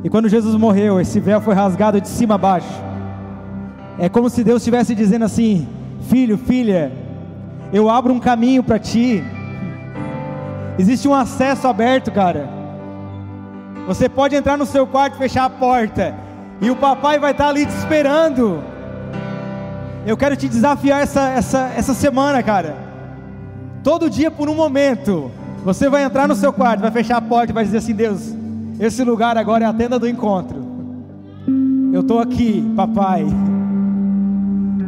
E 0.04 0.08
quando 0.08 0.28
Jesus 0.28 0.54
morreu, 0.54 1.00
esse 1.00 1.18
véu 1.18 1.40
foi 1.40 1.54
rasgado 1.54 2.00
de 2.00 2.06
cima 2.06 2.36
a 2.36 2.38
baixo. 2.38 2.82
É 3.98 4.08
como 4.08 4.30
se 4.30 4.44
Deus 4.44 4.62
estivesse 4.62 4.94
dizendo 4.94 5.24
assim: 5.24 5.66
Filho, 6.02 6.38
filha, 6.38 6.92
eu 7.72 7.90
abro 7.90 8.14
um 8.14 8.20
caminho 8.20 8.62
para 8.62 8.78
ti. 8.78 9.24
Existe 10.80 11.06
um 11.06 11.12
acesso 11.12 11.68
aberto, 11.68 12.10
cara. 12.10 12.48
Você 13.86 14.08
pode 14.08 14.34
entrar 14.34 14.56
no 14.56 14.64
seu 14.64 14.86
quarto, 14.86 15.18
fechar 15.18 15.44
a 15.44 15.50
porta, 15.50 16.14
e 16.58 16.70
o 16.70 16.76
papai 16.76 17.18
vai 17.18 17.32
estar 17.32 17.48
ali 17.48 17.66
te 17.66 17.76
esperando. 17.76 18.62
Eu 20.06 20.16
quero 20.16 20.34
te 20.36 20.48
desafiar 20.48 21.02
essa, 21.02 21.28
essa, 21.28 21.70
essa 21.76 21.92
semana, 21.92 22.42
cara. 22.42 22.74
Todo 23.84 24.08
dia 24.08 24.30
por 24.30 24.48
um 24.48 24.54
momento. 24.54 25.30
Você 25.66 25.86
vai 25.90 26.02
entrar 26.02 26.26
no 26.26 26.34
seu 26.34 26.50
quarto, 26.50 26.80
vai 26.80 26.90
fechar 26.90 27.18
a 27.18 27.20
porta 27.20 27.52
e 27.52 27.54
vai 27.54 27.64
dizer 27.64 27.76
assim: 27.76 27.92
Deus, 27.92 28.34
esse 28.78 29.04
lugar 29.04 29.36
agora 29.36 29.64
é 29.64 29.68
a 29.68 29.74
tenda 29.74 29.98
do 29.98 30.08
encontro. 30.08 30.64
Eu 31.92 32.00
estou 32.00 32.20
aqui, 32.20 32.64
papai. 32.74 33.26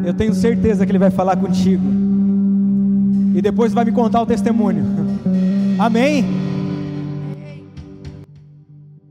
Eu 0.06 0.14
tenho 0.14 0.32
certeza 0.32 0.86
que 0.86 0.92
Ele 0.92 0.98
vai 0.98 1.10
falar 1.10 1.36
contigo. 1.36 1.84
E 3.34 3.42
depois 3.42 3.74
vai 3.74 3.84
me 3.84 3.92
contar 3.92 4.22
o 4.22 4.26
testemunho. 4.26 5.02
Amém? 5.78 6.51